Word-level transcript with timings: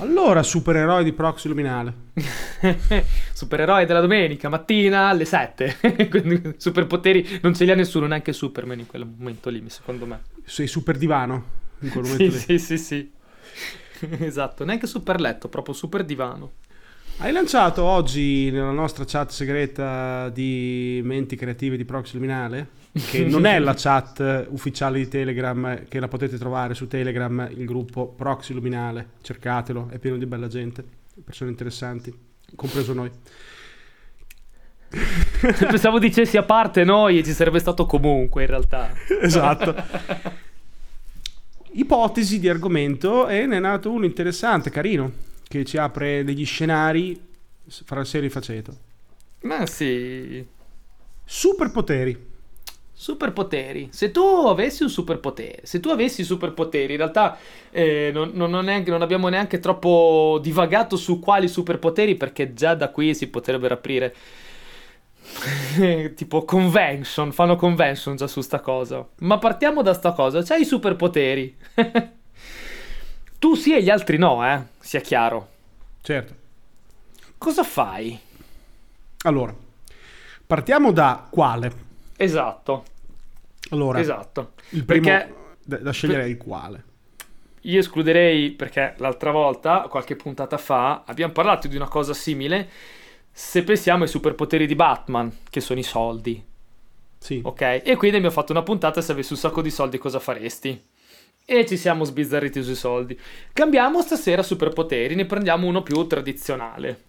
Allora, 0.00 0.44
supereroi 0.44 1.02
di 1.02 1.12
Proxy 1.12 1.48
Luminale. 1.48 1.92
supereroi 3.32 3.84
della 3.84 4.00
domenica 4.00 4.48
mattina 4.48 5.08
alle 5.08 5.24
7. 5.24 5.76
Quindi 6.08 6.54
superpoteri 6.56 7.40
non 7.42 7.54
ce 7.54 7.64
li 7.64 7.72
ha 7.72 7.74
nessuno, 7.74 8.06
neanche 8.06 8.32
Superman 8.32 8.78
in 8.78 8.86
quel 8.86 9.04
momento 9.04 9.50
lì, 9.50 9.62
secondo 9.68 10.06
me. 10.06 10.20
Sei 10.44 10.68
super 10.68 10.96
divano 10.96 11.44
in 11.80 11.90
quel 11.90 12.04
momento 12.04 12.30
sì, 12.30 12.52
lì. 12.52 12.58
Sì, 12.58 12.76
sì, 12.76 12.78
sì. 12.78 13.10
esatto, 14.24 14.64
neanche 14.64 14.86
super 14.86 15.20
letto, 15.20 15.48
proprio 15.48 15.74
super 15.74 16.04
divano. 16.04 16.52
Hai 17.16 17.32
lanciato 17.32 17.82
oggi 17.82 18.48
nella 18.52 18.70
nostra 18.70 19.04
chat 19.04 19.30
segreta 19.30 20.28
di 20.28 21.00
menti 21.02 21.34
creative 21.34 21.76
di 21.76 21.84
Proxy 21.84 22.14
Luminale, 22.14 22.68
che 23.00 23.24
non 23.24 23.46
è 23.46 23.58
la 23.58 23.74
chat 23.74 24.46
ufficiale 24.50 24.98
di 24.98 25.08
Telegram, 25.08 25.86
che 25.88 26.00
la 26.00 26.08
potete 26.08 26.38
trovare 26.38 26.74
su 26.74 26.86
Telegram, 26.86 27.48
il 27.54 27.64
gruppo 27.64 28.06
Proxy 28.08 28.54
Luminale, 28.54 29.10
cercatelo, 29.22 29.88
è 29.90 29.98
pieno 29.98 30.16
di 30.16 30.26
bella 30.26 30.48
gente, 30.48 30.84
persone 31.24 31.50
interessanti, 31.50 32.12
compreso 32.54 32.92
noi. 32.92 33.10
Pensavo 35.58 35.98
dicessi 35.98 36.36
a 36.36 36.42
parte 36.42 36.84
noi 36.84 37.18
e 37.18 37.24
ci 37.24 37.32
sarebbe 37.32 37.58
stato 37.58 37.84
comunque 37.86 38.42
in 38.42 38.48
realtà. 38.48 38.92
esatto. 39.20 39.74
Ipotesi 41.72 42.40
di 42.40 42.48
argomento 42.48 43.28
e 43.28 43.46
ne 43.46 43.56
è 43.56 43.60
nato 43.60 43.90
uno 43.92 44.06
interessante, 44.06 44.70
carino 44.70 45.26
che 45.46 45.64
ci 45.64 45.76
apre 45.76 46.24
degli 46.24 46.44
scenari 46.44 47.20
fra 47.84 48.04
serie 48.04 48.28
e 48.28 48.30
faceto. 48.30 48.76
Ma 49.42 49.66
sì. 49.66 50.44
Superpoteri. 51.24 52.27
Superpoteri. 53.00 53.90
Se 53.92 54.10
tu 54.10 54.20
avessi 54.48 54.82
un 54.82 54.90
superpotere, 54.90 55.60
se 55.62 55.78
tu 55.78 55.88
avessi 55.88 56.24
superpoteri, 56.24 56.94
in 56.94 56.98
realtà 56.98 57.38
eh, 57.70 58.10
non, 58.12 58.32
non, 58.34 58.64
neanche, 58.64 58.90
non, 58.90 59.02
abbiamo 59.02 59.28
neanche 59.28 59.60
troppo 59.60 60.40
divagato 60.42 60.96
su 60.96 61.20
quali 61.20 61.46
superpoteri, 61.46 62.16
perché 62.16 62.54
già 62.54 62.74
da 62.74 62.88
qui 62.88 63.14
si 63.14 63.28
potrebbero 63.28 63.74
aprire 63.74 64.16
tipo 66.16 66.44
convention, 66.44 67.30
fanno 67.30 67.54
convention 67.54 68.16
già 68.16 68.26
su 68.26 68.40
sta 68.40 68.58
cosa. 68.58 69.06
Ma 69.18 69.38
partiamo 69.38 69.82
da 69.82 69.94
sta 69.94 70.10
cosa, 70.10 70.42
c'hai 70.42 70.62
i 70.62 70.66
superpoteri. 70.66 71.56
Tu 73.38 73.54
sì 73.54 73.76
e 73.76 73.80
gli 73.80 73.90
altri 73.90 74.18
no, 74.18 74.44
eh? 74.44 74.60
Sia 74.80 74.98
chiaro. 74.98 75.48
Certo. 76.02 76.34
Cosa 77.38 77.62
fai? 77.62 78.18
Allora, 79.22 79.54
partiamo 80.44 80.90
da 80.90 81.28
quale? 81.30 81.86
Esatto. 82.20 82.82
Allora, 83.70 84.00
esatto. 84.00 84.52
Il 84.70 84.84
primo 84.84 85.06
perché, 85.06 85.34
da, 85.64 85.76
da 85.78 85.90
scegliere 85.90 86.22
per... 86.22 86.30
il 86.30 86.36
quale. 86.36 86.84
Io 87.62 87.78
escluderei 87.78 88.50
perché 88.52 88.94
l'altra 88.98 89.30
volta, 89.30 89.86
qualche 89.88 90.16
puntata 90.16 90.56
fa, 90.58 91.02
abbiamo 91.06 91.32
parlato 91.32 91.68
di 91.68 91.76
una 91.76 91.88
cosa 91.88 92.14
simile. 92.14 92.68
Se 93.30 93.62
pensiamo 93.62 94.02
ai 94.02 94.08
superpoteri 94.08 94.66
di 94.66 94.74
Batman, 94.74 95.32
che 95.50 95.60
sono 95.60 95.78
i 95.78 95.84
soldi. 95.84 96.42
Sì. 97.18 97.40
Ok? 97.42 97.60
E 97.60 97.96
quindi 97.96 98.16
abbiamo 98.16 98.34
fatto 98.34 98.52
una 98.52 98.62
puntata 98.62 99.00
se 99.00 99.12
avessi 99.12 99.32
un 99.32 99.38
sacco 99.38 99.62
di 99.62 99.70
soldi 99.70 99.98
cosa 99.98 100.18
faresti? 100.18 100.80
e 101.50 101.64
ci 101.64 101.78
siamo 101.78 102.04
sbizzarriti 102.04 102.62
sui 102.62 102.74
soldi. 102.74 103.18
Cambiamo 103.54 104.02
stasera 104.02 104.42
superpoteri, 104.42 105.14
ne 105.14 105.24
prendiamo 105.24 105.66
uno 105.66 105.82
più 105.82 106.06
tradizionale. 106.06 107.04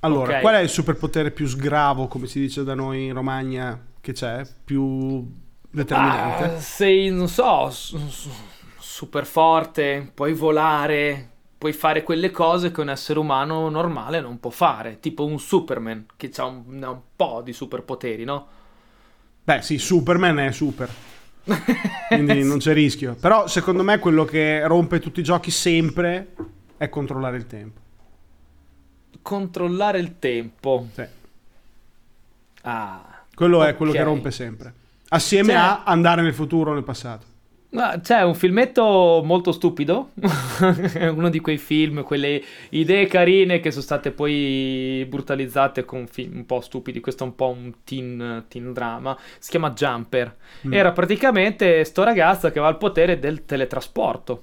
Allora, 0.00 0.28
okay. 0.28 0.40
qual 0.40 0.54
è 0.54 0.60
il 0.60 0.68
superpotere 0.68 1.32
più 1.32 1.48
sgravo, 1.48 2.06
come 2.06 2.28
si 2.28 2.38
dice 2.38 2.62
da 2.62 2.74
noi 2.74 3.06
in 3.06 3.12
Romagna, 3.12 3.76
che 4.00 4.12
c'è? 4.12 4.46
Più 4.64 5.28
determinante? 5.72 6.44
Ah, 6.44 6.60
sei, 6.60 7.10
non 7.10 7.28
so, 7.28 7.68
super 8.78 9.26
forte, 9.26 10.10
puoi 10.14 10.32
volare, 10.34 11.30
puoi 11.58 11.72
fare 11.72 12.04
quelle 12.04 12.30
cose 12.30 12.70
che 12.70 12.80
un 12.80 12.90
essere 12.90 13.18
umano 13.18 13.68
normale 13.68 14.20
non 14.20 14.38
può 14.38 14.50
fare, 14.50 15.00
tipo 15.00 15.24
un 15.24 15.40
Superman 15.40 16.06
che 16.16 16.30
ha 16.36 16.44
un, 16.44 16.82
un 16.82 17.00
po' 17.16 17.42
di 17.42 17.52
superpoteri, 17.52 18.24
no? 18.24 18.46
Beh, 19.42 19.62
sì, 19.62 19.78
Superman 19.78 20.38
è 20.38 20.52
super 20.52 21.10
quindi 22.08 22.44
non 22.44 22.58
c'è 22.58 22.72
rischio. 22.72 23.16
Però 23.18 23.46
secondo 23.46 23.82
me 23.82 23.98
quello 23.98 24.24
che 24.24 24.66
rompe 24.66 25.00
tutti 25.00 25.20
i 25.20 25.22
giochi 25.24 25.50
sempre 25.50 26.34
è 26.76 26.88
controllare 26.88 27.36
il 27.36 27.46
tempo. 27.46 27.80
Controllare 29.20 29.98
il 29.98 30.18
tempo. 30.18 30.88
Sì. 30.92 31.04
Ah. 32.62 33.24
Quello 33.34 33.58
okay. 33.58 33.70
è 33.70 33.76
quello 33.76 33.92
che 33.92 34.02
rompe 34.02 34.30
sempre. 34.30 34.74
Assieme 35.12 35.52
cioè... 35.52 35.60
a 35.60 35.82
andare 35.84 36.22
nel 36.22 36.34
futuro 36.34 36.70
o 36.70 36.74
nel 36.74 36.84
passato. 36.84 37.26
C'è 38.02 38.22
un 38.22 38.34
filmetto 38.34 39.22
molto 39.24 39.50
stupido, 39.50 40.10
uno 41.14 41.30
di 41.30 41.40
quei 41.40 41.56
film, 41.56 42.02
quelle 42.02 42.42
idee 42.70 43.06
carine 43.06 43.60
che 43.60 43.70
sono 43.70 43.82
state 43.82 44.10
poi 44.10 45.06
brutalizzate 45.08 45.86
con 45.86 46.06
film 46.06 46.36
un 46.36 46.44
po' 46.44 46.60
stupidi, 46.60 47.00
questo 47.00 47.24
è 47.24 47.26
un 47.28 47.34
po' 47.34 47.48
un 47.48 47.72
teen, 47.82 48.44
teen 48.48 48.74
drama, 48.74 49.16
si 49.38 49.48
chiama 49.48 49.70
Jumper. 49.70 50.36
Mm. 50.66 50.72
Era 50.74 50.92
praticamente 50.92 51.82
sto 51.84 52.02
ragazzo 52.02 52.50
che 52.50 52.58
aveva 52.58 52.68
il 52.68 52.76
potere 52.76 53.18
del 53.18 53.46
teletrasporto. 53.46 54.42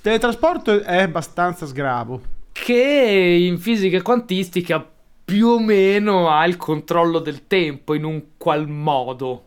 Teletrasporto 0.00 0.82
è 0.82 1.02
abbastanza 1.02 1.66
sgravo. 1.66 2.22
Che 2.52 2.72
in 2.72 3.58
fisica 3.58 4.00
quantistica 4.02 4.88
più 5.26 5.48
o 5.48 5.58
meno 5.58 6.30
ha 6.30 6.46
il 6.46 6.56
controllo 6.56 7.18
del 7.18 7.48
tempo 7.48 7.94
in 7.94 8.04
un 8.04 8.22
qual 8.36 8.68
modo 8.68 9.44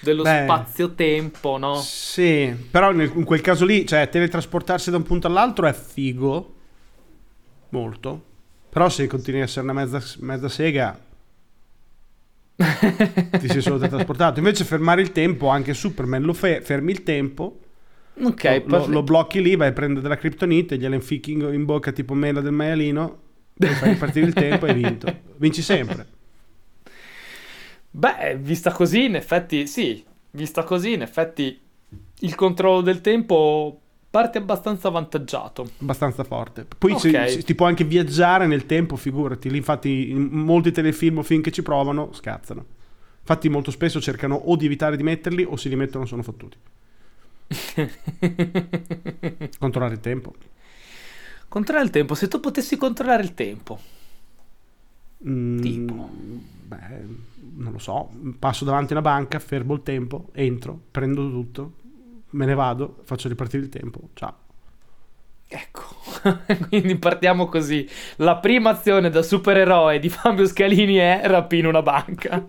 dello 0.00 0.24
spazio-tempo, 0.24 1.58
no? 1.58 1.74
Sì, 1.76 2.54
però 2.70 2.90
nel, 2.90 3.12
in 3.14 3.24
quel 3.24 3.42
caso 3.42 3.66
lì, 3.66 3.86
cioè, 3.86 4.08
teletrasportarsi 4.08 4.90
da 4.90 4.96
un 4.96 5.02
punto 5.02 5.26
all'altro 5.26 5.66
è 5.66 5.74
figo, 5.74 6.54
molto. 7.68 8.24
Però 8.70 8.88
se 8.88 9.06
continui 9.06 9.42
a 9.42 9.44
essere 9.44 9.68
una 9.68 9.74
mezza, 9.74 10.02
mezza 10.20 10.48
sega, 10.48 10.98
ti 12.56 13.48
sei 13.48 13.60
solo 13.60 13.76
teletrasportato. 13.76 14.38
Invece 14.38 14.64
fermare 14.64 15.02
il 15.02 15.12
tempo, 15.12 15.48
anche 15.48 15.74
Superman 15.74 16.22
lo 16.22 16.32
fe- 16.32 16.62
fermi 16.62 16.90
il 16.90 17.02
tempo. 17.02 17.60
Ok, 18.22 18.62
lo, 18.64 18.78
lo, 18.78 18.86
lo, 18.86 19.02
blocchi 19.02 19.42
lì, 19.42 19.56
vai 19.56 19.68
a 19.68 19.72
prendere 19.72 20.00
della 20.00 20.16
kryptonite, 20.16 20.78
gliela 20.78 20.94
inficchi 20.94 21.32
in 21.32 21.64
bocca 21.66 21.92
tipo 21.92 22.14
mela 22.14 22.40
del 22.40 22.52
maialino, 22.52 23.18
fai 23.56 23.90
ripartire 23.90 24.26
il 24.26 24.32
tempo 24.32 24.66
e 24.66 24.70
hai 24.70 24.82
vinto. 24.82 25.20
Vinci 25.36 25.62
sempre. 25.62 26.06
Beh, 27.90 28.36
vista 28.40 28.72
così, 28.72 29.04
in 29.04 29.14
effetti, 29.14 29.66
sì, 29.66 30.04
vista 30.32 30.64
così, 30.64 30.94
in 30.94 31.02
effetti 31.02 31.60
il 32.20 32.34
controllo 32.34 32.80
del 32.80 33.00
tempo 33.00 33.80
parte 34.10 34.38
abbastanza 34.38 34.88
avvantaggiato. 34.88 35.70
Abbastanza 35.78 36.24
forte. 36.24 36.66
Poi 36.78 36.92
okay. 36.92 37.30
si, 37.30 37.42
ti 37.42 37.54
può 37.54 37.66
anche 37.66 37.84
viaggiare 37.84 38.46
nel 38.46 38.66
tempo, 38.66 38.96
figurati. 38.96 39.50
Lì, 39.50 39.56
infatti, 39.56 40.10
in 40.10 40.22
molti 40.22 40.70
telefilm 40.70 41.18
o 41.18 41.22
film 41.22 41.42
che 41.42 41.50
ci 41.50 41.62
provano, 41.62 42.12
scazzano. 42.12 42.64
Infatti, 43.20 43.48
molto 43.48 43.70
spesso 43.70 44.00
cercano 44.00 44.36
o 44.36 44.56
di 44.56 44.66
evitare 44.66 44.96
di 44.96 45.02
metterli 45.02 45.42
o 45.42 45.56
se 45.56 45.68
li 45.68 45.76
mettono 45.76 46.06
sono 46.06 46.22
fottuti. 46.22 46.56
controllare 49.58 49.94
il 49.94 50.00
tempo. 50.00 50.32
Controllare 51.54 51.86
il 51.86 51.92
tempo. 51.92 52.16
Se 52.16 52.26
tu 52.26 52.40
potessi 52.40 52.76
controllare 52.76 53.22
il 53.22 53.32
tempo, 53.32 53.78
mm, 55.24 55.60
tipo, 55.60 56.10
beh 56.12 57.06
non 57.58 57.70
lo 57.70 57.78
so, 57.78 58.10
passo 58.40 58.64
davanti 58.64 58.92
a 58.92 58.98
una 58.98 59.08
banca, 59.08 59.38
fermo 59.38 59.74
il 59.74 59.84
tempo, 59.84 60.30
entro, 60.32 60.76
prendo 60.90 61.30
tutto, 61.30 61.74
me 62.30 62.44
ne 62.44 62.54
vado, 62.54 62.96
faccio 63.04 63.28
ripartire 63.28 63.62
il 63.62 63.68
tempo, 63.68 64.08
ciao. 64.14 64.34
Ecco, 65.46 65.84
quindi 66.66 66.96
partiamo 66.96 67.46
così. 67.46 67.88
La 68.16 68.38
prima 68.38 68.70
azione 68.70 69.08
da 69.08 69.22
supereroe 69.22 70.00
di 70.00 70.08
Fabio 70.08 70.46
Scalini 70.46 70.96
è 70.96 71.20
rapire 71.22 71.68
una 71.68 71.82
banca. 71.82 72.44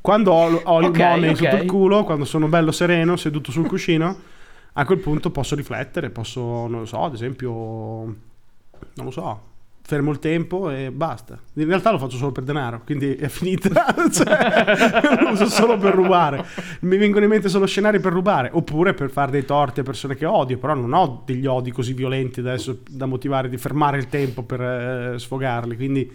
quando 0.00 0.32
ho, 0.32 0.62
ho 0.64 0.80
il 0.80 0.86
okay, 0.86 1.10
money 1.10 1.32
okay. 1.34 1.50
sotto 1.50 1.62
il 1.62 1.68
culo, 1.68 2.04
quando 2.04 2.24
sono 2.24 2.48
bello 2.48 2.72
sereno, 2.72 3.16
seduto 3.16 3.50
sul 3.50 3.66
cuscino, 3.66 4.32
a 4.76 4.84
quel 4.84 4.98
punto 4.98 5.30
posso 5.30 5.54
riflettere, 5.54 6.10
posso, 6.10 6.40
non 6.66 6.80
lo 6.80 6.86
so, 6.86 7.04
ad 7.04 7.14
esempio, 7.14 7.50
non 7.50 9.04
lo 9.04 9.10
so, 9.10 9.40
fermo 9.86 10.10
il 10.10 10.18
tempo 10.18 10.70
e 10.70 10.90
basta. 10.90 11.38
In 11.54 11.66
realtà 11.66 11.92
lo 11.92 11.98
faccio 11.98 12.16
solo 12.16 12.32
per 12.32 12.42
denaro, 12.42 12.80
quindi 12.84 13.14
è 13.14 13.28
finita. 13.28 13.94
cioè, 14.10 15.20
lo 15.20 15.30
uso 15.30 15.46
solo 15.46 15.76
per 15.76 15.94
rubare. 15.94 16.44
Mi 16.80 16.96
vengono 16.96 17.24
in 17.24 17.30
mente 17.30 17.48
solo 17.48 17.66
scenari 17.66 18.00
per 18.00 18.12
rubare, 18.12 18.50
oppure 18.52 18.94
per 18.94 19.10
fare 19.10 19.30
dei 19.30 19.44
torti 19.44 19.80
a 19.80 19.82
persone 19.84 20.16
che 20.16 20.26
odio, 20.26 20.58
però 20.58 20.74
non 20.74 20.92
ho 20.92 21.22
degli 21.24 21.46
odi 21.46 21.70
così 21.70 21.92
violenti 21.92 22.40
adesso 22.40 22.80
da 22.88 23.06
motivare 23.06 23.48
di 23.48 23.58
fermare 23.58 23.98
il 23.98 24.08
tempo 24.08 24.42
per 24.42 24.60
eh, 24.60 25.18
sfogarli, 25.18 25.76
quindi 25.76 26.10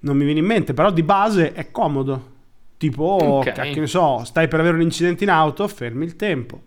non 0.00 0.16
mi 0.16 0.24
viene 0.24 0.38
in 0.40 0.46
mente, 0.46 0.74
però 0.74 0.92
di 0.92 1.02
base 1.02 1.52
è 1.52 1.72
comodo. 1.72 2.36
Tipo, 2.76 3.40
okay. 3.40 3.72
che 3.72 3.80
ne 3.80 3.88
so, 3.88 4.22
stai 4.24 4.46
per 4.46 4.60
avere 4.60 4.76
un 4.76 4.82
incidente 4.82 5.24
in 5.24 5.30
auto, 5.30 5.66
fermi 5.66 6.04
il 6.04 6.14
tempo. 6.14 6.66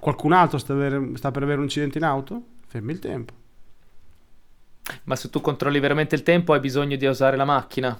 Qualcun 0.00 0.32
altro 0.32 0.58
sta, 0.58 0.74
sta 1.14 1.30
per 1.30 1.42
avere 1.42 1.58
un 1.58 1.64
incidente 1.64 1.98
in 1.98 2.04
auto, 2.04 2.42
fermi 2.66 2.92
il 2.92 2.98
tempo 2.98 3.38
ma 5.04 5.16
se 5.16 5.30
tu 5.30 5.40
controlli 5.40 5.80
veramente 5.80 6.14
il 6.14 6.22
tempo 6.22 6.52
hai 6.52 6.60
bisogno 6.60 6.96
di 6.96 7.06
usare 7.06 7.36
la 7.36 7.44
macchina. 7.44 7.98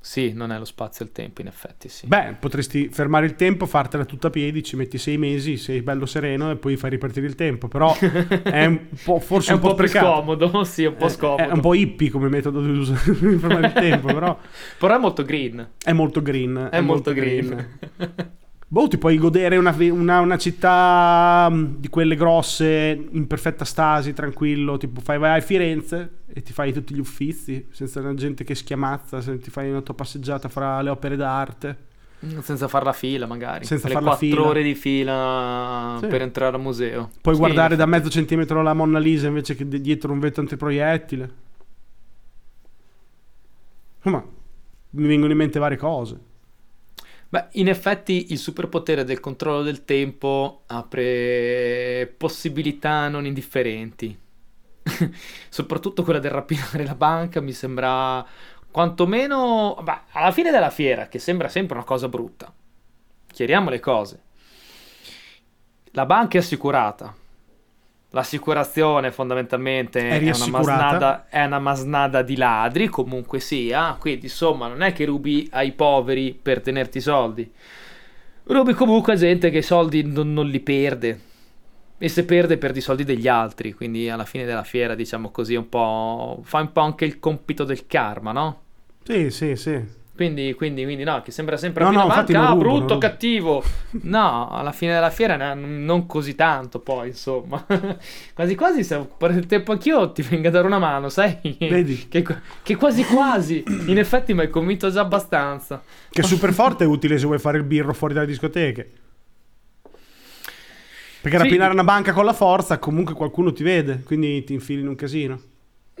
Sì, 0.00 0.32
non 0.32 0.52
è 0.52 0.58
lo 0.58 0.64
spazio 0.64 1.04
e 1.04 1.08
il 1.08 1.12
tempo, 1.12 1.40
in 1.40 1.48
effetti, 1.48 1.88
sì. 1.88 2.06
Beh, 2.06 2.36
potresti 2.38 2.88
fermare 2.88 3.26
il 3.26 3.34
tempo, 3.34 3.66
fartela 3.66 4.04
tutta 4.04 4.28
a 4.28 4.30
piedi, 4.30 4.62
ci 4.62 4.76
metti 4.76 4.96
sei 4.96 5.18
mesi, 5.18 5.56
sei 5.56 5.82
bello 5.82 6.06
sereno 6.06 6.50
e 6.50 6.56
poi 6.56 6.76
fai 6.76 6.90
ripartire 6.90 7.26
il 7.26 7.34
tempo. 7.34 7.68
Però 7.68 7.94
è 7.98 8.64
un 8.64 8.86
po', 9.04 9.18
forse 9.18 9.50
è 9.50 9.54
un, 9.54 9.60
un 9.60 9.68
po', 9.68 9.74
po' 9.74 9.86
scomodo, 9.86 10.64
sì, 10.64 10.84
un 10.84 10.96
po' 10.96 11.06
è, 11.06 11.10
scomodo. 11.10 11.42
È 11.42 11.52
un 11.52 11.60
po' 11.60 11.74
hippie 11.74 12.10
come 12.10 12.28
metodo 12.28 12.62
di 12.62 12.70
usare 12.70 13.00
fermare 13.12 13.66
il 13.66 13.72
tempo, 13.72 14.06
però... 14.06 14.38
però 14.78 14.94
è 14.94 14.98
molto 14.98 15.24
green. 15.24 15.68
È 15.82 15.92
molto 15.92 16.22
green. 16.22 16.68
È, 16.70 16.76
è 16.76 16.80
molto, 16.80 17.10
molto 17.10 17.12
green. 17.12 17.46
green. 17.96 18.36
Boh, 18.70 18.86
ti 18.86 18.98
puoi 18.98 19.16
godere 19.16 19.56
una, 19.56 19.74
una, 19.78 20.20
una, 20.20 20.36
città 20.36 21.48
mm, 21.50 21.76
di 21.78 21.88
quelle 21.88 22.16
grosse, 22.16 23.08
in 23.12 23.26
perfetta 23.26 23.64
stasi, 23.64 24.12
tranquillo, 24.12 24.76
tipo 24.76 25.00
fai, 25.00 25.18
vai 25.18 25.38
a 25.38 25.40
Firenze 25.40 26.18
e 26.26 26.42
ti 26.42 26.52
fai 26.52 26.74
tutti 26.74 26.94
gli 26.94 26.98
uffizi, 26.98 27.66
senza 27.70 28.02
la 28.02 28.12
gente 28.12 28.44
che 28.44 28.54
schiamazza, 28.54 29.22
se 29.22 29.38
ti 29.38 29.48
fai 29.48 29.70
una 29.70 29.80
tua 29.80 29.94
passeggiata 29.94 30.50
fra 30.50 30.82
le 30.82 30.90
opere 30.90 31.16
d'arte. 31.16 31.86
Senza 32.40 32.68
far 32.68 32.82
la 32.82 32.92
fila, 32.92 33.24
magari. 33.24 33.64
Senza 33.64 33.88
far 33.88 34.02
la 34.02 34.16
fila. 34.16 34.42
ore 34.42 34.62
di 34.62 34.74
fila 34.74 35.96
sì. 36.00 36.06
per 36.08 36.20
entrare 36.20 36.56
al 36.56 36.60
museo. 36.60 37.10
Puoi 37.22 37.36
sì, 37.36 37.40
guardare 37.40 37.74
da 37.74 37.86
mezzo 37.86 38.10
centimetro 38.10 38.60
la 38.60 38.74
Monna 38.74 38.98
Lisa 38.98 39.28
invece 39.28 39.54
che 39.54 39.66
dietro 39.66 40.12
un 40.12 40.18
vetro 40.18 40.42
antiproiettile. 40.42 41.32
Insomma, 43.96 44.22
mi 44.90 45.06
vengono 45.06 45.32
in 45.32 45.38
mente 45.38 45.58
varie 45.58 45.78
cose. 45.78 46.27
Beh, 47.30 47.48
in 47.52 47.68
effetti 47.68 48.32
il 48.32 48.38
superpotere 48.38 49.04
del 49.04 49.20
controllo 49.20 49.62
del 49.62 49.84
tempo 49.84 50.62
apre 50.66 52.12
possibilità 52.16 53.08
non 53.08 53.26
indifferenti. 53.26 54.18
Soprattutto 55.50 56.02
quella 56.04 56.20
del 56.20 56.30
rapinare 56.30 56.84
la 56.86 56.94
banca 56.94 57.42
mi 57.42 57.52
sembra 57.52 58.24
quantomeno... 58.70 59.78
Beh, 59.82 60.00
alla 60.12 60.32
fine 60.32 60.50
della 60.50 60.70
fiera, 60.70 61.08
che 61.08 61.18
sembra 61.18 61.48
sempre 61.48 61.76
una 61.76 61.84
cosa 61.84 62.08
brutta. 62.08 62.50
Chiariamo 63.30 63.68
le 63.68 63.80
cose. 63.80 64.22
La 65.92 66.06
banca 66.06 66.38
è 66.38 66.40
assicurata, 66.40 67.14
L'assicurazione 68.10 69.10
fondamentalmente 69.10 70.00
è, 70.00 70.20
è, 70.20 70.34
una 70.34 70.46
masnada, 70.46 71.26
è, 71.28 71.44
una 71.44 71.58
masnada, 71.58 72.22
di 72.22 72.36
ladri, 72.36 72.88
comunque 72.88 73.38
sia, 73.38 73.96
quindi 73.98 74.26
insomma 74.26 74.66
non 74.66 74.82
è 74.82 74.92
che 74.94 75.04
rubi 75.04 75.46
ai 75.52 75.72
poveri 75.72 76.38
per 76.40 76.62
tenerti 76.62 76.98
i 76.98 77.02
soldi, 77.02 77.52
rubi 78.44 78.72
comunque 78.72 79.12
a 79.12 79.16
gente 79.16 79.50
che 79.50 79.58
i 79.58 79.62
soldi 79.62 80.02
non, 80.04 80.32
non 80.32 80.46
li 80.46 80.60
perde. 80.60 81.20
E 82.00 82.08
se 82.08 82.24
perde 82.24 82.58
perde 82.58 82.78
i 82.78 82.82
soldi 82.82 83.04
degli 83.04 83.26
altri, 83.26 83.72
quindi 83.72 84.08
alla 84.08 84.24
fine 84.24 84.44
della 84.44 84.62
fiera 84.62 84.94
diciamo 84.94 85.30
così 85.30 85.56
un 85.56 85.68
po' 85.68 86.40
fa 86.44 86.60
un 86.60 86.70
po' 86.70 86.80
anche 86.80 87.04
il 87.04 87.18
compito 87.18 87.64
del 87.64 87.86
karma, 87.86 88.30
no? 88.30 88.60
Sì, 89.02 89.30
sì, 89.30 89.56
sì. 89.56 89.97
Quindi, 90.18 90.52
quindi, 90.54 90.82
quindi, 90.82 91.04
no, 91.04 91.22
che 91.22 91.30
sembra 91.30 91.56
sempre 91.56 91.84
no, 91.84 91.92
no, 91.92 92.08
banca, 92.08 92.48
ah, 92.48 92.56
brutto, 92.56 92.94
no. 92.94 92.98
cattivo. 92.98 93.62
No, 94.02 94.48
alla 94.50 94.72
fine 94.72 94.94
della 94.94 95.10
fiera 95.10 95.54
non 95.54 96.06
così 96.06 96.34
tanto, 96.34 96.80
poi, 96.80 97.10
insomma. 97.10 97.64
quasi 98.34 98.56
quasi, 98.56 98.82
se 98.82 99.06
per 99.16 99.30
il 99.30 99.46
tempo 99.46 99.70
anch'io 99.70 100.10
ti 100.10 100.22
venga 100.22 100.48
a 100.48 100.50
dare 100.50 100.66
una 100.66 100.80
mano, 100.80 101.08
sai? 101.08 101.38
Vedi? 101.60 102.08
Che, 102.08 102.26
che 102.64 102.74
quasi 102.74 103.04
quasi, 103.04 103.62
in 103.86 103.96
effetti 103.96 104.34
mi 104.34 104.40
hai 104.40 104.50
convinto 104.50 104.90
già 104.90 105.02
abbastanza. 105.02 105.80
Che 106.10 106.22
super 106.24 106.52
forte 106.52 106.82
è 106.82 106.86
utile 106.88 107.16
se 107.16 107.26
vuoi 107.26 107.38
fare 107.38 107.58
il 107.58 107.62
birro 107.62 107.94
fuori 107.94 108.12
dalle 108.12 108.26
discoteche. 108.26 108.90
Perché 111.20 111.36
sì. 111.36 111.44
rapinare 111.44 111.72
una 111.72 111.84
banca 111.84 112.12
con 112.12 112.24
la 112.24 112.32
forza 112.32 112.80
comunque 112.80 113.14
qualcuno 113.14 113.52
ti 113.52 113.62
vede, 113.62 114.02
quindi 114.04 114.42
ti 114.42 114.52
infili 114.52 114.80
in 114.80 114.88
un 114.88 114.96
casino. 114.96 115.40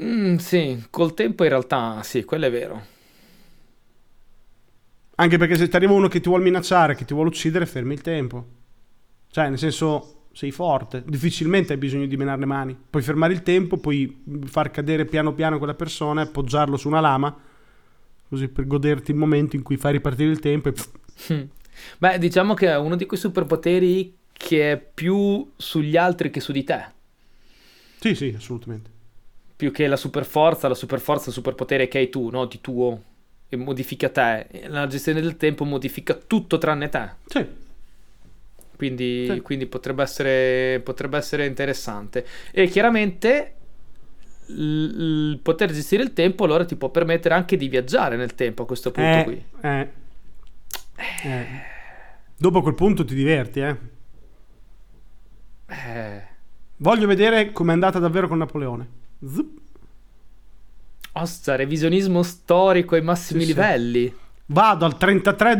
Mm, 0.02 0.38
sì, 0.38 0.86
col 0.90 1.14
tempo 1.14 1.44
in 1.44 1.50
realtà 1.50 2.02
sì, 2.02 2.24
quello 2.24 2.46
è 2.46 2.50
vero. 2.50 2.96
Anche 5.20 5.36
perché 5.36 5.56
se 5.56 5.68
ti 5.68 5.74
arriva 5.74 5.92
uno 5.92 6.06
che 6.06 6.20
ti 6.20 6.28
vuole 6.28 6.44
minacciare, 6.44 6.94
che 6.94 7.04
ti 7.04 7.12
vuole 7.12 7.28
uccidere, 7.28 7.66
fermi 7.66 7.94
il 7.94 8.02
tempo. 8.02 8.46
Cioè, 9.30 9.48
nel 9.48 9.58
senso, 9.58 10.26
sei 10.32 10.52
forte. 10.52 11.02
Difficilmente 11.04 11.72
hai 11.72 11.78
bisogno 11.78 12.06
di 12.06 12.16
menare 12.16 12.38
le 12.38 12.46
mani. 12.46 12.78
Puoi 12.88 13.02
fermare 13.02 13.32
il 13.32 13.42
tempo, 13.42 13.78
puoi 13.78 14.22
far 14.44 14.70
cadere 14.70 15.06
piano 15.06 15.34
piano 15.34 15.58
quella 15.58 15.74
persona, 15.74 16.22
appoggiarlo 16.22 16.76
su 16.76 16.86
una 16.86 17.00
lama, 17.00 17.36
così 18.28 18.46
per 18.46 18.68
goderti 18.68 19.10
il 19.10 19.16
momento 19.16 19.56
in 19.56 19.62
cui 19.62 19.76
fai 19.76 19.92
ripartire 19.92 20.30
il 20.30 20.38
tempo. 20.38 20.68
E... 20.68 20.74
Beh, 21.98 22.18
diciamo 22.18 22.54
che 22.54 22.68
è 22.68 22.78
uno 22.78 22.94
di 22.94 23.04
quei 23.06 23.18
superpoteri 23.18 24.16
che 24.32 24.72
è 24.72 24.76
più 24.78 25.50
sugli 25.56 25.96
altri 25.96 26.30
che 26.30 26.38
su 26.38 26.52
di 26.52 26.62
te. 26.62 26.92
Sì, 27.98 28.14
sì, 28.14 28.32
assolutamente. 28.36 28.88
Più 29.56 29.72
che 29.72 29.88
la 29.88 29.96
superforza, 29.96 30.68
la 30.68 30.74
superforza 30.74 31.24
è 31.24 31.28
il 31.28 31.34
superpotere 31.34 31.88
che 31.88 31.98
hai 31.98 32.08
tu, 32.08 32.30
no? 32.30 32.44
Di 32.44 32.60
tuo 32.60 33.02
e 33.48 33.56
modifica 33.56 34.08
te. 34.08 34.46
La 34.66 34.86
gestione 34.86 35.20
del 35.20 35.36
tempo 35.36 35.64
modifica 35.64 36.14
tutto 36.14 36.58
tranne 36.58 36.88
te. 36.88 37.10
Sì. 37.26 37.46
Quindi, 38.76 39.26
sì. 39.28 39.40
quindi 39.40 39.66
potrebbe, 39.66 40.02
essere, 40.02 40.80
potrebbe 40.84 41.16
essere 41.16 41.46
interessante. 41.46 42.24
E 42.52 42.68
chiaramente 42.68 43.54
il, 44.46 45.38
poter 45.42 45.72
gestire 45.72 46.02
il 46.02 46.12
tempo 46.12 46.44
allora 46.44 46.64
ti 46.64 46.76
può 46.76 46.88
permettere 46.90 47.34
anche 47.34 47.56
di 47.56 47.68
viaggiare 47.68 48.16
nel 48.16 48.34
tempo 48.34 48.62
a 48.62 48.66
questo 48.66 48.90
punto 48.90 49.18
eh, 49.18 49.24
qui. 49.24 49.44
Eh, 49.62 49.88
eh. 51.24 51.46
Dopo 52.36 52.62
quel 52.62 52.74
punto 52.74 53.04
ti 53.04 53.14
diverti, 53.14 53.60
eh. 53.60 53.76
eh. 55.66 56.22
Voglio 56.76 57.08
vedere 57.08 57.50
com'è 57.50 57.72
andata 57.72 57.98
davvero 57.98 58.28
con 58.28 58.38
Napoleone. 58.38 58.88
Zup. 59.26 59.67
Osta, 61.12 61.56
revisionismo 61.56 62.22
storico 62.22 62.94
ai 62.94 63.02
massimi 63.02 63.40
sì, 63.40 63.46
livelli. 63.46 64.06
Sì. 64.06 64.14
Vado 64.46 64.84
al 64.84 64.96
33 64.96 65.56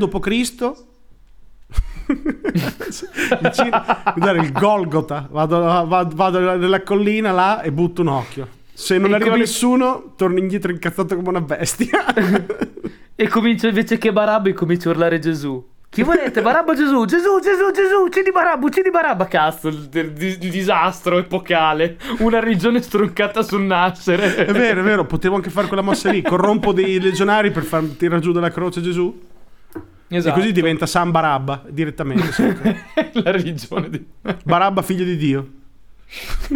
d.C. 2.08 3.68
Guardare 3.68 4.40
il 4.40 4.52
Golgota. 4.52 5.28
Vado, 5.30 5.60
vado, 5.86 6.14
vado, 6.14 6.56
nella 6.56 6.82
collina 6.82 7.32
là 7.32 7.60
e 7.60 7.70
butto 7.72 8.00
un 8.02 8.08
occhio. 8.08 8.48
Se 8.72 8.96
non 8.96 9.10
e 9.10 9.14
arriva 9.14 9.30
cominci... 9.30 9.52
nessuno, 9.52 10.14
torno 10.16 10.38
indietro 10.38 10.70
incazzato 10.70 11.16
come 11.16 11.28
una 11.28 11.40
bestia. 11.40 12.14
e 13.14 13.28
comincio 13.28 13.68
invece 13.68 13.98
che 13.98 14.12
Barabba 14.12 14.48
e 14.48 14.52
comincio 14.52 14.88
a 14.88 14.92
urlare 14.92 15.18
Gesù. 15.18 15.62
Chi 15.90 16.02
volete? 16.02 16.42
Barabba 16.42 16.74
Gesù, 16.74 17.06
Gesù, 17.06 17.40
Gesù, 17.40 17.70
Gesù, 17.72 18.04
uccidi 18.04 18.30
Barabba, 18.30 18.66
uccidi 18.66 18.90
Barabba. 18.90 19.26
Cazzo, 19.26 19.68
il, 19.68 19.88
il, 19.92 20.12
il, 20.18 20.50
disastro 20.50 21.18
epocale. 21.18 21.96
Una 22.18 22.40
regione 22.40 22.82
stroncata 22.82 23.42
sul 23.42 23.62
nascere. 23.62 24.36
È 24.36 24.52
vero, 24.52 24.80
è 24.80 24.84
vero, 24.84 25.06
potevo 25.06 25.34
anche 25.34 25.50
fare 25.50 25.66
quella 25.66 25.82
mossa 25.82 26.10
lì. 26.10 26.22
Corrompo 26.22 26.72
dei 26.72 27.00
legionari 27.00 27.50
per 27.50 27.64
far 27.64 27.82
tirare 27.96 28.20
giù 28.20 28.32
dalla 28.32 28.50
croce 28.50 28.82
Gesù. 28.82 29.18
Esatto. 30.08 30.36
E 30.36 30.40
così 30.40 30.52
diventa 30.52 30.86
San 30.86 31.10
Barabba 31.10 31.64
direttamente. 31.68 32.84
La 33.12 33.30
religione 33.30 33.90
di... 33.90 34.04
Barabba, 34.44 34.82
figlio 34.82 35.04
di 35.04 35.16
Dio. 35.16 35.48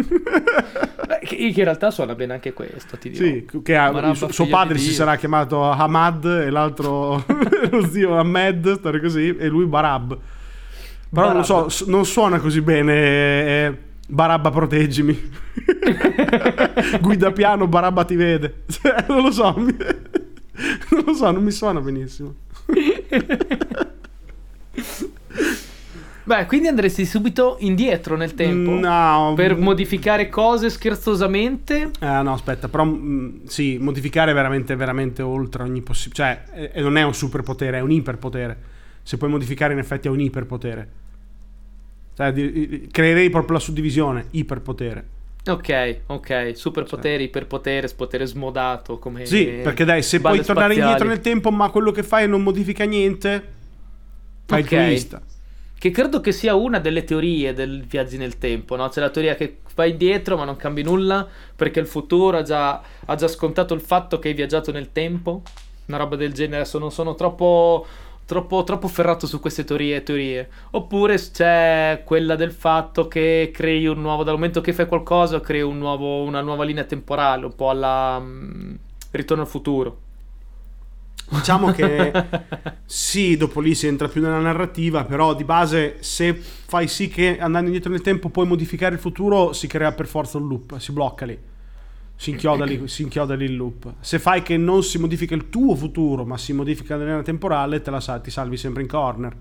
Beh, 1.07 1.19
che, 1.19 1.35
che, 1.35 1.35
in 1.35 1.63
realtà 1.63 1.91
suona 1.91 2.15
bene 2.15 2.33
anche 2.33 2.53
questo, 2.53 2.97
ti 2.97 3.09
dirò. 3.09 3.25
Sì, 3.25 3.61
che 3.61 3.75
ha, 3.75 4.13
suo, 4.13 4.31
suo 4.31 4.47
padre 4.47 4.77
si 4.77 4.91
sarà 4.91 5.15
chiamato 5.15 5.63
Hamad 5.63 6.25
e 6.25 6.49
l'altro 6.49 7.23
lo 7.69 7.87
zio 7.87 8.17
Ahmed, 8.17 8.77
storia 8.77 8.99
così, 8.99 9.35
e 9.35 9.47
lui 9.47 9.65
Barab. 9.65 10.17
Però 11.09 11.27
Barab. 11.27 11.33
non 11.47 11.69
so, 11.69 11.85
non 11.85 12.05
suona 12.05 12.39
così 12.39 12.61
bene. 12.61 12.93
Eh, 12.95 13.77
Barabba 14.07 14.49
proteggimi. 14.49 15.31
Guida 16.99 17.31
piano, 17.31 17.67
Barabba 17.67 18.03
ti 18.05 18.15
vede. 18.15 18.63
Non 19.07 19.21
lo 19.21 19.31
so. 19.31 19.53
Mi... 19.57 19.75
non 20.89 21.03
lo 21.05 21.13
so, 21.13 21.31
non 21.31 21.43
mi 21.43 21.51
suona 21.51 21.79
benissimo. 21.79 22.35
Beh, 26.25 26.45
quindi 26.45 26.67
andresti 26.69 27.05
subito 27.05 27.57
indietro 27.59 28.15
nel 28.15 28.33
tempo? 28.33 28.71
No. 28.71 29.33
Per 29.35 29.57
modificare 29.57 30.29
cose 30.29 30.69
scherzosamente? 30.69 31.91
Eh, 31.99 32.21
no, 32.21 32.31
aspetta, 32.31 32.69
però 32.69 32.85
mh, 32.85 32.91
mm, 32.91 33.45
sì, 33.45 33.77
modificare 33.77 34.31
veramente, 34.31 34.75
veramente 34.75 35.21
oltre 35.21 35.63
ogni 35.63 35.81
possibilità. 35.81 36.45
Cioè, 36.53 36.69
eh, 36.73 36.81
non 36.81 36.97
è 36.97 37.03
un 37.03 37.13
superpotere, 37.13 37.77
è 37.77 37.81
un 37.81 37.91
iperpotere. 37.91 38.57
Se 39.03 39.17
puoi 39.17 39.29
modificare, 39.29 39.73
in 39.73 39.79
effetti, 39.79 40.07
è 40.07 40.11
un 40.11 40.21
iperpotere. 40.21 40.89
Cioè, 42.15 42.31
di, 42.31 42.87
creerei 42.89 43.29
proprio 43.29 43.57
la 43.57 43.59
suddivisione, 43.59 44.27
iperpotere. 44.31 45.07
Ok, 45.45 45.97
ok, 46.05 46.51
superpoteri, 46.53 47.17
cioè. 47.17 47.27
iperpotere, 47.27 47.89
potere 47.89 48.25
smodato 48.25 48.97
come 48.97 49.25
Sì, 49.25 49.59
perché 49.61 49.83
dai, 49.83 50.01
se 50.01 50.21
puoi 50.21 50.41
tornare 50.41 50.73
spaziali. 50.73 50.79
indietro 50.79 51.07
nel 51.09 51.19
tempo, 51.19 51.51
ma 51.51 51.69
quello 51.69 51.91
che 51.91 52.01
fai 52.01 52.29
non 52.29 52.41
modifica 52.41 52.85
niente, 52.85 53.43
fai 54.45 54.61
okay. 54.61 54.79
il 54.79 54.85
turista 54.85 55.21
che 55.83 55.91
credo 55.91 56.21
che 56.21 56.31
sia 56.31 56.55
una 56.55 56.79
delle 56.79 57.03
teorie 57.03 57.51
del 57.51 57.83
viaggi 57.83 58.15
nel 58.15 58.37
tempo, 58.37 58.77
no? 58.77 58.87
C'è 58.87 59.01
la 59.01 59.09
teoria 59.09 59.35
che 59.35 59.57
vai 59.75 59.89
indietro 59.91 60.37
ma 60.37 60.45
non 60.45 60.55
cambi 60.55 60.81
nulla 60.81 61.27
perché 61.53 61.81
il 61.81 61.87
futuro 61.87 62.37
ha 62.37 62.41
già, 62.41 62.81
ha 63.03 63.15
già 63.15 63.27
scontato 63.27 63.73
il 63.73 63.81
fatto 63.81 64.17
che 64.17 64.29
hai 64.29 64.33
viaggiato 64.33 64.71
nel 64.71 64.93
tempo, 64.93 65.41
una 65.87 65.97
roba 65.97 66.15
del 66.15 66.31
genere, 66.31 66.61
adesso 66.61 66.79
non 66.79 66.89
sono 66.89 67.15
troppo... 67.15 67.85
Troppo, 68.25 68.63
troppo 68.63 68.87
ferrato 68.87 69.27
su 69.27 69.41
queste 69.41 69.65
teorie 69.65 70.01
teorie. 70.01 70.49
Oppure 70.71 71.17
c'è 71.17 72.03
quella 72.05 72.37
del 72.37 72.53
fatto 72.53 73.09
che 73.09 73.51
crei 73.53 73.85
un 73.85 73.99
nuovo, 73.99 74.23
dal 74.23 74.35
momento 74.35 74.61
che 74.61 74.71
fai 74.71 74.87
qualcosa, 74.87 75.41
crei 75.41 75.61
un 75.61 75.77
nuovo, 75.77 76.23
una 76.23 76.39
nuova 76.39 76.63
linea 76.63 76.85
temporale, 76.85 77.43
un 77.43 77.53
po' 77.53 77.69
alla 77.69 78.15
um, 78.21 78.77
ritorno 79.11 79.43
al 79.43 79.49
futuro. 79.49 80.02
Diciamo 81.29 81.71
che 81.71 82.11
sì, 82.85 83.37
dopo 83.37 83.59
lì 83.59 83.73
si 83.73 83.87
entra 83.87 84.07
più 84.07 84.21
nella 84.21 84.39
narrativa, 84.39 85.03
però 85.03 85.33
di 85.33 85.43
base 85.43 85.97
se 86.01 86.33
fai 86.33 86.87
sì 86.87 87.07
che 87.07 87.39
andando 87.39 87.67
indietro 87.67 87.91
nel 87.91 88.01
tempo 88.01 88.29
puoi 88.29 88.45
modificare 88.45 88.95
il 88.95 89.01
futuro, 89.01 89.53
si 89.53 89.67
crea 89.67 89.91
per 89.93 90.07
forza 90.07 90.37
un 90.37 90.47
loop, 90.47 90.77
si 90.77 90.91
blocca 90.91 91.25
lì. 91.25 91.37
Si 92.15 92.29
inchioda, 92.29 92.63
lì, 92.63 92.87
si 92.87 93.01
inchioda 93.01 93.35
lì 93.35 93.45
il 93.45 93.55
loop. 93.55 93.95
Se 93.99 94.19
fai 94.19 94.43
che 94.43 94.55
non 94.55 94.83
si 94.83 94.97
modifica 94.99 95.33
il 95.35 95.49
tuo 95.49 95.75
futuro, 95.75 96.23
ma 96.23 96.37
si 96.37 96.53
modifica 96.53 96.95
la 96.95 97.03
linea 97.03 97.21
temporale, 97.21 97.81
te 97.81 97.89
la 97.89 97.99
sal- 97.99 98.21
ti 98.21 98.29
salvi 98.29 98.55
sempre 98.55 98.81
in 98.81 98.87
corner. 98.87 99.35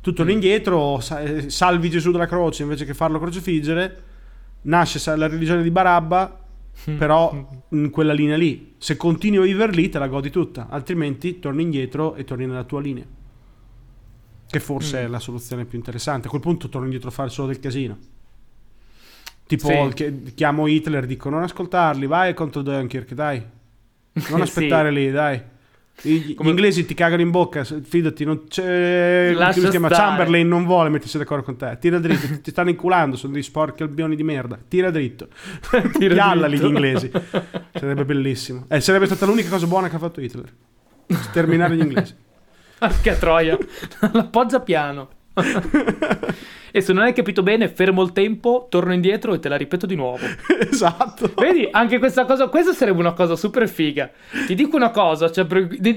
Tu 0.00 0.12
torni 0.12 0.32
mm. 0.32 0.34
indietro, 0.34 1.00
salvi 1.00 1.88
Gesù 1.90 2.10
dalla 2.10 2.26
croce 2.26 2.62
invece 2.62 2.84
che 2.84 2.92
farlo 2.92 3.18
crocefiggere, 3.18 4.02
nasce 4.62 5.00
la 5.16 5.26
religione 5.26 5.62
di 5.62 5.70
Barabba. 5.70 6.43
Però 6.96 7.64
in 7.70 7.90
quella 7.90 8.12
linea 8.12 8.36
lì. 8.36 8.74
Se 8.78 8.96
continui 8.96 9.38
a 9.38 9.52
vivere 9.52 9.72
lì 9.72 9.88
te 9.88 9.98
la 9.98 10.08
godi 10.08 10.30
tutta, 10.30 10.68
altrimenti 10.68 11.38
torni 11.38 11.62
indietro 11.62 12.14
e 12.14 12.24
torni 12.24 12.46
nella 12.46 12.64
tua 12.64 12.80
linea. 12.80 13.06
Che 14.46 14.60
forse 14.60 15.00
mm. 15.00 15.04
è 15.04 15.08
la 15.08 15.18
soluzione 15.18 15.64
più 15.64 15.78
interessante. 15.78 16.26
A 16.26 16.30
quel 16.30 16.42
punto 16.42 16.68
torno 16.68 16.86
indietro 16.86 17.08
a 17.08 17.12
fare 17.12 17.30
solo 17.30 17.48
del 17.48 17.58
casino. 17.58 17.98
Tipo, 19.46 19.90
sì. 19.94 20.32
chiamo 20.34 20.66
Hitler 20.66 21.04
dico 21.06 21.28
non 21.28 21.42
ascoltarli, 21.42 22.06
vai 22.06 22.32
contro 22.34 22.62
Dunkirk, 22.62 23.12
dai. 23.12 23.42
Non 24.30 24.40
aspettare 24.42 24.88
sì. 24.88 24.94
lì, 24.94 25.10
dai. 25.10 25.42
Gli, 26.02 26.34
Come... 26.34 26.50
inglesi 26.50 26.84
ti 26.84 26.94
cagano 26.94 27.22
in 27.22 27.30
bocca, 27.30 27.64
fidati, 27.64 28.24
non 28.24 28.44
c'è. 28.48 29.32
Lascia 29.32 29.60
si 29.60 29.68
chiama 29.68 29.88
Chamberlain, 29.88 30.46
non 30.46 30.64
vuole 30.64 30.90
mettersi 30.90 31.18
d'accordo 31.18 31.44
con 31.44 31.56
te. 31.56 31.76
Tira 31.80 31.98
dritto, 31.98 32.40
ti 32.40 32.50
stanno 32.50 32.70
inculando, 32.70 33.16
sono 33.16 33.32
dei 33.32 33.42
sporchi 33.42 33.82
albioni 33.82 34.16
di 34.16 34.22
merda. 34.22 34.58
Tira 34.66 34.90
dritto. 34.90 35.28
Piallali 35.96 36.58
gli 36.58 36.64
inglesi. 36.64 37.10
Sarebbe 37.72 38.04
bellissimo. 38.04 38.66
Eh, 38.68 38.80
sarebbe 38.80 39.06
stata 39.06 39.24
l'unica 39.26 39.48
cosa 39.48 39.66
buona 39.66 39.88
che 39.88 39.96
ha 39.96 40.00
fatto 40.00 40.20
Hitler. 40.20 40.52
Sterminare 41.06 41.76
gli 41.76 41.80
inglesi. 41.80 42.14
Che 43.02 43.18
troia. 43.18 43.56
L'appoggia 44.12 44.60
piano. 44.60 45.08
E 46.70 46.80
se 46.80 46.92
non 46.92 47.02
hai 47.02 47.12
capito 47.12 47.42
bene, 47.42 47.68
fermo 47.68 48.02
il 48.02 48.12
tempo, 48.12 48.66
torno 48.70 48.92
indietro 48.92 49.34
e 49.34 49.38
te 49.38 49.48
la 49.48 49.56
ripeto 49.56 49.86
di 49.86 49.96
nuovo. 49.96 50.24
esatto. 50.70 51.32
Vedi, 51.36 51.68
anche 51.70 51.98
questa 51.98 52.24
cosa, 52.24 52.48
questa 52.48 52.72
sarebbe 52.72 53.00
una 53.00 53.12
cosa 53.12 53.36
super 53.36 53.68
figa. 53.68 54.10
Ti 54.46 54.54
dico 54.54 54.76
una 54.76 54.90
cosa, 54.90 55.30
cioè, 55.30 55.46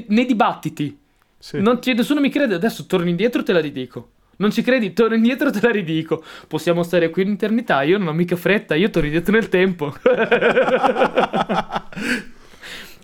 nei 0.07 0.25
dibattiti, 0.25 0.97
sì. 1.37 1.61
non 1.61 1.81
ci, 1.81 1.93
nessuno 1.93 2.19
mi 2.19 2.29
crede, 2.29 2.55
adesso 2.55 2.85
torno 2.85 3.09
indietro 3.09 3.41
e 3.41 3.43
te 3.43 3.53
la 3.53 3.61
ridico. 3.61 4.11
Non 4.39 4.51
ci 4.51 4.61
credi? 4.61 4.93
Torno 4.93 5.15
indietro 5.15 5.49
e 5.49 5.51
te 5.51 5.61
la 5.61 5.71
ridico. 5.71 6.23
Possiamo 6.47 6.83
stare 6.83 7.09
qui 7.09 7.23
in 7.23 7.31
eternità, 7.31 7.81
io 7.81 7.97
non 7.97 8.07
ho 8.07 8.13
mica 8.13 8.35
fretta, 8.35 8.75
io 8.75 8.89
torno 8.89 9.07
indietro 9.07 9.33
nel 9.33 9.49
tempo. 9.49 9.95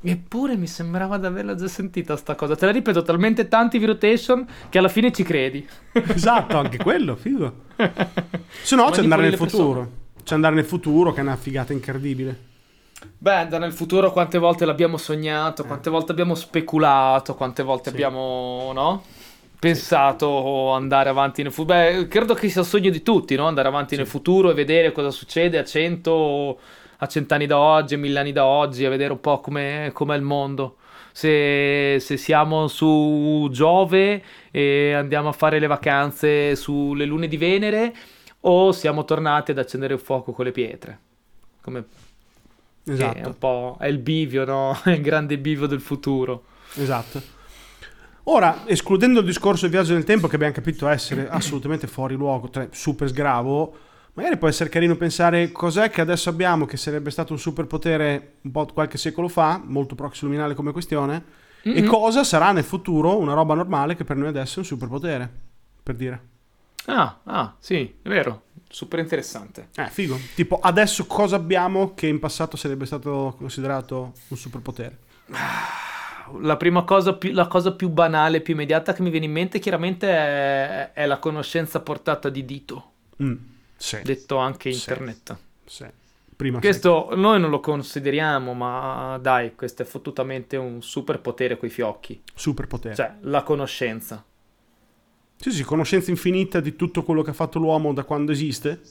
Eppure 0.05 0.57
mi 0.57 0.67
sembrava 0.67 1.17
di 1.17 1.25
averla 1.25 1.55
già 1.55 1.67
sentita 1.69 2.17
sta 2.17 2.35
cosa. 2.35 2.57
Te 2.57 2.65
la 2.65 2.73
ripeto 2.73 3.03
talmente 3.03 3.47
tanti 3.47 3.79
v 3.79 3.85
rotation 3.85 4.45
che 4.67 4.77
alla 4.77 4.89
fine 4.89 5.13
ci 5.13 5.23
credi. 5.23 5.65
Esatto, 5.93 6.57
anche 6.57 6.77
quello, 6.77 7.15
figo. 7.15 7.53
Se 8.63 8.75
no, 8.75 8.89
c'è 8.89 8.99
andare 8.99 9.21
nel 9.21 9.37
futuro. 9.37 9.79
Persone. 9.79 10.01
C'è 10.23 10.33
andare 10.35 10.55
nel 10.55 10.65
futuro 10.65 11.13
che 11.13 11.19
è 11.19 11.23
una 11.23 11.37
figata 11.37 11.71
incredibile. 11.71 12.51
Beh, 13.17 13.35
andare 13.35 13.63
nel 13.63 13.71
futuro 13.71 14.11
quante 14.11 14.37
volte 14.37 14.65
l'abbiamo 14.65 14.97
sognato, 14.97 15.63
quante 15.63 15.87
eh. 15.87 15.91
volte 15.91 16.11
abbiamo 16.11 16.35
speculato, 16.35 17.35
quante 17.35 17.63
volte 17.63 17.89
sì. 17.89 17.95
abbiamo, 17.95 18.71
no? 18.73 19.03
Pensato 19.57 20.71
andare 20.71 21.07
avanti 21.07 21.43
nel 21.43 21.53
futuro. 21.53 21.77
Beh, 21.77 22.07
credo 22.09 22.33
che 22.33 22.49
sia 22.49 22.61
il 22.61 22.67
sogno 22.67 22.89
di 22.89 23.01
tutti, 23.01 23.35
no? 23.35 23.47
Andare 23.47 23.69
avanti 23.69 23.93
sì. 23.95 24.01
nel 24.01 24.07
futuro 24.09 24.51
e 24.51 24.53
vedere 24.53 24.91
cosa 24.91 25.11
succede 25.11 25.57
a 25.57 25.63
100 25.63 26.59
a 27.03 27.07
cent'anni 27.07 27.45
da 27.45 27.57
oggi, 27.57 27.95
a 27.95 27.97
mille 27.97 28.19
anni 28.19 28.31
da 28.31 28.45
oggi, 28.45 28.85
a 28.85 28.89
vedere 28.89 29.11
un 29.11 29.19
po' 29.19 29.39
com'è, 29.39 29.91
com'è 29.93 30.15
il 30.15 30.21
mondo. 30.21 30.77
Se, 31.11 31.97
se, 31.99 32.17
siamo 32.17 32.67
su 32.67 33.47
Giove 33.51 34.23
e 34.49 34.93
andiamo 34.93 35.29
a 35.29 35.33
fare 35.33 35.59
le 35.59 35.67
vacanze 35.67 36.55
sulle 36.55 37.05
lune 37.05 37.27
di 37.27 37.37
Venere 37.37 37.93
o 38.41 38.71
siamo 38.71 39.05
tornati 39.05 39.51
ad 39.51 39.59
accendere 39.59 39.93
il 39.93 39.99
fuoco 39.99 40.31
con 40.31 40.45
le 40.45 40.51
pietre. 40.51 40.99
Come 41.61 41.83
esatto. 42.85 43.17
è 43.17 43.25
un 43.25 43.37
po' 43.37 43.77
è 43.79 43.87
il 43.87 43.99
bivio, 43.99 44.43
no? 44.43 44.79
È 44.83 44.89
il 44.89 45.01
grande 45.01 45.37
bivio 45.37 45.67
del 45.67 45.81
futuro. 45.81 46.45
Esatto. 46.75 47.21
Ora, 48.23 48.63
escludendo 48.65 49.19
il 49.19 49.25
discorso 49.25 49.63
del 49.63 49.71
viaggio 49.71 49.93
nel 49.93 50.05
tempo, 50.05 50.27
che 50.27 50.35
abbiamo 50.35 50.53
capito 50.53 50.87
essere 50.87 51.29
assolutamente 51.29 51.87
fuori 51.87 52.15
luogo, 52.15 52.49
cioè 52.49 52.69
super 52.71 53.09
sgravo, 53.09 53.77
Magari 54.15 54.37
può 54.37 54.47
essere 54.47 54.69
carino 54.69 54.95
pensare 54.95 55.51
cos'è 55.51 55.89
che 55.89 55.99
adesso 55.99 56.29
abbiamo 56.29 56.65
che 56.65 56.77
sarebbe 56.77 57.09
stato 57.09 57.33
un 57.33 57.39
superpotere 57.39 58.35
un 58.41 58.51
po' 58.51 58.65
qualche 58.71 58.99
secolo 58.99 59.27
fa, 59.27 59.59
molto 59.63 59.95
proxy 59.95 60.25
luminale 60.25 60.53
come 60.53 60.71
questione, 60.71 61.23
mm-hmm. 61.67 61.77
e 61.77 61.83
cosa 61.83 62.23
sarà 62.23 62.51
nel 62.51 62.63
futuro 62.63 63.17
una 63.17 63.33
roba 63.33 63.55
normale 63.55 63.95
che 63.95 64.03
per 64.03 64.15
noi 64.15 64.27
adesso 64.27 64.57
è 64.57 64.59
un 64.59 64.65
superpotere, 64.65 65.31
per 65.81 65.95
dire. 65.95 66.21
Ah, 66.85 67.21
ah, 67.23 67.55
sì, 67.57 67.95
è 68.03 68.07
vero, 68.07 68.43
super 68.69 68.99
interessante. 68.99 69.69
Eh, 69.75 69.87
figo. 69.87 70.19
Tipo, 70.35 70.59
adesso 70.59 71.07
cosa 71.07 71.35
abbiamo 71.35 71.95
che 71.95 72.05
in 72.05 72.19
passato 72.19 72.55
sarebbe 72.55 72.85
stato 72.85 73.33
considerato 73.35 74.13
un 74.27 74.37
superpotere? 74.37 74.99
La 76.39 76.55
prima 76.57 76.83
cosa, 76.83 77.13
più, 77.13 77.31
la 77.33 77.47
cosa 77.47 77.73
più 77.73 77.89
banale, 77.89 78.41
più 78.41 78.53
immediata 78.53 78.93
che 78.93 79.01
mi 79.01 79.09
viene 79.09 79.25
in 79.25 79.31
mente 79.31 79.57
chiaramente 79.57 80.07
è, 80.07 80.91
è 80.93 81.05
la 81.07 81.17
conoscenza 81.17 81.79
portata 81.79 82.29
di 82.29 82.45
dito. 82.45 82.91
Mm 83.23 83.51
sì. 83.83 83.99
detto 84.01 84.37
anche 84.37 84.69
internet. 84.69 85.37
Sì. 85.65 85.85
Prima 86.35 86.59
questo 86.59 87.09
sì. 87.11 87.19
noi 87.19 87.39
non 87.39 87.49
lo 87.49 87.59
consideriamo, 87.59 88.53
ma 88.53 89.19
dai, 89.21 89.55
questo 89.55 89.81
è 89.81 89.85
fottutamente 89.85 90.55
un 90.55 90.81
superpotere 90.81 91.57
coi 91.57 91.69
fiocchi. 91.69 92.21
Superpotere. 92.33 92.95
Cioè, 92.95 93.15
la 93.21 93.43
conoscenza. 93.43 94.23
Sì, 95.35 95.51
sì, 95.51 95.63
conoscenza 95.63 96.09
infinita 96.09 96.61
di 96.61 96.75
tutto 96.77 97.03
quello 97.03 97.21
che 97.21 97.31
ha 97.31 97.33
fatto 97.33 97.59
l'uomo 97.59 97.93
da 97.93 98.05
quando 98.05 98.31
esiste, 98.31 98.81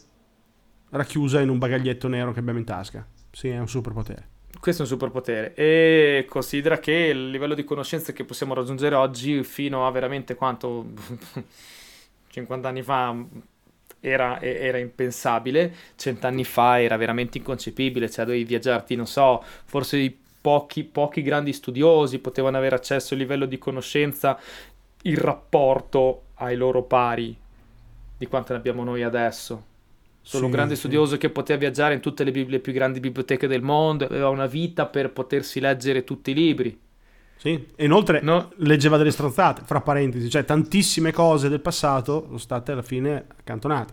racchiusa 0.90 1.40
in 1.40 1.48
un 1.48 1.58
bagaglietto 1.58 2.08
nero 2.08 2.32
che 2.32 2.40
abbiamo 2.40 2.58
in 2.58 2.66
tasca. 2.66 3.06
Sì, 3.30 3.48
è 3.48 3.58
un 3.58 3.68
superpotere. 3.68 4.28
Questo 4.60 4.82
è 4.82 4.84
un 4.84 4.90
superpotere 4.90 5.54
e 5.54 6.26
considera 6.28 6.78
che 6.78 6.92
il 6.92 7.30
livello 7.30 7.54
di 7.54 7.64
conoscenza 7.64 8.12
che 8.12 8.24
possiamo 8.24 8.52
raggiungere 8.52 8.94
oggi 8.94 9.42
fino 9.42 9.86
a 9.86 9.90
veramente 9.90 10.34
quanto 10.34 10.86
50 12.28 12.68
anni 12.68 12.82
fa 12.82 13.16
era, 14.04 14.40
era, 14.40 14.78
impensabile, 14.78 15.72
cent'anni 15.94 16.42
fa 16.42 16.82
era 16.82 16.96
veramente 16.96 17.38
inconcepibile, 17.38 18.10
cioè 18.10 18.24
dovevi 18.24 18.42
viaggiarti, 18.42 18.96
non 18.96 19.06
so, 19.06 19.42
forse 19.64 20.16
pochi, 20.40 20.82
pochi 20.82 21.22
grandi 21.22 21.52
studiosi 21.52 22.18
potevano 22.18 22.56
avere 22.56 22.74
accesso 22.74 23.14
a 23.14 23.16
livello 23.16 23.46
di 23.46 23.58
conoscenza, 23.58 24.38
il 25.02 25.16
rapporto 25.16 26.22
ai 26.34 26.56
loro 26.56 26.82
pari 26.82 27.34
di 28.18 28.26
quanto 28.26 28.52
ne 28.52 28.58
abbiamo 28.58 28.82
noi 28.82 29.04
adesso. 29.04 29.70
Solo 30.20 30.44
sì, 30.44 30.50
un 30.50 30.50
grande 30.50 30.74
sì. 30.74 30.80
studioso 30.80 31.16
che 31.16 31.30
poteva 31.30 31.60
viaggiare 31.60 31.94
in 31.94 32.00
tutte 32.00 32.24
le, 32.24 32.32
le 32.32 32.58
più 32.58 32.72
grandi 32.72 32.98
biblioteche 32.98 33.46
del 33.46 33.62
mondo, 33.62 34.04
aveva 34.04 34.28
una 34.28 34.46
vita 34.46 34.86
per 34.86 35.12
potersi 35.12 35.60
leggere 35.60 36.02
tutti 36.02 36.32
i 36.32 36.34
libri. 36.34 36.76
Sì, 37.42 37.66
e 37.74 37.86
inoltre 37.86 38.20
no. 38.20 38.52
leggeva 38.58 38.96
delle 38.96 39.10
stronzate, 39.10 39.62
fra 39.64 39.80
parentesi, 39.80 40.30
cioè 40.30 40.44
tantissime 40.44 41.10
cose 41.10 41.48
del 41.48 41.58
passato 41.58 42.22
sono 42.26 42.38
state 42.38 42.70
alla 42.70 42.82
fine 42.82 43.24
accantonate. 43.36 43.92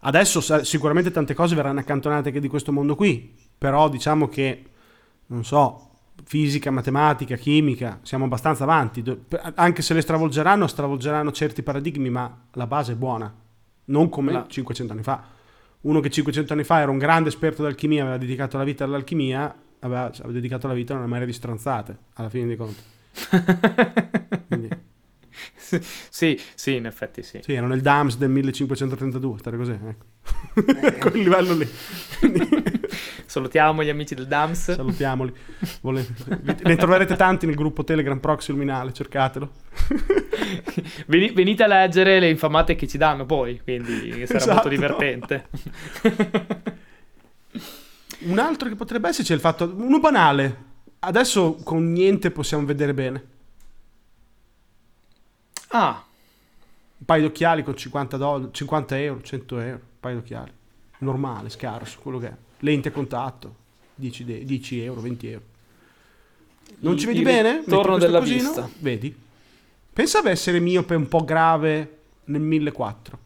Adesso 0.00 0.64
sicuramente 0.64 1.12
tante 1.12 1.34
cose 1.34 1.54
verranno 1.54 1.78
accantonate 1.78 2.32
che 2.32 2.40
di 2.40 2.48
questo 2.48 2.72
mondo 2.72 2.96
qui, 2.96 3.32
però 3.56 3.88
diciamo 3.88 4.26
che, 4.26 4.64
non 5.26 5.44
so, 5.44 5.90
fisica, 6.24 6.72
matematica, 6.72 7.36
chimica, 7.36 8.00
siamo 8.02 8.24
abbastanza 8.24 8.64
avanti, 8.64 9.04
anche 9.54 9.82
se 9.82 9.94
le 9.94 10.00
stravolgeranno, 10.00 10.66
stravolgeranno 10.66 11.30
certi 11.30 11.62
paradigmi, 11.62 12.10
ma 12.10 12.46
la 12.54 12.66
base 12.66 12.94
è 12.94 12.96
buona, 12.96 13.32
non 13.84 14.08
come 14.08 14.32
la... 14.32 14.46
500 14.48 14.92
anni 14.92 15.04
fa. 15.04 15.22
Uno 15.82 16.00
che 16.00 16.10
500 16.10 16.54
anni 16.54 16.64
fa 16.64 16.80
era 16.80 16.90
un 16.90 16.98
grande 16.98 17.28
esperto 17.28 17.62
d'alchimia, 17.62 18.02
aveva 18.02 18.18
dedicato 18.18 18.58
la 18.58 18.64
vita 18.64 18.82
all'alchimia, 18.82 19.54
aveva, 19.82 20.06
aveva 20.06 20.32
dedicato 20.32 20.66
la 20.66 20.74
vita 20.74 20.94
a 20.94 20.98
una 20.98 21.06
marea 21.06 21.26
di 21.26 21.32
stronzate, 21.32 21.96
alla 22.14 22.28
fine 22.28 22.46
dei 22.46 22.56
conti. 22.56 22.82
sì, 26.10 26.40
sì, 26.54 26.76
in 26.76 26.86
effetti 26.86 27.22
sì. 27.22 27.40
Sì, 27.42 27.52
erano 27.52 27.74
il 27.74 27.80
DAMS 27.80 28.16
del 28.16 28.30
1532, 28.30 29.38
stare 29.38 29.56
così, 29.56 29.72
ecco. 29.72 30.04
Quel 30.98 31.22
livello 31.22 31.54
lì. 31.54 31.68
Salutiamo 33.26 33.82
gli 33.82 33.88
amici 33.88 34.14
del 34.14 34.26
DAMS. 34.26 34.74
Salutiamoli. 34.74 35.32
Vole... 35.80 36.06
Ne 36.62 36.76
troverete 36.76 37.16
tanti 37.16 37.46
nel 37.46 37.54
gruppo 37.54 37.82
Telegram 37.82 38.18
Proxy 38.18 38.52
Luminale, 38.52 38.92
cercatelo. 38.92 39.50
Venite 41.06 41.62
a 41.62 41.66
leggere 41.66 42.20
le 42.20 42.28
infamate 42.28 42.74
che 42.74 42.86
ci 42.86 42.98
danno 42.98 43.24
poi, 43.24 43.60
quindi 43.62 44.26
sarà 44.26 44.38
esatto. 44.38 44.52
molto 44.52 44.68
divertente. 44.68 45.48
Un 48.24 48.38
altro 48.38 48.68
che 48.68 48.76
potrebbe 48.76 49.08
esserci 49.08 49.32
è 49.32 49.34
il 49.34 49.40
fatto, 49.40 49.72
uno 49.76 49.98
banale, 49.98 50.64
adesso 51.00 51.56
con 51.64 51.92
niente 51.92 52.30
possiamo 52.30 52.64
vedere 52.64 52.94
bene. 52.94 53.26
Ah. 55.68 56.04
Un 56.98 57.04
paio 57.04 57.22
di 57.22 57.26
occhiali 57.26 57.64
con 57.64 57.76
50, 57.76 58.16
doll- 58.16 58.50
50 58.52 58.98
euro, 59.00 59.22
100 59.22 59.58
euro, 59.58 59.74
un 59.74 60.00
paio 60.00 60.16
di 60.16 60.20
occhiali. 60.20 60.52
Normale, 60.98 61.48
scarso, 61.48 61.98
quello 62.00 62.18
che 62.18 62.28
è. 62.28 62.34
Lente 62.60 62.88
a 62.88 62.92
contatto, 62.92 63.54
10, 63.94 64.24
de- 64.24 64.44
10 64.44 64.80
euro, 64.80 65.00
20 65.00 65.26
euro. 65.28 65.44
Non 66.80 66.96
ci 66.96 67.06
vedi 67.06 67.22
bene? 67.22 67.64
Torno 67.64 67.98
della 67.98 68.20
cosino, 68.20 68.38
vista. 68.38 68.68
Vedi? 68.78 69.14
Pensa 69.92 70.20
ad 70.20 70.26
essere 70.26 70.60
miope 70.60 70.94
un 70.94 71.08
po' 71.08 71.24
grave 71.24 71.98
nel 72.24 72.40
1400. 72.40 73.20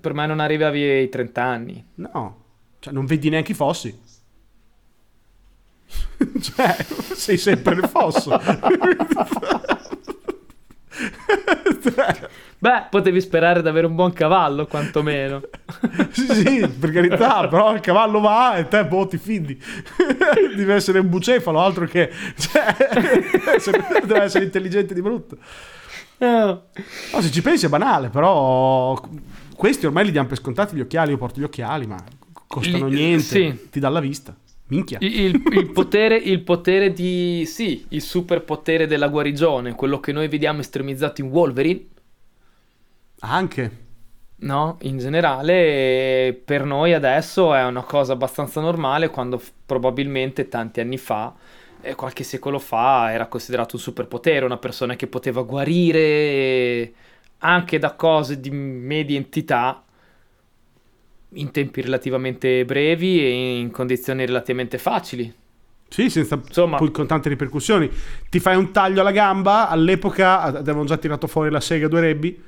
Per 0.00 0.14
me 0.14 0.26
non 0.26 0.40
arrivavi 0.40 0.82
ai 0.82 1.08
30 1.08 1.42
anni. 1.42 1.84
No, 1.96 2.39
cioè 2.80 2.92
non 2.92 3.06
vedi 3.06 3.28
neanche 3.28 3.52
i 3.52 3.54
fossi. 3.54 3.96
cioè, 6.40 6.76
sei 7.14 7.38
sempre 7.38 7.74
nel 7.74 7.88
fosso. 7.88 8.38
Beh, 12.58 12.88
potevi 12.90 13.20
sperare 13.22 13.62
di 13.62 13.68
avere 13.68 13.86
un 13.86 13.94
buon 13.94 14.12
cavallo, 14.12 14.66
quantomeno. 14.66 15.40
sì, 16.12 16.26
sì, 16.34 16.68
per 16.68 16.90
carità, 16.92 17.48
però 17.48 17.74
il 17.74 17.80
cavallo 17.80 18.20
va 18.20 18.56
e 18.56 18.68
te, 18.68 18.84
boh, 18.84 19.06
ti 19.06 19.16
fidi. 19.16 19.58
deve 20.54 20.74
essere 20.74 20.98
un 20.98 21.08
bucefalo, 21.08 21.58
altro 21.58 21.86
che... 21.86 22.10
Cioè, 22.36 22.76
deve 24.04 24.22
essere 24.22 24.44
intelligente 24.44 24.92
di 24.92 25.00
brutto. 25.00 25.38
No. 26.18 26.64
no, 27.14 27.20
se 27.22 27.30
ci 27.30 27.40
pensi 27.40 27.64
è 27.64 27.70
banale, 27.70 28.10
però 28.10 29.00
questi 29.56 29.86
ormai 29.86 30.04
li 30.04 30.10
diamo 30.10 30.28
per 30.28 30.36
scontati 30.36 30.76
gli 30.76 30.80
occhiali, 30.80 31.12
io 31.12 31.16
porto 31.16 31.40
gli 31.40 31.44
occhiali, 31.44 31.86
ma 31.86 31.96
costano 32.50 32.88
Li, 32.88 32.96
niente, 32.96 33.22
sì. 33.22 33.68
ti 33.70 33.78
dà 33.78 33.88
la 33.88 34.00
vista. 34.00 34.36
Minchia. 34.66 34.98
Il, 35.00 35.40
il, 35.52 35.70
potere, 35.70 36.16
il 36.16 36.42
potere 36.42 36.92
di... 36.92 37.44
Sì, 37.46 37.86
il 37.90 38.02
superpotere 38.02 38.88
della 38.88 39.06
guarigione, 39.06 39.76
quello 39.76 40.00
che 40.00 40.10
noi 40.10 40.26
vediamo 40.26 40.58
estremizzato 40.58 41.20
in 41.20 41.28
Wolverine. 41.28 41.86
Anche. 43.20 43.88
No, 44.42 44.78
in 44.82 44.98
generale 44.98 46.40
per 46.44 46.64
noi 46.64 46.92
adesso 46.92 47.54
è 47.54 47.62
una 47.64 47.82
cosa 47.82 48.14
abbastanza 48.14 48.60
normale 48.60 49.10
quando 49.10 49.38
f- 49.38 49.52
probabilmente 49.64 50.48
tanti 50.48 50.80
anni 50.80 50.96
fa, 50.96 51.32
eh, 51.82 51.94
qualche 51.94 52.24
secolo 52.24 52.58
fa, 52.58 53.12
era 53.12 53.26
considerato 53.26 53.76
un 53.76 53.82
superpotere, 53.82 54.44
una 54.44 54.56
persona 54.56 54.96
che 54.96 55.06
poteva 55.06 55.42
guarire 55.42 56.92
anche 57.38 57.78
da 57.78 57.92
cose 57.94 58.40
di 58.40 58.50
media 58.50 59.16
entità 59.18 59.84
in 61.34 61.50
tempi 61.50 61.80
relativamente 61.80 62.64
brevi 62.64 63.20
e 63.20 63.58
in 63.58 63.70
condizioni 63.70 64.26
relativamente 64.26 64.78
facili. 64.78 65.32
Sì, 65.88 66.08
senza 66.08 66.36
Insomma, 66.36 66.76
poi 66.76 66.90
con 66.92 67.06
tante 67.06 67.28
ripercussioni. 67.28 67.90
Ti 68.28 68.38
fai 68.38 68.56
un 68.56 68.70
taglio 68.70 69.00
alla 69.00 69.10
gamba, 69.10 69.68
all'epoca 69.68 70.40
avevano 70.40 70.84
già 70.84 70.96
tirato 70.96 71.26
fuori 71.26 71.50
la 71.50 71.60
sega 71.60 71.88
due 71.88 72.00
rebbi. 72.00 72.42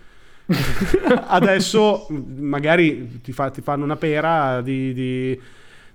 Adesso 1.26 2.06
magari 2.08 3.20
ti, 3.20 3.32
fa, 3.32 3.50
ti, 3.50 3.60
fanno 3.60 3.84
una 3.84 3.96
pera 3.96 4.60
di, 4.60 4.92
di, 4.92 5.40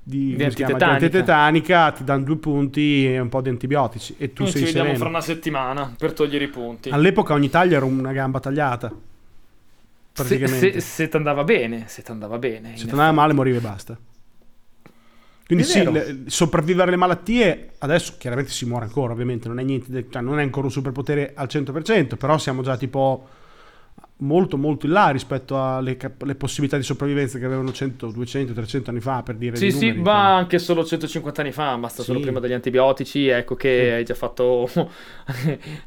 di, 0.03 0.35
di 0.35 0.43
antitetanica. 0.43 1.09
tetanica, 1.09 1.91
ti 1.91 2.03
danno 2.03 2.23
due 2.23 2.37
punti 2.37 3.07
e 3.07 3.19
un 3.19 3.29
po' 3.29 3.41
di 3.41 3.49
antibiotici 3.49 4.15
e 4.17 4.33
tu 4.33 4.43
Noi 4.43 4.51
sei 4.51 4.61
ci 4.61 4.67
vediamo 4.67 4.87
sereno. 4.87 5.05
fra 5.05 5.09
una 5.09 5.21
settimana 5.21 5.93
per 5.97 6.13
togliere 6.13 6.43
i 6.45 6.49
punti. 6.49 6.89
All'epoca 6.89 7.33
ogni 7.33 7.49
taglio 7.49 7.77
era 7.77 7.85
una 7.85 8.11
gamba 8.11 8.39
tagliata. 8.39 8.93
Praticamente. 10.23 10.71
Se, 10.73 10.79
se, 10.79 11.03
se 11.03 11.07
ti 11.09 11.15
andava 11.15 11.43
bene, 11.43 11.83
se 11.87 12.01
ti 12.01 12.11
andava 12.11 12.37
bene. 12.37 12.75
Se 12.75 12.85
ti 12.85 12.91
andava 12.91 13.11
male 13.11 13.33
morivi 13.33 13.57
e 13.57 13.61
basta. 13.61 13.97
Quindi 15.45 15.63
sì, 15.63 15.89
le, 15.89 16.23
sopravvivere 16.25 16.89
alle 16.89 16.97
malattie, 16.97 17.73
adesso 17.77 18.15
chiaramente 18.17 18.51
si 18.51 18.65
muore 18.65 18.85
ancora, 18.85 19.13
ovviamente, 19.13 19.47
non 19.47 19.59
è, 19.59 19.63
niente, 19.63 20.07
cioè 20.09 20.21
non 20.21 20.39
è 20.39 20.43
ancora 20.43 20.65
un 20.65 20.71
superpotere 20.71 21.31
al 21.35 21.47
100%, 21.49 22.17
però 22.17 22.37
siamo 22.37 22.61
già 22.63 22.75
tipo 22.75 23.29
molto 24.17 24.57
molto 24.57 24.87
in 24.87 24.93
là 24.93 25.09
rispetto 25.09 25.61
alle 25.61 25.95
cap- 25.95 26.33
possibilità 26.33 26.75
di 26.75 26.83
sopravvivenza 26.83 27.37
che 27.37 27.45
avevano 27.45 27.71
100, 27.71 28.07
200, 28.07 28.53
300 28.53 28.89
anni 28.89 28.99
fa 28.99 29.21
per 29.21 29.35
dire 29.35 29.55
sì 29.57 29.69
sì 29.69 29.89
numeri, 29.89 30.01
ma 30.01 30.35
anche 30.35 30.57
solo 30.57 30.83
150 30.83 31.41
anni 31.41 31.51
fa 31.51 31.77
basta 31.77 32.01
sì. 32.01 32.07
solo 32.07 32.19
prima 32.21 32.39
degli 32.39 32.53
antibiotici 32.53 33.27
ecco 33.27 33.53
che 33.53 33.79
sì. 33.83 33.89
hai 33.91 34.03
già 34.03 34.15
fatto 34.15 34.67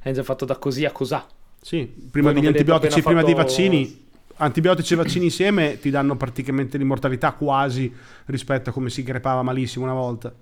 hai 0.04 0.12
già 0.12 0.22
fatto 0.22 0.44
da 0.44 0.56
così 0.58 0.84
a 0.84 0.92
cos'ha 0.92 1.26
sì 1.60 1.92
prima 2.08 2.30
Voi 2.30 2.40
degli 2.40 2.50
antibiotici 2.50 3.02
prima 3.02 3.20
fatto... 3.20 3.32
dei 3.32 3.34
vaccini 3.34 4.08
antibiotici 4.40 4.94
e 4.94 4.96
vaccini 4.96 5.24
insieme 5.26 5.78
ti 5.78 5.90
danno 5.90 6.16
praticamente 6.16 6.78
l'immortalità 6.78 7.32
quasi 7.32 7.92
rispetto 8.26 8.70
a 8.70 8.72
come 8.72 8.90
si 8.90 9.02
crepava 9.02 9.42
malissimo 9.42 9.84
una 9.84 9.94
volta. 9.94 10.32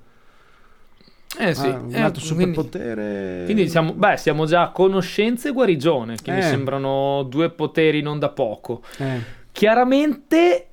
Eh 1.38 1.54
sì, 1.54 1.66
ah, 1.66 1.78
un 1.78 1.94
eh, 1.94 2.00
altro 2.00 2.22
superpotere. 2.22 3.44
Quindi, 3.44 3.44
quindi 3.44 3.68
siamo, 3.68 3.92
beh, 3.92 4.16
siamo 4.16 4.46
già 4.46 4.62
a 4.62 4.70
conoscenza 4.70 5.48
e 5.48 5.52
guarigione, 5.52 6.16
che 6.22 6.30
eh. 6.30 6.34
mi 6.36 6.42
sembrano 6.42 7.24
due 7.24 7.50
poteri 7.50 8.00
non 8.00 8.18
da 8.18 8.30
poco. 8.30 8.82
Eh. 8.96 9.36
Chiaramente 9.52 10.66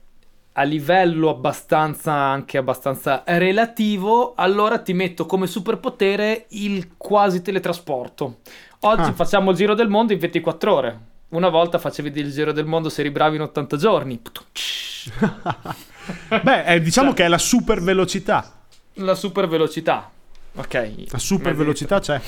a 0.54 0.64
livello 0.64 1.30
abbastanza 1.30 2.14
anche 2.14 2.58
abbastanza 2.58 3.24
relativo, 3.26 4.34
allora 4.36 4.80
ti 4.80 4.94
metto 4.94 5.26
come 5.26 5.48
superpotere 5.48 6.46
il 6.50 6.96
quasi 6.96 7.42
teletrasporto. 7.42 8.38
Oggi 8.82 9.10
ah. 9.10 9.14
facciamo 9.14 9.52
il 9.52 9.58
giro 9.58 9.74
del 9.74 9.90
mondo 9.90 10.14
in 10.14 10.20
24 10.20 10.74
ore. 10.74 11.00
Una 11.30 11.50
volta 11.50 11.80
facevi 11.80 12.18
il 12.20 12.32
giro 12.32 12.52
del 12.52 12.66
mondo 12.66 12.90
se 12.90 13.02
eri 13.02 13.12
bravo 13.12 13.36
in 13.36 13.42
80 13.42 13.78
giorni. 13.78 14.22
Beh, 16.44 16.66
eh, 16.66 16.82
diciamo 16.82 17.10
cioè, 17.10 17.18
che 17.18 17.26
è 17.26 17.28
la 17.28 17.38
super 17.38 17.82
velocità. 17.82 18.64
La 18.96 19.16
super 19.16 19.48
velocità. 19.48 20.12
Ok. 20.56 20.94
La 21.10 21.18
super 21.18 21.56
velocità 21.56 22.00
c'è. 22.00 22.20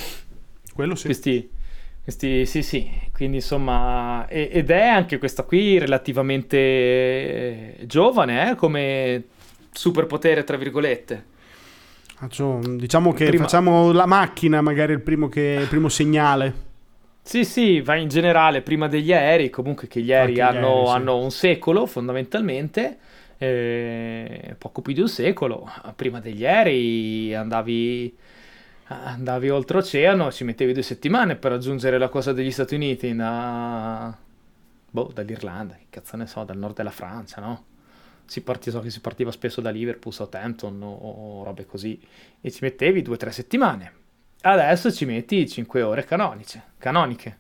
Quello 0.74 0.96
sì. 0.96 1.06
Questi, 1.06 1.50
questi, 2.04 2.46
sì, 2.46 2.64
sì. 2.64 2.90
Quindi 3.14 3.38
insomma, 3.38 4.28
ed 4.28 4.70
è 4.70 4.88
anche 4.88 5.18
questa 5.18 5.44
qui 5.44 5.78
relativamente 5.78 7.78
giovane, 7.86 8.52
eh, 8.52 8.56
come 8.56 9.24
superpotere, 9.72 10.44
tra 10.44 10.58
virgolette. 10.58 11.36
Diciamo 12.76 13.14
che 13.14 13.28
Prima... 13.28 13.44
facciamo 13.44 13.92
la 13.92 14.08
macchina, 14.08 14.60
magari 14.62 14.94
il 14.94 15.02
primo, 15.02 15.30
che, 15.30 15.60
il 15.62 15.68
primo 15.68 15.88
segnale. 15.88 16.66
Sì, 17.28 17.44
sì, 17.44 17.82
va 17.82 17.96
in 17.98 18.08
generale 18.08 18.62
prima 18.62 18.88
degli 18.88 19.12
aerei, 19.12 19.50
comunque 19.50 19.90
che 19.90 20.00
gli 20.00 20.14
aerei, 20.14 20.40
hanno, 20.40 20.60
gli 20.60 20.62
aerei 20.62 20.86
sì. 20.86 20.92
hanno, 20.94 21.18
un 21.18 21.32
secolo 21.32 21.86
fondamentalmente, 21.86 22.98
eh, 23.38 24.56
poco 24.58 24.82
più 24.82 24.94
di 24.94 25.02
un 25.02 25.10
secolo. 25.10 25.70
Prima 25.98 26.22
degli 26.22 26.46
aerei 26.46 27.36
andavi, 27.36 28.16
andavi 28.86 29.50
oltreoceano, 29.50 30.32
ci 30.32 30.46
mettevi 30.46 30.72
due 30.72 30.84
settimane 30.84 31.36
per 31.36 31.52
raggiungere 31.52 31.98
la 31.98 32.08
costa 32.08 32.32
degli 32.32 32.50
Stati 32.50 32.76
Uniti, 32.76 33.14
da, 33.14 34.18
boh, 34.90 35.12
dall'Irlanda, 35.14 35.74
che 35.74 35.88
cazzo 35.90 36.16
ne 36.16 36.28
so, 36.28 36.46
dal 36.46 36.58
nord 36.58 36.78
della 36.78 36.92
Francia, 36.92 37.42
no? 37.42 37.66
Si 38.24 38.40
partiva, 38.40 38.78
so 38.78 38.82
che 38.82 38.90
si 38.90 39.02
partiva 39.02 39.32
spesso 39.32 39.60
da 39.60 39.70
Liverpool, 39.70 40.14
Southampton 40.14 40.82
o, 40.82 41.40
o 41.40 41.44
robe 41.44 41.66
così, 41.66 42.00
e 42.40 42.50
ci 42.52 42.60
mettevi 42.62 43.02
due 43.02 43.16
o 43.16 43.18
tre 43.18 43.34
settimane 43.34 44.06
Adesso 44.42 44.92
ci 44.92 45.06
metti 45.06 45.48
5 45.48 45.82
ore 45.82 46.06
canoniche. 46.06 46.64
canoniche. 46.78 47.40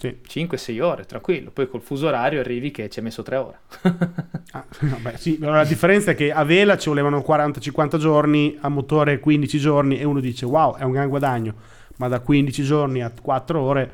Sì. 0.00 0.16
5-6 0.26 0.80
ore, 0.80 1.04
tranquillo. 1.04 1.50
Poi 1.50 1.68
col 1.68 1.82
fuso 1.82 2.06
orario 2.06 2.40
arrivi 2.40 2.70
che 2.70 2.88
ci 2.88 3.00
hai 3.00 3.04
messo 3.04 3.22
3 3.22 3.36
ore. 3.36 3.58
ah, 4.52 4.64
vabbè, 4.80 5.16
sì, 5.18 5.38
la 5.38 5.64
differenza 5.64 6.12
è 6.12 6.14
che 6.14 6.32
a 6.32 6.42
vela 6.42 6.78
ci 6.78 6.88
volevano 6.88 7.18
40-50 7.18 7.98
giorni, 7.98 8.56
a 8.62 8.70
motore 8.70 9.18
15 9.20 9.58
giorni 9.58 9.98
e 9.98 10.04
uno 10.04 10.20
dice 10.20 10.46
wow, 10.46 10.76
è 10.76 10.84
un 10.84 10.92
gran 10.92 11.08
guadagno, 11.08 11.54
ma 11.96 12.08
da 12.08 12.20
15 12.20 12.62
giorni 12.62 13.02
a 13.02 13.10
4 13.10 13.60
ore... 13.60 13.90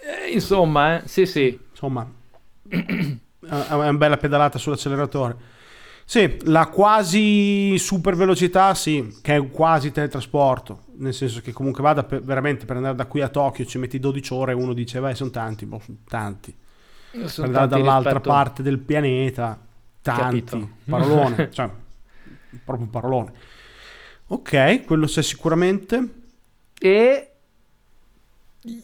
Eh, 0.00 0.32
insomma, 0.32 1.02
eh, 1.02 1.08
sì 1.08 1.26
sì. 1.26 1.58
Insomma, 1.70 2.10
è 2.68 3.72
una 3.72 3.92
bella 3.92 4.16
pedalata 4.16 4.56
sull'acceleratore. 4.56 5.36
Sì, 6.06 6.36
la 6.44 6.66
quasi 6.66 7.76
super 7.78 8.14
velocità, 8.14 8.74
sì, 8.74 9.18
che 9.22 9.36
è 9.36 9.50
quasi 9.50 9.90
teletrasporto, 9.90 10.84
nel 10.98 11.14
senso 11.14 11.40
che 11.40 11.52
comunque 11.52 11.82
vada 11.82 12.04
per, 12.04 12.22
veramente 12.22 12.66
per 12.66 12.76
andare 12.76 12.94
da 12.94 13.06
qui 13.06 13.22
a 13.22 13.28
Tokyo 13.28 13.64
ci 13.64 13.78
metti 13.78 13.98
12 13.98 14.32
ore 14.34 14.52
e 14.52 14.54
uno 14.54 14.74
dice, 14.74 15.00
vai, 15.00 15.14
sono 15.14 15.30
tanti, 15.30 15.64
boh, 15.64 15.80
sono 15.82 15.98
tanti. 16.06 16.54
Sono 17.24 17.48
per 17.48 17.56
andare 17.56 17.68
dall'altra 17.68 18.12
rispetto... 18.12 18.28
parte 18.28 18.62
del 18.62 18.78
pianeta, 18.78 19.58
tanti, 20.02 20.44
Capito. 20.44 20.68
parolone, 20.84 21.50
cioè, 21.50 21.70
proprio 22.64 22.84
un 22.84 22.90
parolone. 22.90 23.32
Ok, 24.26 24.84
quello 24.84 25.06
c'è 25.06 25.22
sicuramente. 25.22 26.08
E 26.78 27.30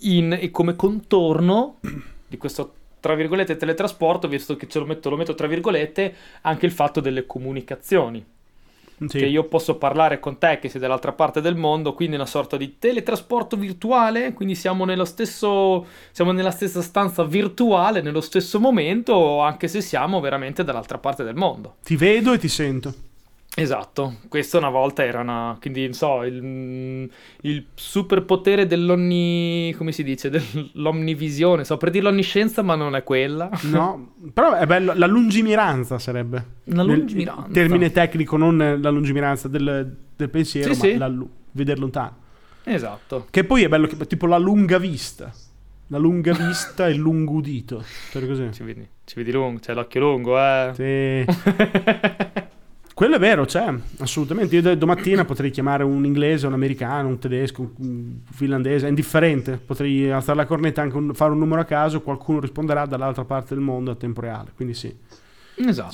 in, 0.00 0.36
e 0.40 0.50
come 0.50 0.74
contorno 0.74 1.78
di 2.26 2.36
questo 2.38 2.74
tra 3.00 3.14
virgolette 3.14 3.56
teletrasporto, 3.56 4.28
visto 4.28 4.56
che 4.56 4.68
ce 4.68 4.78
lo 4.78 4.86
metto, 4.86 5.10
lo 5.10 5.16
metto 5.16 5.34
tra 5.34 5.46
virgolette, 5.46 6.14
anche 6.42 6.66
il 6.66 6.72
fatto 6.72 7.00
delle 7.00 7.26
comunicazioni. 7.26 8.24
Sì. 9.06 9.18
Che 9.18 9.26
io 9.26 9.44
posso 9.44 9.76
parlare 9.76 10.20
con 10.20 10.36
te 10.36 10.58
che 10.60 10.68
sei 10.68 10.78
dall'altra 10.78 11.12
parte 11.12 11.40
del 11.40 11.56
mondo, 11.56 11.94
quindi 11.94 12.16
una 12.16 12.26
sorta 12.26 12.58
di 12.58 12.76
teletrasporto 12.78 13.56
virtuale, 13.56 14.34
quindi 14.34 14.54
siamo, 14.54 14.84
nello 14.84 15.06
stesso, 15.06 15.86
siamo 16.10 16.32
nella 16.32 16.50
stessa 16.50 16.82
stanza 16.82 17.24
virtuale, 17.24 18.02
nello 18.02 18.20
stesso 18.20 18.60
momento, 18.60 19.40
anche 19.40 19.68
se 19.68 19.80
siamo 19.80 20.20
veramente 20.20 20.64
dall'altra 20.64 20.98
parte 20.98 21.24
del 21.24 21.34
mondo. 21.34 21.76
Ti 21.82 21.96
vedo 21.96 22.34
e 22.34 22.38
ti 22.38 22.48
sento. 22.48 23.08
Esatto, 23.56 24.18
questo 24.28 24.58
una 24.58 24.70
volta 24.70 25.04
era 25.04 25.20
una, 25.20 25.56
quindi 25.60 25.82
non 25.82 25.92
so, 25.92 26.22
il, 26.22 27.10
il 27.40 27.66
superpotere 27.74 28.66
dell'onni, 28.66 29.74
come 29.76 29.90
si 29.90 30.04
dice, 30.04 30.30
dell'omnivisione, 30.30 31.64
so 31.64 31.76
per 31.76 31.90
dire 31.90 32.04
l'onniscienza 32.04 32.62
ma 32.62 32.76
non 32.76 32.94
è 32.94 33.02
quella. 33.02 33.50
No, 33.62 34.14
però 34.32 34.54
è 34.54 34.66
bello, 34.66 34.92
la 34.94 35.06
lungimiranza 35.06 35.98
sarebbe. 35.98 36.44
La 36.64 36.84
lungimiranza. 36.84 37.48
Termine 37.52 37.90
tecnico, 37.90 38.36
non 38.36 38.78
la 38.80 38.90
lungimiranza 38.90 39.48
del, 39.48 39.96
del 40.14 40.30
pensiero, 40.30 40.72
sì, 40.72 40.94
ma 40.96 41.08
sì. 41.08 41.26
Vedere 41.52 41.80
lontano. 41.80 42.16
Esatto. 42.62 43.26
Che 43.30 43.42
poi 43.42 43.64
è 43.64 43.68
bello, 43.68 43.88
tipo 43.88 44.26
la 44.26 44.38
lunga 44.38 44.78
vista. 44.78 45.32
La 45.88 45.98
lunga 45.98 46.32
vista 46.38 46.86
e 46.86 46.92
il 46.92 46.98
lungo 46.98 47.32
udito. 47.32 47.84
Così. 48.12 48.52
Ci 48.52 48.62
vedi, 48.62 48.88
ci 49.04 49.16
vedi 49.16 49.32
lungo, 49.32 49.58
c'è 49.58 49.74
l'occhio 49.74 50.00
lungo, 50.00 50.38
eh. 50.38 50.70
Sì. 50.74 52.28
Quello 53.00 53.16
è 53.16 53.18
vero, 53.18 53.46
c'è, 53.46 53.74
assolutamente. 54.00 54.56
Io 54.56 54.76
domattina 54.76 55.24
potrei 55.24 55.50
chiamare 55.50 55.84
un 55.84 56.04
inglese, 56.04 56.46
un 56.46 56.52
americano, 56.52 57.08
un 57.08 57.18
tedesco, 57.18 57.72
un 57.78 58.18
finlandese, 58.30 58.84
è 58.84 58.88
indifferente. 58.90 59.56
Potrei 59.56 60.10
alzare 60.10 60.36
la 60.36 60.44
cornetta, 60.44 60.82
anche 60.82 60.98
un, 60.98 61.14
fare 61.14 61.32
un 61.32 61.38
numero 61.38 61.62
a 61.62 61.64
caso, 61.64 62.02
qualcuno 62.02 62.40
risponderà 62.40 62.84
dall'altra 62.84 63.24
parte 63.24 63.54
del 63.54 63.64
mondo 63.64 63.92
a 63.92 63.94
tempo 63.94 64.20
reale. 64.20 64.52
Quindi 64.54 64.74
sì. 64.74 64.94
Esatto. 65.54 65.92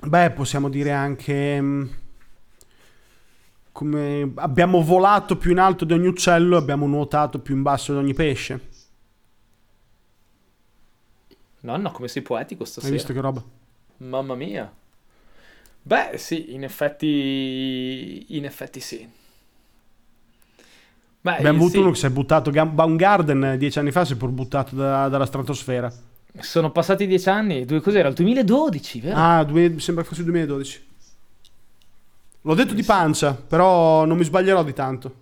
Sì. 0.00 0.08
Beh, 0.08 0.30
possiamo 0.30 0.68
dire 0.68 0.92
anche 0.92 1.60
mm, 1.60 1.84
come 3.72 4.30
abbiamo 4.36 4.82
volato 4.82 5.36
più 5.36 5.50
in 5.50 5.58
alto 5.58 5.84
di 5.84 5.92
ogni 5.92 6.06
uccello, 6.06 6.56
abbiamo 6.56 6.86
nuotato 6.86 7.40
più 7.40 7.56
in 7.56 7.62
basso 7.62 7.92
di 7.92 7.98
ogni 7.98 8.14
pesce. 8.14 8.68
Nonno, 11.62 11.90
come 11.90 12.06
sei 12.06 12.22
poetico 12.22 12.64
stasera. 12.64 12.92
Hai 12.92 12.96
visto 12.96 13.12
che 13.12 13.20
roba? 13.20 13.42
Mamma 13.96 14.36
mia. 14.36 14.72
Beh, 15.86 16.18
sì, 16.18 16.52
in 16.52 16.64
effetti, 16.64 18.26
in 18.36 18.44
effetti 18.44 18.80
sì. 18.80 19.08
Beh, 21.20 21.36
Abbiamo 21.36 21.58
avuto 21.58 21.74
sì. 21.74 21.78
uno 21.78 21.90
che 21.90 21.96
si 21.96 22.06
è 22.06 22.10
buttato, 22.10 22.50
Baumgarten 22.50 23.54
dieci 23.56 23.78
anni 23.78 23.92
fa 23.92 24.04
si 24.04 24.14
è 24.14 24.16
pur 24.16 24.30
buttato 24.30 24.74
da, 24.74 25.08
dalla 25.08 25.26
stratosfera. 25.26 25.92
Sono 26.40 26.72
passati 26.72 27.06
dieci 27.06 27.28
anni, 27.28 27.64
cos'era? 27.80 28.08
Il 28.08 28.14
2012, 28.14 29.00
vero? 29.00 29.16
Ah, 29.16 29.44
due, 29.44 29.78
sembra 29.78 30.02
fosse 30.02 30.22
il 30.22 30.26
2012. 30.26 30.86
L'ho 32.40 32.54
detto 32.54 32.74
di 32.74 32.82
pancia, 32.82 33.34
però 33.34 34.04
non 34.06 34.18
mi 34.18 34.24
sbaglierò 34.24 34.64
di 34.64 34.72
tanto. 34.72 35.14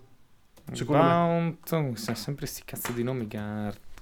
Secondo 0.71 1.03
Baum... 1.03 1.57
me. 1.69 1.95
Sono 1.95 2.15
sempre 2.15 2.47
sti 2.47 2.63
cazzo 2.65 2.91
di 2.91 3.03
nomi 3.03 3.27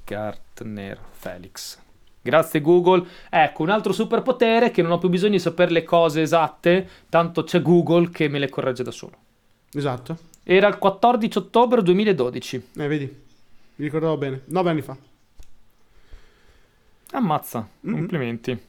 Gartner 0.05 0.97
Felix. 1.11 1.82
Grazie 2.23 2.61
Google. 2.61 3.05
Ecco, 3.29 3.63
un 3.63 3.69
altro 3.69 3.91
superpotere 3.91 4.71
che 4.71 4.81
non 4.81 4.91
ho 4.91 4.97
più 4.97 5.09
bisogno 5.09 5.33
di 5.33 5.39
sapere 5.39 5.71
le 5.71 5.83
cose 5.83 6.21
esatte, 6.21 6.89
tanto 7.09 7.43
c'è 7.43 7.61
Google 7.61 8.09
che 8.09 8.29
me 8.29 8.39
le 8.39 8.49
corregge 8.49 8.81
da 8.81 8.91
solo. 8.91 9.17
Esatto. 9.73 10.17
Era 10.41 10.69
il 10.69 10.77
14 10.77 11.37
ottobre 11.37 11.83
2012. 11.83 12.67
Eh, 12.77 12.87
vedi, 12.87 13.05
mi 13.75 13.85
ricordavo 13.85 14.15
bene, 14.17 14.41
nove 14.45 14.69
anni 14.69 14.81
fa. 14.81 14.95
Ammazza, 17.11 17.67
mm-hmm. 17.85 17.97
complimenti. 17.97 18.59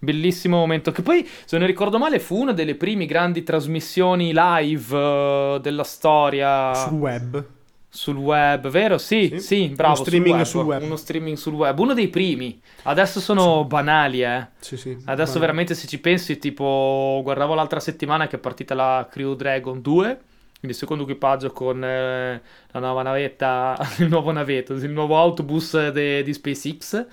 Bellissimo 0.00 0.56
momento. 0.56 0.90
Che 0.90 1.02
poi, 1.02 1.28
se 1.44 1.58
non 1.58 1.66
ricordo 1.66 1.98
male, 1.98 2.20
fu 2.20 2.40
una 2.40 2.52
delle 2.52 2.74
prime 2.74 3.04
grandi 3.04 3.42
trasmissioni 3.42 4.32
live 4.32 4.96
uh, 4.96 5.58
della 5.58 5.84
storia. 5.84 6.72
Sul 6.72 6.98
web. 6.98 7.46
Sul 7.90 8.16
web, 8.16 8.68
vero? 8.68 8.98
Sì, 8.98 9.28
sì, 9.32 9.40
sì 9.40 9.68
bravo. 9.68 9.94
Uno 9.94 10.04
streaming 10.04 10.42
sul 10.42 10.42
web. 10.42 10.46
sul 10.46 10.64
web. 10.64 10.82
Uno 10.82 10.96
streaming 10.96 11.36
sul 11.36 11.54
web. 11.54 11.78
Uno 11.78 11.94
dei 11.94 12.08
primi. 12.08 12.60
Adesso 12.82 13.18
sono 13.20 13.62
sì. 13.62 13.66
banali, 13.66 14.22
eh. 14.22 14.46
Sì, 14.58 14.76
sì. 14.76 14.90
Adesso 14.90 15.32
banali. 15.32 15.40
veramente 15.40 15.74
se 15.74 15.86
ci 15.86 15.98
pensi, 15.98 16.38
tipo, 16.38 17.20
guardavo 17.22 17.54
l'altra 17.54 17.80
settimana 17.80 18.26
che 18.26 18.36
è 18.36 18.38
partita 18.38 18.74
la 18.74 19.08
Crew 19.10 19.34
Dragon 19.34 19.80
2, 19.80 20.02
quindi 20.04 20.68
il 20.68 20.74
secondo 20.74 21.04
equipaggio 21.04 21.50
con 21.52 21.82
eh, 21.82 22.42
la 22.70 22.80
nuova 22.80 23.02
navetta, 23.02 23.78
il 23.98 24.08
nuovo 24.08 24.32
navetto, 24.32 24.74
il 24.74 24.90
nuovo 24.90 25.16
autobus 25.16 25.88
de, 25.88 26.22
di 26.22 26.32
SpaceX 26.32 27.06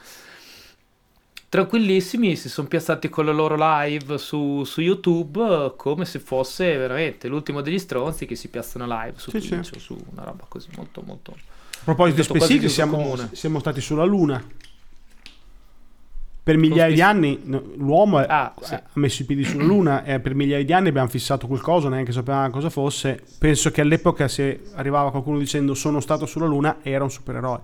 tranquillissimi 1.56 2.36
si 2.36 2.50
sono 2.50 2.68
piazzati 2.68 3.08
con 3.08 3.26
la 3.26 3.32
loro 3.32 3.56
live 3.58 4.18
su, 4.18 4.66
su, 4.66 4.82
YouTube 4.82 5.74
come 5.78 6.04
se 6.04 6.20
fosse 6.20 6.76
veramente 6.76 7.30
l'ultimo 7.30 7.62
degli 7.62 7.80
stronzi 7.80 8.26
che 8.26 8.36
si 8.36 8.50
piazzano 8.50 8.86
live 8.86 9.14
su 9.16 9.30
sì, 9.30 9.40
Twitch 9.40 9.66
sì. 9.66 9.76
o 9.76 9.80
su 9.80 9.98
una 10.12 10.24
roba 10.24 10.44
così 10.50 10.68
molto 10.76 11.02
molto 11.06 11.32
a 11.32 11.84
proposito 11.86 12.18
di 12.18 12.24
SpaceX 12.24 12.66
siamo, 12.66 13.16
siamo 13.32 13.60
stati 13.60 13.80
sulla 13.80 14.04
Luna 14.04 14.44
per 16.44 16.58
migliaia 16.58 16.94
di 16.94 17.02
anni 17.02 17.42
l'uomo 17.78 18.18
ah, 18.18 18.54
sì. 18.62 18.74
ha 18.74 18.84
messo 18.94 19.22
i 19.22 19.26
piedi 19.26 19.46
sulla 19.46 19.64
Luna 19.64 20.04
e 20.04 20.20
per 20.20 20.36
migliaia 20.36 20.66
di 20.66 20.74
anni 20.74 20.90
abbiamo 20.90 21.08
fissato 21.08 21.48
quel 21.48 21.60
coso, 21.60 21.90
neanche 21.90 22.12
sapevamo 22.12 22.52
cosa 22.52 22.70
fosse. 22.70 23.20
Penso 23.40 23.72
che 23.72 23.82
all'epoca 23.82 24.28
se 24.28 24.62
arrivava 24.76 25.10
qualcuno 25.10 25.40
dicendo 25.40 25.74
sono 25.74 26.00
stato 26.00 26.28
sulla 26.28 26.46
Luna 26.46 26.78
era 26.84 27.04
un 27.04 27.10
supereroe. 27.10 27.60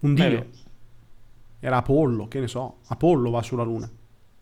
Un 0.00 0.14
dio. 0.14 0.28
Beh, 0.28 0.46
era 1.60 1.78
Apollo, 1.78 2.28
che 2.28 2.40
ne 2.40 2.48
so, 2.48 2.78
Apollo 2.86 3.30
va 3.30 3.42
sulla 3.42 3.62
Luna. 3.62 3.90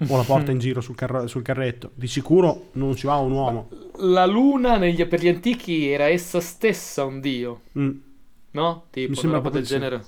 O 0.08 0.16
la 0.16 0.24
porta 0.24 0.50
in 0.50 0.58
giro 0.58 0.80
sul, 0.80 0.94
car- 0.94 1.28
sul, 1.28 1.42
carretto. 1.42 1.90
Di 1.94 2.06
sicuro 2.06 2.68
non 2.72 2.94
ci 2.94 3.06
va 3.06 3.16
un 3.16 3.32
uomo. 3.32 3.68
La 3.98 4.26
Luna 4.26 4.76
negli, 4.76 5.04
per 5.06 5.20
gli 5.20 5.28
antichi 5.28 5.88
era 5.88 6.06
essa 6.06 6.40
stessa 6.40 7.04
un 7.04 7.20
dio. 7.20 7.62
Mm. 7.78 7.90
No? 8.50 8.86
Tipo, 8.90 9.10
Mi 9.10 9.16
sembra 9.16 9.38
una 9.38 9.48
roba 9.48 9.58
del 9.58 9.66
genere. 9.66 10.04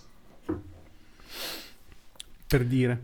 Per 2.47 2.65
dire. 2.65 3.03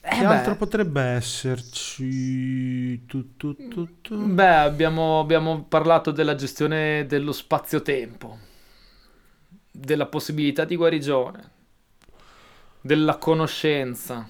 Eh 0.00 0.10
che 0.10 0.20
beh. 0.20 0.26
altro 0.26 0.56
potrebbe 0.56 1.02
esserci? 1.02 3.04
Tu, 3.06 3.36
tu, 3.36 3.54
tu, 4.00 4.16
beh, 4.16 4.56
abbiamo, 4.56 5.20
abbiamo 5.20 5.64
parlato 5.64 6.12
della 6.12 6.34
gestione 6.34 7.04
dello 7.06 7.32
spazio-tempo, 7.32 8.38
della 9.70 10.06
possibilità 10.06 10.64
di 10.64 10.76
guarigione, 10.76 11.50
della 12.80 13.16
conoscenza. 13.16 14.28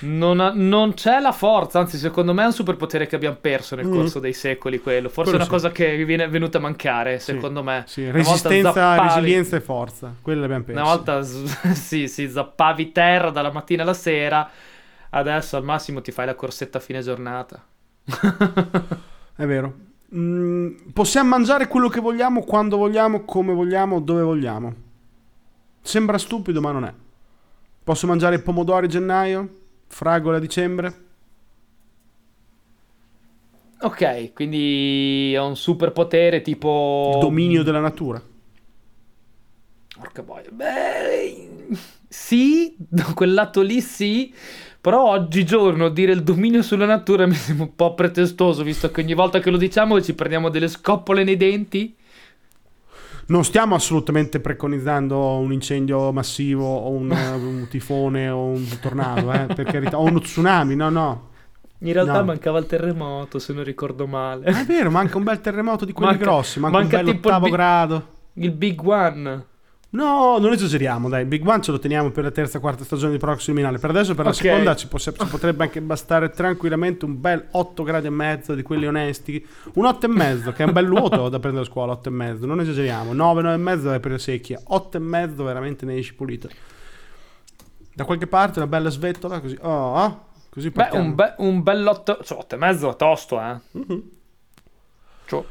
Non, 0.00 0.40
ha, 0.40 0.52
non, 0.54 0.94
c'è 0.94 1.20
la 1.20 1.32
forza, 1.32 1.78
anzi, 1.78 1.98
secondo 1.98 2.32
me 2.32 2.42
è 2.42 2.46
un 2.46 2.52
superpotere 2.52 3.06
che 3.06 3.16
abbiamo 3.16 3.36
perso 3.38 3.76
nel 3.76 3.86
mm. 3.86 3.92
corso 3.92 4.18
dei 4.18 4.32
secoli. 4.32 4.80
Quello, 4.80 5.08
forse 5.08 5.30
quello 5.30 5.44
è 5.44 5.48
una 5.48 5.58
sì. 5.58 5.68
cosa 5.68 5.70
che 5.70 6.04
viene 6.04 6.26
venuta 6.28 6.58
a 6.58 6.60
mancare, 6.60 7.18
secondo 7.18 7.60
sì, 7.60 7.66
me. 7.66 7.84
Sì. 7.86 8.10
Resistenza, 8.10 8.72
zappavi, 8.72 9.08
resilienza 9.08 9.56
e 9.56 9.60
forza, 9.60 10.14
quelle 10.22 10.44
abbiamo 10.44 10.64
perso. 10.64 10.80
Una 10.80 10.90
volta 10.90 11.22
sì, 11.74 12.08
sì, 12.08 12.28
zappavi 12.28 12.92
terra 12.92 13.30
dalla 13.30 13.52
mattina 13.52 13.82
alla 13.82 13.94
sera, 13.94 14.48
adesso 15.10 15.56
al 15.56 15.64
massimo 15.64 16.00
ti 16.00 16.12
fai 16.12 16.26
la 16.26 16.34
corsetta 16.34 16.78
a 16.78 16.80
fine 16.80 17.00
giornata. 17.00 17.62
è 19.36 19.44
vero. 19.44 19.74
Mm, 20.14 20.76
possiamo 20.92 21.28
mangiare 21.28 21.68
quello 21.68 21.88
che 21.88 22.00
vogliamo, 22.00 22.42
quando 22.42 22.78
vogliamo, 22.78 23.24
come 23.24 23.52
vogliamo, 23.52 24.00
dove 24.00 24.22
vogliamo. 24.22 24.74
Sembra 25.80 26.18
stupido, 26.18 26.60
ma 26.60 26.72
non 26.72 26.84
è. 26.84 26.94
Posso 27.82 28.06
mangiare 28.06 28.40
pomodori 28.40 28.86
a 28.86 28.88
gennaio, 28.88 29.60
fragole 29.86 30.36
a 30.36 30.40
dicembre. 30.40 31.04
Ok, 33.82 34.32
quindi 34.34 35.32
è 35.32 35.40
un 35.40 35.56
superpotere 35.56 36.42
tipo... 36.42 37.12
Il 37.14 37.20
dominio 37.20 37.62
della 37.62 37.80
natura. 37.80 38.22
Porca 39.98 40.22
boia. 40.22 40.50
Beh, 40.50 41.66
sì, 42.06 42.74
da 42.76 43.04
quel 43.14 43.32
lato 43.32 43.62
lì 43.62 43.80
sì. 43.80 44.34
Però 44.80 45.10
oggigiorno 45.10 45.88
dire 45.88 46.12
il 46.12 46.22
dominio 46.22 46.62
sulla 46.62 46.86
natura 46.86 47.26
mi 47.26 47.34
sembra 47.34 47.64
un 47.64 47.74
po' 47.74 47.94
pretestoso, 47.94 48.62
visto 48.62 48.90
che 48.90 49.00
ogni 49.02 49.14
volta 49.14 49.38
che 49.38 49.50
lo 49.50 49.56
diciamo 49.56 50.00
ci 50.00 50.14
prendiamo 50.14 50.48
delle 50.48 50.68
scoppole 50.68 51.24
nei 51.24 51.36
denti. 51.36 51.94
Non 53.30 53.44
stiamo 53.44 53.76
assolutamente 53.76 54.40
preconizzando 54.40 55.36
un 55.36 55.52
incendio 55.52 56.10
massivo 56.10 56.66
o 56.66 56.90
un, 56.90 57.10
un 57.40 57.68
tifone 57.68 58.28
o 58.28 58.46
un 58.46 58.66
tornado, 58.80 59.32
eh, 59.32 59.46
per 59.46 59.66
carità, 59.66 59.98
o 59.98 60.02
uno 60.02 60.18
tsunami, 60.18 60.74
no, 60.74 60.90
no. 60.90 61.28
In 61.78 61.92
realtà 61.92 62.18
no. 62.18 62.24
mancava 62.24 62.58
il 62.58 62.66
terremoto, 62.66 63.38
se 63.38 63.52
non 63.52 63.62
ricordo 63.62 64.08
male. 64.08 64.44
È 64.44 64.64
vero, 64.64 64.90
manca 64.90 65.16
un 65.16 65.22
bel 65.22 65.40
terremoto 65.40 65.84
di 65.84 65.92
quelli 65.92 66.10
manca, 66.10 66.24
grossi, 66.24 66.58
manca, 66.58 66.78
manca 66.78 66.98
un 66.98 67.04
bel 67.04 67.14
ottavo 67.14 67.46
il 67.46 67.52
grado. 67.52 68.06
Il 68.34 68.50
Big 68.50 68.84
One. 68.84 69.44
No, 69.92 70.38
non 70.38 70.52
esageriamo, 70.52 71.08
dai. 71.08 71.24
Big 71.24 71.44
One 71.44 71.60
ce 71.62 71.72
lo 71.72 71.80
teniamo 71.80 72.10
per 72.10 72.22
la 72.22 72.30
terza 72.30 72.58
e 72.58 72.60
quarta 72.60 72.84
stagione 72.84 73.12
di 73.12 73.18
Proxy 73.18 73.46
Criminale. 73.46 73.78
Per 73.78 73.90
adesso, 73.90 74.14
per 74.14 74.24
la 74.24 74.30
okay. 74.30 74.42
seconda, 74.42 74.76
ci, 74.76 74.86
poss- 74.86 75.12
ci, 75.18 75.26
potrebbe 75.26 75.64
anche 75.64 75.80
bastare 75.80 76.30
tranquillamente 76.30 77.04
un 77.04 77.20
bel 77.20 77.48
8 77.50 77.82
gradi 77.82 78.06
e 78.06 78.10
mezzo 78.10 78.54
di 78.54 78.62
quelli 78.62 78.86
onesti. 78.86 79.44
Un 79.74 79.86
8 79.86 80.06
e 80.06 80.08
mezzo, 80.08 80.52
che 80.52 80.62
è 80.62 80.66
un 80.66 80.72
bel 80.72 80.86
vuoto 80.86 81.28
da 81.28 81.40
prendere 81.40 81.64
a 81.64 81.68
scuola. 81.68 81.92
8 81.92 82.08
e 82.08 82.12
mezzo, 82.12 82.46
non 82.46 82.60
esageriamo. 82.60 83.12
9, 83.12 83.42
9 83.42 83.54
e 83.54 83.58
mezzo 83.58 83.92
è 83.92 83.98
per 83.98 84.12
la 84.12 84.18
secchia. 84.18 84.60
8 84.62 84.96
e 84.96 85.00
mezzo 85.00 85.42
veramente 85.42 85.84
ne 85.84 85.96
esci 85.96 86.14
pulito. 86.14 86.48
Da 87.92 88.04
qualche 88.04 88.28
parte 88.28 88.60
una 88.60 88.68
bella 88.68 88.90
svettola, 88.90 89.40
così. 89.40 89.58
Oh, 89.60 89.96
oh 89.96 90.26
così 90.50 90.70
Beh, 90.70 90.88
un, 90.92 91.16
be- 91.16 91.34
un 91.38 91.64
bel 91.64 91.84
8, 91.84 92.20
cioè 92.22 92.38
8 92.38 92.54
e 92.54 92.58
mezzo 92.58 92.90
è 92.90 92.96
tosto, 92.96 93.40
eh. 93.40 93.58
Uh-huh. 93.72 94.10
Cioè 95.26 95.44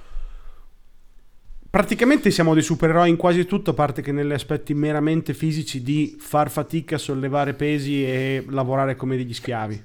praticamente 1.69 2.32
siamo 2.32 2.53
dei 2.53 2.63
supereroi 2.63 3.10
in 3.10 3.15
quasi 3.15 3.45
tutto, 3.45 3.71
a 3.71 3.73
parte 3.73 4.01
che 4.01 4.12
negli 4.12 4.32
aspetti 4.32 4.73
meramente 4.73 5.34
fisici 5.34 5.82
di 5.82 6.15
far 6.19 6.49
fatica 6.49 6.95
a 6.95 6.99
sollevare 6.99 7.53
pesi 7.53 8.03
e 8.05 8.45
lavorare 8.49 8.95
come 8.95 9.17
degli 9.17 9.34
schiavi. 9.34 9.84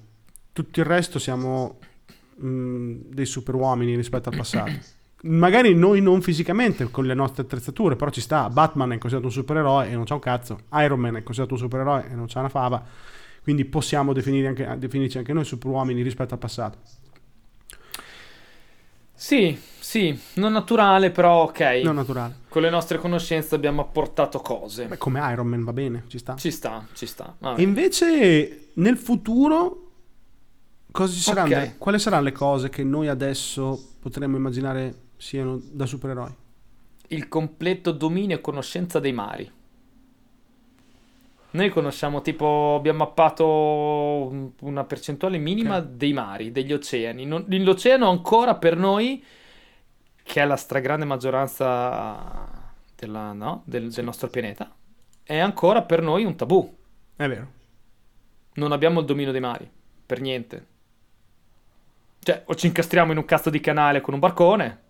Tutto 0.52 0.80
il 0.80 0.86
resto 0.86 1.18
siamo 1.18 1.78
mh, 2.36 2.46
mm, 2.46 2.94
dei 3.08 3.26
superuomini 3.26 3.96
rispetto 3.96 4.28
al 4.28 4.36
passato. 4.36 4.72
Magari 5.24 5.74
noi 5.74 6.02
non 6.02 6.20
fisicamente 6.20 6.90
con 6.90 7.06
le 7.06 7.14
nostre 7.14 7.42
attrezzature, 7.42 7.96
però 7.96 8.10
ci 8.10 8.20
sta. 8.20 8.50
Batman 8.50 8.92
è 8.92 8.98
considerato 8.98 9.26
un 9.26 9.32
supereroe 9.32 9.88
e 9.88 9.94
non 9.94 10.04
c'ha 10.04 10.14
un 10.14 10.20
cazzo. 10.20 10.60
Iron 10.74 11.00
Man 11.00 11.16
è 11.16 11.22
considerato 11.22 11.54
un 11.54 11.60
supereroe 11.60 12.10
e 12.10 12.14
non 12.14 12.26
c'ha 12.26 12.40
una 12.40 12.50
fava. 12.50 12.84
Quindi 13.42 13.64
possiamo 13.64 14.12
anche, 14.12 14.76
definirci 14.78 15.18
anche 15.18 15.32
noi 15.32 15.44
superuomini 15.44 16.02
rispetto 16.02 16.34
al 16.34 16.40
passato. 16.40 16.78
Sì, 19.14 19.58
sì, 19.78 20.18
non 20.34 20.52
naturale, 20.52 21.10
però 21.10 21.44
ok. 21.44 21.60
Non 21.82 21.94
naturale. 21.94 22.40
Con 22.48 22.62
le 22.62 22.70
nostre 22.70 22.98
conoscenze 22.98 23.54
abbiamo 23.54 23.80
apportato 23.80 24.40
cose. 24.40 24.86
Beh, 24.86 24.98
come 24.98 25.20
Iron 25.32 25.46
Man 25.46 25.64
va 25.64 25.72
bene, 25.72 26.04
ci 26.08 26.18
sta. 26.18 26.34
Ci 26.36 26.50
sta, 26.50 26.84
ci 26.92 27.06
sta. 27.06 27.34
Vabbè. 27.38 27.60
E 27.60 27.62
invece 27.62 28.70
nel 28.74 28.96
futuro 28.96 29.90
cosa 30.90 31.12
ci 31.12 31.20
saranno? 31.20 31.56
Ok. 31.56 31.78
Quali 31.78 31.98
saranno 31.98 32.24
le 32.24 32.32
cose 32.32 32.68
che 32.68 32.82
noi 32.82 33.08
adesso 33.08 33.94
potremmo 34.00 34.36
immaginare 34.36 34.94
siano 35.16 35.60
da 35.62 35.86
supereroi? 35.86 36.34
Il 37.08 37.28
completo 37.28 37.92
dominio 37.92 38.36
e 38.36 38.40
conoscenza 38.40 38.98
dei 38.98 39.12
mari. 39.12 39.50
Noi 41.54 41.68
conosciamo 41.70 42.20
tipo, 42.20 42.74
abbiamo 42.76 42.98
mappato 42.98 43.44
una 44.60 44.82
percentuale 44.84 45.38
minima 45.38 45.76
Ok. 45.76 45.84
dei 45.84 46.12
mari, 46.12 46.50
degli 46.50 46.72
oceani. 46.72 47.24
Non- 47.24 47.44
l'oceano 47.48 48.10
ancora 48.10 48.56
per 48.56 48.76
noi, 48.76 49.24
che 50.24 50.42
è 50.42 50.44
la 50.44 50.56
stragrande 50.56 51.04
maggioranza 51.04 52.72
della- 52.96 53.32
no, 53.32 53.62
del, 53.66 53.92
del 53.92 54.04
nostro 54.04 54.26
pianeta, 54.28 54.68
è 55.22 55.38
ancora 55.38 55.82
per 55.82 56.02
noi 56.02 56.24
un 56.24 56.34
tabù. 56.34 56.76
È 57.14 57.28
vero. 57.28 57.46
Non 58.54 58.72
abbiamo 58.72 58.98
il 58.98 59.06
dominio 59.06 59.30
dei 59.30 59.40
mari, 59.40 59.70
per 60.06 60.20
niente. 60.20 60.66
Cioè, 62.18 62.42
o 62.46 62.54
ci 62.56 62.66
incastriamo 62.66 63.12
in 63.12 63.18
un 63.18 63.24
cazzo 63.24 63.50
di 63.50 63.60
canale 63.60 64.00
con 64.00 64.14
un 64.14 64.20
barcone 64.20 64.80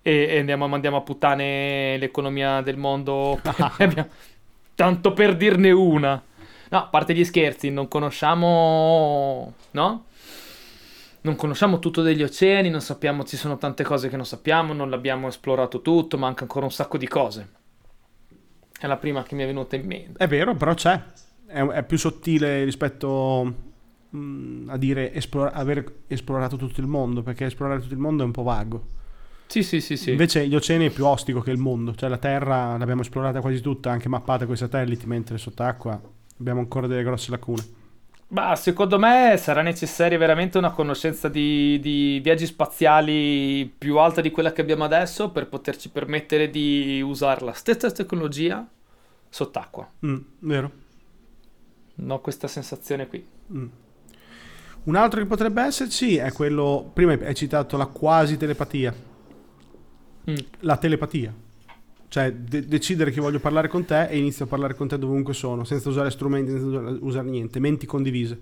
e, 0.00 0.26
e 0.30 0.38
andiamo, 0.38 0.66
mandiamo 0.68 0.96
a 0.96 1.02
puttane 1.02 1.98
l'economia 1.98 2.62
del 2.62 2.78
mondo. 2.78 3.38
Abbiamo- 3.78 4.08
Tanto 4.74 5.12
per 5.12 5.36
dirne 5.36 5.70
una. 5.70 6.22
No, 6.70 6.78
a 6.78 6.86
parte 6.86 7.14
gli 7.14 7.24
scherzi, 7.24 7.70
non 7.70 7.88
conosciamo... 7.88 9.54
No? 9.72 10.04
Non 11.20 11.36
conosciamo 11.36 11.78
tutto 11.78 12.02
degli 12.02 12.22
oceani, 12.22 12.68
non 12.68 12.80
sappiamo, 12.80 13.24
ci 13.24 13.36
sono 13.36 13.56
tante 13.56 13.82
cose 13.82 14.08
che 14.08 14.16
non 14.16 14.26
sappiamo, 14.26 14.74
non 14.74 14.90
l'abbiamo 14.90 15.28
esplorato 15.28 15.80
tutto, 15.80 16.18
manca 16.18 16.42
ancora 16.42 16.66
un 16.66 16.72
sacco 16.72 16.98
di 16.98 17.08
cose. 17.08 17.48
È 18.78 18.86
la 18.86 18.96
prima 18.96 19.22
che 19.22 19.34
mi 19.34 19.44
è 19.44 19.46
venuta 19.46 19.76
in 19.76 19.86
mente. 19.86 20.22
È 20.22 20.28
vero, 20.28 20.54
però 20.54 20.74
c'è. 20.74 21.00
È, 21.46 21.62
è 21.62 21.82
più 21.84 21.96
sottile 21.96 22.64
rispetto 22.64 23.54
mm, 24.14 24.68
a 24.68 24.76
dire 24.76 25.14
esplora- 25.14 25.52
aver 25.52 26.00
esplorato 26.08 26.56
tutto 26.56 26.80
il 26.80 26.86
mondo, 26.86 27.22
perché 27.22 27.46
esplorare 27.46 27.80
tutto 27.80 27.94
il 27.94 28.00
mondo 28.00 28.22
è 28.22 28.26
un 28.26 28.32
po' 28.32 28.42
vago. 28.42 28.86
Sì, 29.46 29.62
sì, 29.62 29.80
sì, 29.80 29.96
sì. 29.96 30.10
Invece 30.10 30.46
gli 30.46 30.54
oceani 30.54 30.86
è 30.86 30.90
più 30.90 31.06
ostico 31.06 31.40
che 31.40 31.50
il 31.50 31.58
mondo, 31.58 31.94
cioè 31.94 32.08
la 32.08 32.18
Terra 32.18 32.76
l'abbiamo 32.76 33.02
esplorata 33.02 33.40
quasi 33.40 33.60
tutta, 33.60 33.90
anche 33.90 34.08
mappata 34.08 34.44
con 34.46 34.54
i 34.54 34.58
satelliti, 34.58 35.06
mentre 35.06 35.38
sott'acqua 35.38 36.00
abbiamo 36.38 36.60
ancora 36.60 36.86
delle 36.86 37.02
grosse 37.02 37.30
lacune. 37.30 37.82
Bah, 38.26 38.56
secondo 38.56 38.98
me 38.98 39.36
sarà 39.38 39.62
necessaria 39.62 40.18
veramente 40.18 40.58
una 40.58 40.72
conoscenza 40.72 41.28
di, 41.28 41.78
di 41.78 42.18
viaggi 42.20 42.46
spaziali 42.46 43.72
più 43.78 43.98
alta 43.98 44.20
di 44.20 44.32
quella 44.32 44.52
che 44.52 44.60
abbiamo 44.60 44.82
adesso 44.82 45.30
per 45.30 45.46
poterci 45.46 45.90
permettere 45.90 46.50
di 46.50 47.00
usare 47.00 47.44
la 47.44 47.52
stessa 47.52 47.90
tecnologia 47.92 48.66
sott'acqua. 49.28 49.88
Mm, 50.04 50.16
vero? 50.40 50.70
Ho 52.08 52.20
questa 52.20 52.48
sensazione 52.48 53.06
qui. 53.06 53.24
Mm. 53.52 53.66
Un 54.84 54.96
altro 54.96 55.20
che 55.20 55.26
potrebbe 55.26 55.62
esserci 55.62 56.16
è 56.16 56.32
quello, 56.32 56.90
prima 56.92 57.12
hai 57.12 57.34
citato 57.34 57.76
la 57.76 57.86
quasi 57.86 58.36
telepatia, 58.36 58.92
Mm. 60.30 60.36
la 60.60 60.76
telepatia. 60.76 61.34
Cioè 62.08 62.32
de- 62.32 62.66
decidere 62.66 63.10
che 63.10 63.20
voglio 63.20 63.40
parlare 63.40 63.68
con 63.68 63.84
te 63.84 64.06
e 64.08 64.16
inizio 64.18 64.44
a 64.44 64.48
parlare 64.48 64.74
con 64.74 64.86
te 64.88 64.98
dovunque 64.98 65.34
sono, 65.34 65.64
senza 65.64 65.88
usare 65.88 66.10
strumenti, 66.10 66.50
senza 66.52 66.66
usare- 67.00 67.28
niente, 67.28 67.58
menti 67.60 67.86
condivise. 67.86 68.40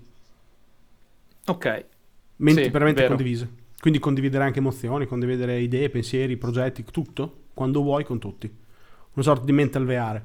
Ok, 1.47 1.85
Menti 2.37 2.63
Sì, 2.63 2.69
veramente 2.69 3.01
vero. 3.01 3.15
condivise. 3.15 3.49
Quindi 3.79 3.99
condividere 3.99 4.43
anche 4.43 4.59
emozioni, 4.59 5.05
condividere 5.05 5.59
idee, 5.61 5.89
pensieri, 5.89 6.35
progetti, 6.37 6.83
tutto, 6.83 7.43
quando 7.53 7.81
vuoi 7.81 8.03
con 8.03 8.19
tutti. 8.19 8.47
Una 9.13 9.23
sorta 9.23 9.45
di 9.45 9.51
mental 9.51 9.85
VR. 9.85 10.21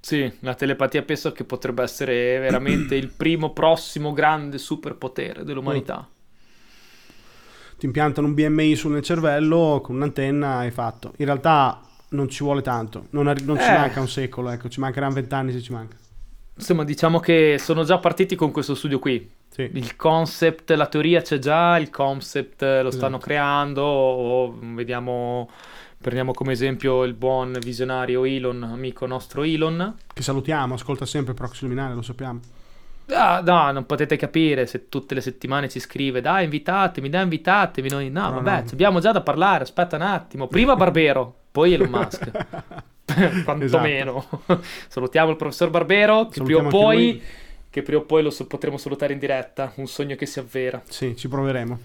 sì, 0.00 0.30
la 0.40 0.54
telepatia 0.54 1.02
penso 1.02 1.32
che 1.32 1.44
potrebbe 1.44 1.82
essere 1.82 2.38
veramente 2.38 2.94
il 2.94 3.08
primo 3.08 3.52
prossimo 3.52 4.12
grande 4.12 4.56
superpotere 4.58 5.42
dell'umanità. 5.44 6.08
Ti 7.78 7.84
impiantano 7.86 8.26
un 8.26 8.34
BMI 8.34 8.74
su 8.74 8.88
nel 8.88 9.02
cervello 9.02 9.80
con 9.82 9.96
un'antenna 9.96 10.64
e 10.64 10.70
fatto. 10.70 11.12
In 11.18 11.26
realtà 11.26 11.80
non 12.10 12.28
ci 12.28 12.42
vuole 12.42 12.62
tanto, 12.62 13.06
non, 13.10 13.26
arri- 13.26 13.44
non 13.44 13.58
ci 13.58 13.68
Eh. 13.68 13.72
manca 13.72 14.00
un 14.00 14.08
secolo, 14.08 14.48
ecco, 14.50 14.68
ci 14.68 14.80
mancheranno 14.80 15.14
vent'anni 15.14 15.52
se 15.52 15.60
ci 15.60 15.72
manca. 15.72 15.96
Insomma, 16.54 16.84
diciamo 16.84 17.20
che 17.20 17.56
sono 17.58 17.84
già 17.84 17.98
partiti 17.98 18.34
con 18.34 18.50
questo 18.50 18.74
studio 18.74 18.98
qui. 18.98 19.30
Sì. 19.50 19.68
Il 19.74 19.96
concept, 19.96 20.70
la 20.70 20.86
teoria 20.86 21.20
c'è 21.22 21.38
già, 21.38 21.78
il 21.78 21.90
concept 21.90 22.62
eh, 22.62 22.82
lo 22.82 22.90
stanno 22.90 23.16
Esatto. 23.16 23.24
creando. 23.26 23.82
o- 23.82 24.58
Vediamo, 24.74 25.50
prendiamo 25.98 26.32
come 26.32 26.52
esempio 26.52 27.04
il 27.04 27.12
buon 27.14 27.58
visionario 27.60 28.24
Elon, 28.24 28.62
amico 28.62 29.06
nostro 29.06 29.42
Elon. 29.42 29.94
Che 30.12 30.22
salutiamo, 30.22 30.74
ascolta 30.74 31.04
sempre 31.04 31.34
Prox 31.34 31.60
Luminare, 31.62 31.94
lo 31.94 32.02
sappiamo. 32.02 32.40
Ah, 33.08 33.40
no, 33.44 33.70
non 33.70 33.86
potete 33.86 34.16
capire 34.16 34.66
se 34.66 34.88
tutte 34.88 35.14
le 35.14 35.20
settimane 35.20 35.68
ci 35.68 35.78
scrive, 35.78 36.20
dai, 36.20 36.44
invitatemi, 36.44 37.08
dai, 37.08 37.22
invitatemi. 37.22 37.88
Noi, 37.88 38.10
no, 38.10 38.28
No, 38.28 38.40
vabbè, 38.40 38.62
no. 38.62 38.68
abbiamo 38.72 38.98
già 39.00 39.12
da 39.12 39.20
parlare. 39.20 39.62
Aspetta 39.62 39.96
un 39.96 40.02
attimo. 40.02 40.48
Prima 40.48 40.74
Barbero, 40.74 41.34
poi 41.52 41.72
Elon 41.74 41.88
Musk. 41.90 42.30
Quantomeno. 43.44 44.42
Salutiamo 44.88 45.30
il 45.30 45.36
professor 45.36 45.70
Barbero, 45.70 46.26
che 46.28 46.42
prima 46.42 46.66
o 46.66 46.68
poi, 46.68 46.96
lui. 46.96 47.22
che 47.70 47.82
prima 47.82 48.00
o 48.00 48.04
poi 48.04 48.22
lo 48.24 48.30
so- 48.30 48.46
potremo 48.48 48.76
salutare 48.76 49.12
in 49.12 49.20
diretta. 49.20 49.72
Un 49.76 49.86
sogno 49.86 50.16
che 50.16 50.26
si 50.26 50.40
avvera. 50.40 50.82
Sì, 50.88 51.14
ci 51.16 51.28
proveremo. 51.28 51.78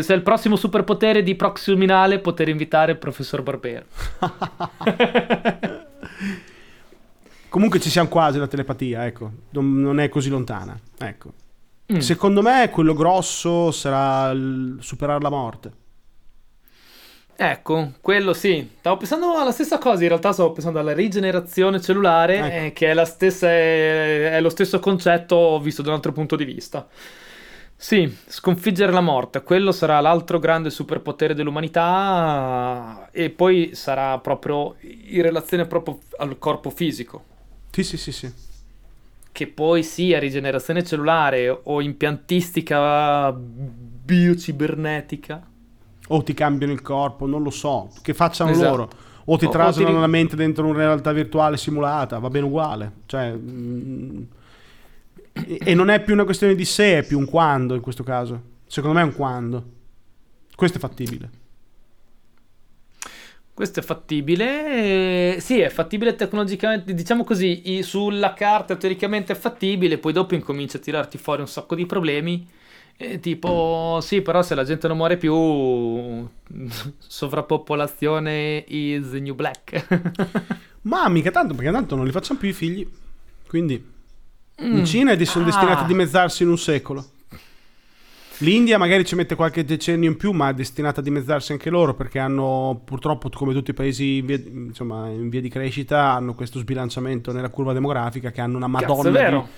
Se 0.00 0.12
il 0.14 0.22
prossimo 0.22 0.56
superpotere 0.56 1.22
di 1.22 1.34
Proximinale, 1.34 2.18
poter 2.18 2.48
invitare 2.48 2.92
il 2.92 2.98
professor 2.98 3.42
Barbero. 3.42 3.84
Comunque 7.56 7.80
ci 7.80 7.88
siamo 7.88 8.10
quasi 8.10 8.36
la 8.36 8.48
telepatia, 8.48 9.06
ecco, 9.06 9.30
non, 9.52 9.98
è 9.98 10.10
così 10.10 10.28
lontana. 10.28 10.78
Ecco. 10.98 11.32
Mm. 11.90 12.00
Secondo 12.00 12.42
me 12.42 12.68
quello 12.68 12.92
grosso 12.92 13.70
sarà 13.70 14.36
superare 14.78 15.22
la 15.22 15.30
morte. 15.30 15.72
Ecco, 17.34 17.92
quello 18.02 18.34
sì. 18.34 18.72
Stavo 18.78 18.98
pensando 18.98 19.38
alla 19.38 19.52
stessa 19.52 19.78
cosa, 19.78 20.02
in 20.02 20.08
realtà 20.08 20.32
stavo 20.32 20.52
pensando 20.52 20.80
alla 20.80 20.92
rigenerazione 20.92 21.80
cellulare, 21.80 22.36
Ecco. 22.36 22.66
eh, 22.66 22.72
che 22.74 22.90
è, 22.90 22.92
la 22.92 23.06
stessa, 23.06 23.48
è, 23.48 24.32
è 24.32 24.40
lo 24.42 24.50
stesso 24.50 24.78
concetto 24.78 25.58
visto 25.58 25.80
da 25.80 25.88
un 25.88 25.94
altro 25.94 26.12
punto 26.12 26.36
di 26.36 26.44
vista. 26.44 26.86
Sì, 27.74 28.14
sconfiggere 28.26 28.92
la 28.92 29.00
morte, 29.00 29.42
quello 29.42 29.72
sarà 29.72 29.98
l'altro 30.00 30.38
grande 30.38 30.68
superpotere 30.68 31.32
dell'umanità 31.32 33.08
e 33.12 33.30
poi 33.30 33.70
sarà 33.72 34.18
proprio 34.18 34.74
in 34.82 35.22
relazione 35.22 35.64
proprio 35.64 36.00
al 36.18 36.38
corpo 36.38 36.68
fisico. 36.68 37.32
Sì, 37.76 37.82
sì, 37.84 37.96
sì, 37.98 38.10
sì. 38.12 38.32
che 39.32 39.46
poi 39.48 39.82
sia 39.82 40.18
rigenerazione 40.18 40.82
cellulare 40.82 41.50
o 41.64 41.82
impiantistica 41.82 43.30
biocibernetica. 43.32 45.46
O 46.08 46.22
ti 46.22 46.32
cambiano 46.32 46.72
il 46.72 46.80
corpo, 46.80 47.26
non 47.26 47.42
lo 47.42 47.50
so, 47.50 47.90
che 48.00 48.14
facciano 48.14 48.52
Esatto. 48.52 48.68
loro. 48.70 48.88
O 49.26 49.36
ti 49.36 49.44
O- 49.44 49.48
o 49.48 49.50
traslano 49.50 49.88
ti 49.88 49.92
ri- 49.94 50.00
la 50.00 50.06
mente 50.06 50.36
dentro 50.36 50.66
una 50.66 50.78
realtà 50.78 51.12
virtuale 51.12 51.58
simulata, 51.58 52.18
va 52.18 52.30
bene 52.30 52.46
uguale. 52.46 52.92
Cioè, 53.04 53.32
mm, 53.34 54.22
e, 55.32 55.58
e 55.62 55.74
non 55.74 55.90
è 55.90 56.02
più 56.02 56.14
una 56.14 56.24
questione 56.24 56.54
di 56.54 56.64
se, 56.64 57.00
è 57.00 57.06
più 57.06 57.18
un 57.18 57.26
quando 57.26 57.74
in 57.74 57.82
questo 57.82 58.02
caso. 58.04 58.40
Secondo 58.66 58.96
me 58.96 59.02
è 59.02 59.06
un 59.06 59.14
quando. 59.14 59.64
Questo 60.54 60.78
è 60.78 60.80
fattibile. 60.80 61.28
Questo 63.56 63.80
è 63.80 63.82
fattibile, 63.82 65.36
eh, 65.36 65.40
sì, 65.40 65.60
è 65.60 65.70
fattibile 65.70 66.14
tecnologicamente, 66.14 66.92
diciamo 66.92 67.24
così, 67.24 67.80
sulla 67.82 68.34
carta 68.34 68.76
teoricamente 68.76 69.32
è 69.32 69.34
fattibile, 69.34 69.96
poi 69.96 70.12
dopo 70.12 70.34
incomincia 70.34 70.76
a 70.76 70.80
tirarti 70.82 71.16
fuori 71.16 71.40
un 71.40 71.48
sacco 71.48 71.74
di 71.74 71.86
problemi, 71.86 72.46
eh, 72.98 73.18
tipo, 73.18 73.98
sì, 74.02 74.20
però 74.20 74.42
se 74.42 74.54
la 74.54 74.62
gente 74.62 74.86
non 74.88 74.98
muore 74.98 75.16
più, 75.16 75.32
sovrappopolazione 76.98 78.62
is 78.68 79.10
the 79.10 79.20
new 79.20 79.34
black. 79.34 79.86
Ma 80.82 81.08
mica 81.08 81.30
tanto, 81.30 81.54
perché 81.54 81.70
tanto 81.72 81.96
non 81.96 82.04
li 82.04 82.12
facciamo 82.12 82.38
più 82.38 82.50
i 82.50 82.52
figli. 82.52 82.86
Quindi 83.48 83.94
Mm. 84.62 84.76
in 84.78 84.84
Cina 84.86 85.14
sono 85.24 85.44
destinati 85.44 85.80
Ah. 85.80 85.84
a 85.84 85.86
dimezzarsi 85.86 86.42
in 86.42 86.48
un 86.48 86.56
secolo. 86.58 87.04
L'India 88.38 88.76
magari 88.76 89.04
ci 89.06 89.14
mette 89.14 89.34
qualche 89.34 89.64
decennio 89.64 90.10
in 90.10 90.16
più, 90.16 90.32
ma 90.32 90.50
è 90.50 90.54
destinata 90.54 91.00
a 91.00 91.02
dimezzarsi 91.02 91.52
anche 91.52 91.70
loro 91.70 91.94
perché 91.94 92.18
hanno 92.18 92.82
purtroppo, 92.84 93.30
come 93.30 93.54
tutti 93.54 93.70
i 93.70 93.74
paesi 93.74 94.18
in 94.18 94.26
via, 94.26 94.38
insomma, 94.44 95.08
in 95.08 95.30
via 95.30 95.40
di 95.40 95.48
crescita, 95.48 96.12
hanno 96.12 96.34
questo 96.34 96.58
sbilanciamento 96.58 97.32
nella 97.32 97.48
curva 97.48 97.72
demografica 97.72 98.30
che 98.30 98.42
hanno 98.42 98.58
una 98.58 98.66
madonna 98.66 99.48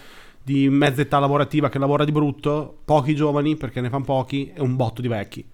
di, 0.43 0.63
di 0.63 0.69
mezza 0.69 1.01
età 1.01 1.19
lavorativa 1.19 1.69
che 1.69 1.79
lavora 1.79 2.05
di 2.05 2.13
brutto, 2.13 2.79
pochi 2.85 3.17
giovani 3.17 3.57
perché 3.57 3.81
ne 3.81 3.89
fanno 3.89 4.05
pochi 4.05 4.53
e 4.55 4.61
un 4.61 4.77
botto 4.77 5.03
di 5.03 5.09
vecchi. 5.09 5.45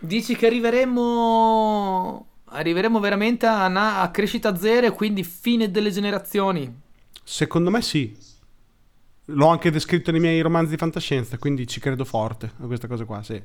Dici 0.00 0.34
che 0.34 0.46
arriveremo, 0.46 2.26
arriveremo 2.46 2.98
veramente 2.98 3.46
a, 3.46 3.68
na- 3.68 4.00
a 4.00 4.10
crescita 4.10 4.56
zero 4.56 4.88
e 4.88 4.90
quindi 4.90 5.22
fine 5.22 5.70
delle 5.70 5.90
generazioni. 5.90 6.82
Secondo 7.22 7.70
me 7.70 7.80
sì. 7.82 8.32
L'ho 9.26 9.46
anche 9.48 9.70
descritto 9.70 10.10
nei 10.10 10.20
miei 10.20 10.40
romanzi 10.40 10.72
di 10.72 10.76
fantascienza, 10.76 11.38
quindi 11.38 11.66
ci 11.66 11.80
credo 11.80 12.04
forte 12.04 12.52
a 12.60 12.66
questa 12.66 12.86
cosa 12.86 13.04
qua, 13.04 13.22
sì. 13.22 13.42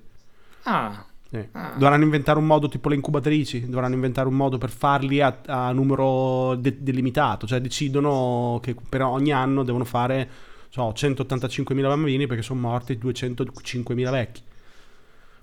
Ah, 0.63 1.05
Eh. 1.31 1.49
Ah. 1.51 1.73
Dovranno 1.77 2.03
inventare 2.03 2.39
un 2.39 2.45
modo 2.45 2.67
tipo 2.67 2.89
le 2.89 2.95
incubatrici, 2.95 3.69
dovranno 3.69 3.93
inventare 3.93 4.27
un 4.27 4.33
modo 4.35 4.57
per 4.57 4.69
farli 4.71 5.21
a, 5.21 5.41
a 5.45 5.71
numero 5.71 6.55
de- 6.55 6.81
delimitato, 6.81 7.45
cioè 7.47 7.61
decidono 7.61 8.59
che 8.61 8.75
per 8.89 9.03
ogni 9.03 9.31
anno 9.31 9.63
devono 9.63 9.85
fare 9.85 10.27
so, 10.69 10.91
185.000 10.91 11.87
bambini 11.87 12.25
perché 12.27 12.41
sono 12.43 12.59
morti 12.61 12.97
205.000 12.97 14.09
vecchi. 14.11 14.41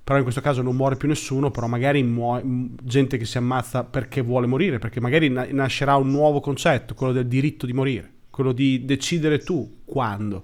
Però 0.02 0.16
in 0.18 0.22
questo 0.24 0.40
caso 0.40 0.62
non 0.62 0.76
muore 0.76 0.96
più 0.96 1.08
nessuno, 1.08 1.50
però 1.50 1.66
magari 1.66 2.02
muore 2.04 2.42
gente 2.82 3.16
che 3.16 3.24
si 3.24 3.38
ammazza 3.38 3.82
perché 3.84 4.20
vuole 4.22 4.46
morire, 4.46 4.78
perché 4.78 5.00
magari 5.00 5.28
na- 5.28 5.46
nascerà 5.50 5.96
un 5.96 6.10
nuovo 6.10 6.40
concetto, 6.40 6.94
quello 6.94 7.12
del 7.12 7.26
diritto 7.26 7.66
di 7.66 7.72
morire, 7.72 8.12
quello 8.36 8.52
di 8.52 8.84
decidere 8.84 9.38
tu 9.38 9.78
quando. 9.86 10.42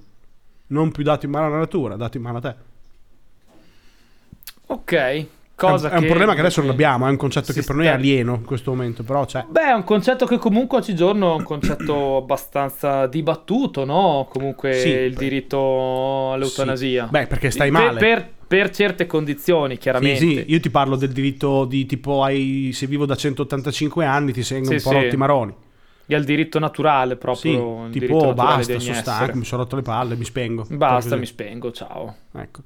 Non 0.69 0.91
più 0.93 1.05
dato 1.05 1.27
in 1.27 1.33
mano 1.33 1.49
alla 1.49 1.59
natura, 1.59 1.95
dato 1.95 2.17
in 2.17 2.23
mano 2.23 2.39
a 2.39 2.41
te. 2.41 2.55
Ok. 4.69 5.27
Cosa 5.55 5.91
è, 5.91 5.93
un, 5.93 5.99
è 5.99 6.01
un 6.01 6.07
problema 6.07 6.33
che 6.33 6.41
adesso 6.41 6.63
non 6.63 6.71
abbiamo, 6.71 7.07
è 7.07 7.11
un 7.11 7.19
concetto 7.19 7.53
che 7.53 7.63
per 7.63 7.75
noi 7.77 7.85
è 7.85 7.91
alieno 7.91 8.37
in 8.37 8.47
questo 8.47 8.71
momento, 8.71 9.03
però 9.03 9.27
c'è. 9.27 9.45
Beh, 9.47 9.69
è 9.69 9.73
un 9.73 9.85
concetto 9.85 10.25
che 10.25 10.39
comunque 10.39 10.79
oggigiorno 10.79 11.35
è 11.35 11.37
un 11.37 11.45
concetto 11.45 12.17
abbastanza 12.17 13.07
dibattuto, 13.07 13.85
no? 13.85 14.27
Comunque 14.31 14.73
sì, 14.73 14.89
il 14.89 15.15
diritto 15.15 16.33
all'eutanasia. 16.33 17.05
Sì. 17.05 17.11
Beh, 17.11 17.27
perché 17.27 17.51
stai 17.51 17.71
male. 17.71 17.99
Per, 17.99 18.15
per, 18.17 18.31
per, 18.47 18.71
certe 18.71 19.05
condizioni, 19.05 19.77
chiaramente. 19.77 20.19
Sì, 20.19 20.37
sì, 20.39 20.45
io 20.51 20.61
ti 20.61 20.71
parlo 20.71 20.97
del 20.97 21.13
diritto 21.13 21.67
di 21.67 21.85
tipo, 21.85 22.25
hai, 22.25 22.71
se 22.73 22.87
vivo 22.87 23.05
da 23.05 23.17
185 23.17 24.07
anni 24.07 24.33
ti 24.33 24.43
segno 24.43 24.65
sì, 24.65 24.75
un 24.77 24.81
po' 24.83 24.93
rotti 24.93 25.17
maroni. 25.19 25.55
E 26.13 26.15
al 26.15 26.25
diritto 26.25 26.59
naturale 26.59 27.17
proprio. 27.17 27.89
Sì, 27.91 27.99
tipo 27.99 28.35
basta, 28.35 28.79
sono 28.79 28.95
stanco, 28.95 29.39
mi 29.39 29.45
sono 29.45 29.63
rotto 29.63 29.77
le 29.77 29.83
palle, 29.83 30.15
mi 30.15 30.25
spengo. 30.25 30.67
Basta, 30.69 31.17
mi 31.17 31.25
spengo, 31.25 31.73
ciao. 31.73 32.17
Ecco. 32.33 32.63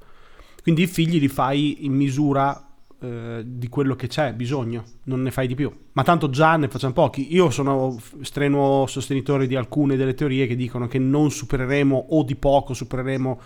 Quindi 0.63 0.83
i 0.83 0.87
figli 0.89 1.21
li 1.21 1.29
fai 1.29 1.85
in 1.87 1.93
misura 1.93 2.67
eh, 2.99 3.43
di 3.45 3.69
quello 3.69 3.95
che 3.95 4.09
c'è 4.09 4.33
bisogno, 4.33 4.83
non 5.05 5.23
ne 5.23 5.31
fai 5.31 5.47
di 5.47 5.55
più. 5.55 5.73
Ma 5.93 6.03
tanto 6.03 6.29
già 6.29 6.57
ne 6.57 6.67
facciamo 6.67 6.93
pochi. 6.93 7.33
Io 7.33 7.51
sono 7.51 7.97
strenuo 8.23 8.87
sostenitore 8.89 9.47
di 9.47 9.55
alcune 9.55 9.95
delle 9.95 10.15
teorie 10.15 10.49
che 10.49 10.57
dicono 10.57 10.89
che 10.89 10.99
non 10.99 11.31
supereremo 11.31 12.07
o 12.11 12.25
di 12.25 12.35
poco 12.35 12.75
supereremo 12.75 13.41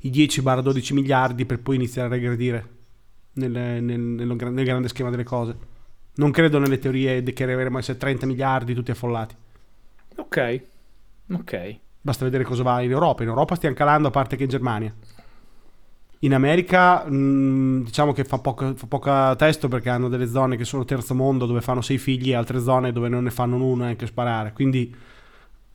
i 0.00 0.10
10-12 0.10 0.94
miliardi 0.94 1.46
per 1.46 1.60
poi 1.60 1.76
iniziare 1.76 2.08
a 2.08 2.10
regredire 2.10 2.68
nel, 3.34 3.52
nel, 3.52 3.82
nel, 3.82 4.26
nel 4.26 4.64
grande 4.64 4.88
schema 4.88 5.10
delle 5.10 5.22
cose. 5.22 5.56
Non 6.16 6.32
credo 6.32 6.58
nelle 6.58 6.78
teorie 6.78 7.22
che 7.22 7.42
arriveremo 7.44 7.76
a 7.76 7.80
essere 7.80 7.98
30 7.98 8.26
miliardi 8.26 8.74
tutti 8.74 8.90
affollati. 8.90 9.36
Ok, 10.16 10.62
ok. 11.32 11.78
Basta 12.00 12.24
vedere 12.24 12.44
cosa 12.44 12.62
va 12.62 12.80
in 12.82 12.90
Europa. 12.90 13.22
In 13.22 13.30
Europa 13.30 13.54
stiamo 13.54 13.74
calando 13.74 14.08
a 14.08 14.10
parte 14.10 14.36
che 14.36 14.42
in 14.42 14.48
Germania. 14.48 14.94
In 16.20 16.34
America 16.34 17.04
mh, 17.04 17.14
mm, 17.14 17.82
diciamo 17.84 18.12
che 18.12 18.24
fa 18.24 18.38
poca, 18.38 18.74
fa 18.74 18.86
poca, 18.86 19.36
testo 19.36 19.68
perché 19.68 19.90
hanno 19.90 20.08
delle 20.08 20.26
zone 20.26 20.56
che 20.56 20.64
sono 20.64 20.84
terzo 20.84 21.14
mondo 21.14 21.46
dove 21.46 21.60
fanno 21.60 21.80
sei 21.82 21.98
figli 21.98 22.30
e 22.30 22.34
altre 22.34 22.60
zone 22.60 22.92
dove 22.92 23.08
non 23.08 23.24
ne 23.24 23.30
fanno 23.30 23.56
uno 23.56 23.84
neanche 23.84 24.06
sparare. 24.06 24.52
Quindi 24.52 24.94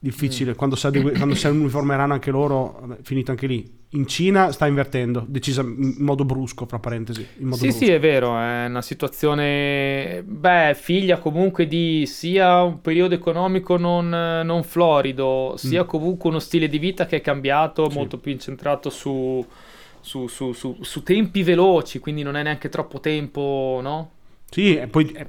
difficile. 0.00 0.52
Mm. 0.52 0.54
Quando, 0.54 0.74
si 0.74 0.86
adegu- 0.86 1.16
quando 1.16 1.34
si 1.34 1.46
uniformeranno 1.46 2.14
anche 2.14 2.30
loro, 2.30 2.78
vabbè, 2.80 2.96
finito 3.02 3.30
anche 3.30 3.46
lì. 3.46 3.78
In 3.90 4.06
Cina 4.06 4.50
sta 4.52 4.66
invertendo, 4.66 5.24
decisa 5.28 5.62
in 5.62 5.96
modo 5.98 6.24
brusco, 6.24 6.64
fra 6.64 6.78
parentesi. 6.78 7.26
sì, 7.34 7.42
brusco. 7.42 7.70
sì, 7.70 7.90
è 7.90 7.98
vero, 7.98 8.38
è 8.38 8.66
una 8.66 8.82
situazione, 8.82 10.22
beh, 10.24 10.76
figlia 10.80 11.18
comunque 11.18 11.66
di 11.66 12.06
sia 12.06 12.62
un 12.62 12.80
periodo 12.80 13.14
economico 13.14 13.76
non, 13.76 14.08
non 14.08 14.62
florido, 14.62 15.54
sia 15.56 15.82
mm. 15.82 15.86
comunque 15.86 16.30
uno 16.30 16.38
stile 16.38 16.68
di 16.68 16.78
vita 16.78 17.06
che 17.06 17.16
è 17.16 17.20
cambiato, 17.20 17.90
sì. 17.90 17.96
molto 17.96 18.18
più 18.18 18.32
incentrato 18.32 18.90
su 18.90 19.44
su, 20.02 20.28
su, 20.28 20.52
su, 20.54 20.78
su, 20.80 21.02
tempi 21.02 21.42
veloci, 21.42 21.98
quindi 21.98 22.22
non 22.22 22.34
è 22.34 22.42
neanche 22.42 22.70
troppo 22.70 23.00
tempo, 23.00 23.80
no? 23.82 24.12
Sì, 24.48 24.76
e 24.76 24.86
poi 24.88 25.10
è, 25.10 25.26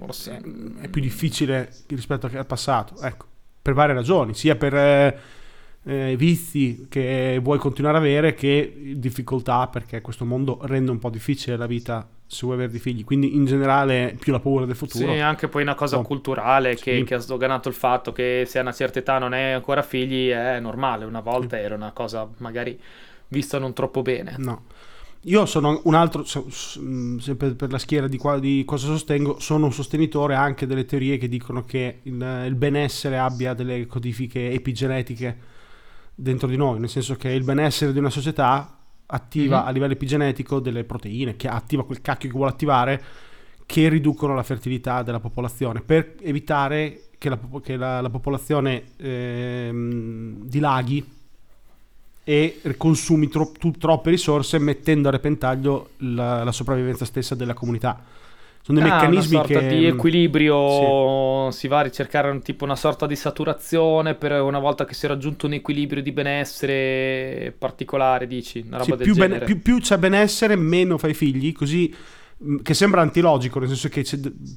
è, 0.82 0.88
più 0.88 1.02
difficile 1.02 1.72
rispetto 1.88 2.30
al 2.32 2.46
passato, 2.46 3.00
ecco, 3.02 3.26
per 3.62 3.74
varie 3.74 3.94
ragioni, 3.94 4.34
sia 4.34 4.56
per 4.56 4.76
eh, 4.76 5.20
eh, 5.84 6.16
vizi 6.18 6.88
che 6.90 7.40
vuoi 7.42 7.58
continuare 7.58 7.98
ad 7.98 8.04
avere 8.04 8.34
che 8.34 8.94
difficoltà, 8.96 9.68
perché 9.68 10.02
questo 10.02 10.26
mondo 10.26 10.60
rende 10.64 10.92
un 10.92 11.00
po' 11.00 11.10
difficile 11.10 11.58
la 11.58 11.68
vita 11.68 12.08
se 12.26 12.42
vuoi 12.44 12.56
avere 12.56 12.72
dei 12.72 12.80
figli, 12.80 13.04
quindi 13.04 13.36
in 13.36 13.46
generale 13.46 14.16
più 14.18 14.32
la 14.32 14.40
paura 14.40 14.66
del 14.66 14.76
futuro. 14.76 15.12
Sì, 15.12 15.20
anche 15.20 15.50
poi 15.50 15.64
una 15.64 15.76
cosa 15.76 15.98
oh. 15.98 16.02
culturale 16.02 16.76
che, 16.76 17.00
sì. 17.00 17.04
che, 17.04 17.16
ha 17.16 17.18
sdoganato 17.18 17.68
il 17.68 17.76
fatto 17.76 18.14
che 18.14 18.46
se 18.48 18.58
a 18.58 18.62
una 18.62 18.72
certa 18.72 19.00
età 19.00 19.18
non 19.18 19.34
hai 19.34 19.52
ancora 19.52 19.82
figli 19.82 20.30
è 20.30 20.60
normale, 20.62 21.04
una 21.04 21.20
volta 21.20 21.58
sì. 21.58 21.64
era 21.64 21.76
una 21.76 21.92
cosa 21.92 22.30
magari 22.38 22.80
vista 23.28 23.60
non 23.60 23.74
troppo 23.74 24.02
bene. 24.02 24.36
No. 24.38 24.64
Io 25.26 25.46
sono 25.46 25.82
un 25.84 25.94
altro, 25.94 26.26
mm, 26.80 27.18
sempre 27.18 27.54
per 27.54 27.72
la 27.72 27.78
schiera 27.78 28.08
di, 28.08 28.18
qua, 28.18 28.40
di, 28.40 28.64
cosa 28.66 28.88
sostengo, 28.88 29.40
sono 29.40 29.66
un 29.66 29.74
sostenitore 29.74 30.34
anche 30.34 30.66
delle 30.66 30.86
teorie 30.86 31.18
che 31.18 31.28
dicono 31.28 31.64
che 31.64 32.00
il, 32.04 32.44
il, 32.48 32.56
benessere 32.56 33.20
abbia 33.20 33.54
delle 33.54 33.86
codifiche 33.86 34.52
epigenetiche 34.52 35.38
dentro 36.16 36.48
di 36.48 36.58
noi, 36.58 36.80
nel 36.80 36.90
senso 36.90 37.16
che 37.18 37.30
il 37.30 37.44
benessere 37.44 37.94
di 37.94 38.00
una 38.00 38.10
società 38.10 38.80
attiva 39.06 39.60
mm-hmm. 39.60 39.68
a 39.68 39.70
livello 39.70 39.94
epigenetico 39.94 40.60
delle 40.60 40.86
proteine, 40.86 41.36
che 41.36 41.48
attiva 41.48 41.86
quel 41.86 42.02
cacchio 42.02 42.30
che 42.30 42.36
vuole 42.36 42.52
attivare, 42.52 43.04
che 43.68 43.90
riducono 43.90 44.34
la 44.34 44.44
fertilità 44.44 45.04
della 45.04 45.20
popolazione, 45.20 45.82
per 45.82 46.16
evitare 46.22 47.10
che 47.20 47.30
la, 47.30 47.40
che 47.62 47.78
la, 47.78 48.02
la 48.02 48.10
popolazione 48.10 48.94
eh, 48.98 49.70
dilaghi 49.72 51.20
e 52.24 52.62
consumi 52.78 53.28
tro- 53.30 53.52
tu- 53.58 53.72
troppe 53.72 54.12
risorse 54.12 54.60
mettendo 54.60 55.08
a 55.08 55.12
repentaglio 55.12 55.92
la, 55.98 56.44
la, 56.44 56.52
sopravvivenza 56.52 57.06
stessa 57.06 57.36
della 57.36 57.54
comunità. 57.54 58.04
Sono 58.64 58.80
dei 58.80 58.88
ah, 58.88 58.94
meccanismi 58.94 59.36
una 59.38 59.46
sorta 59.46 59.60
che... 59.60 59.68
di 59.70 59.86
equilibrio, 59.88 61.50
sì. 61.50 61.58
si 61.58 61.68
va 61.68 61.80
a 61.80 61.82
ricercare 61.82 62.30
un, 62.30 62.44
tipo 62.44 62.64
una 62.64 62.76
sorta 62.76 63.08
di 63.08 63.16
saturazione 63.16 64.14
per 64.14 64.40
una 64.40 64.60
volta 64.60 64.86
che 64.86 64.94
si 64.94 65.06
è 65.06 65.08
raggiunto 65.10 65.48
un 65.48 65.54
equilibrio 65.54 66.04
di 66.04 66.12
benessere 66.12 67.56
particolare, 67.58 68.28
dici? 68.28 68.64
Una 68.68 68.78
roba 68.78 68.92
sì, 68.92 68.96
del 68.98 69.06
più. 69.08 69.16
Ben- 69.16 69.42
più, 69.44 69.62
più 69.64 69.80
c'è 69.80 69.98
benessere, 69.98 70.56
meno 70.56 71.00
fai 71.00 71.16
figli, 71.16 71.54
così 71.54 71.92
mm, 72.46 72.58
che 72.62 72.76
sembra 72.76 73.02
antilogico, 73.02 73.58
nel 73.58 73.70
senso 73.70 73.90
che 73.90 74.06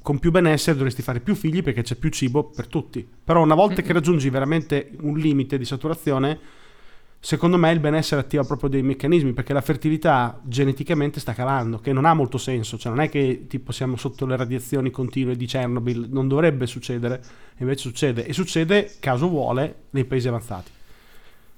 con 0.03 0.19
più 0.19 0.31
benessere 0.31 0.77
dovresti 0.77 1.01
fare 1.01 1.21
più 1.21 1.35
figli 1.35 1.63
perché 1.63 1.81
c'è 1.81 1.95
più 1.95 2.11
cibo 2.11 2.45
per 2.45 2.67
tutti. 2.67 3.09
Però 3.25 3.41
una 3.41 3.55
volta 3.55 3.77
mm-hmm. 3.77 3.87
che 3.87 3.93
raggiungi 3.95 4.29
veramente 4.29 4.91
un 5.01 5.17
limite 5.17 5.57
di 5.57 5.65
saturazione 5.65 6.39
secondo 7.25 7.57
me 7.57 7.73
il 7.73 7.81
benessere 7.81 8.21
attiva 8.21 8.45
proprio 8.45 8.69
dei 8.69 8.83
meccanismi 8.83 9.33
perché 9.33 9.55
la 9.55 9.63
fertilità 9.63 10.39
geneticamente 10.45 11.21
sta 11.21 11.33
calando, 11.33 11.79
che 11.79 11.91
non 11.95 12.05
ha 12.05 12.13
molto 12.13 12.37
senso, 12.37 12.77
cioè 12.77 12.93
non 12.93 13.01
è 13.01 13.09
che 13.09 13.47
tipo 13.49 13.73
siamo 13.73 13.97
sotto 13.97 14.27
le 14.27 14.37
radiazioni 14.37 14.91
continue 14.91 15.35
di 15.35 15.47
Chernobyl, 15.47 16.09
non 16.11 16.29
dovrebbe 16.29 16.67
succedere, 16.67 17.23
invece 17.57 17.81
succede 17.81 18.27
e 18.27 18.35
succede 18.35 18.97
caso 19.01 19.27
vuole 19.31 19.85
nei 19.91 20.05
paesi 20.05 20.29
avanzati. 20.29 20.71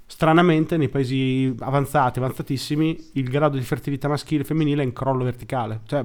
Stranamente 0.08 0.76
nei 0.76 0.88
paesi 0.88 1.52
avanzati, 1.58 2.20
avanzatissimi, 2.20 3.10
il 3.14 3.28
grado 3.28 3.56
di 3.56 3.64
fertilità 3.64 4.06
maschile 4.06 4.42
e 4.42 4.44
femminile 4.44 4.82
è 4.82 4.84
in 4.84 4.92
crollo 4.92 5.24
verticale. 5.24 5.80
Cioè, 5.84 6.04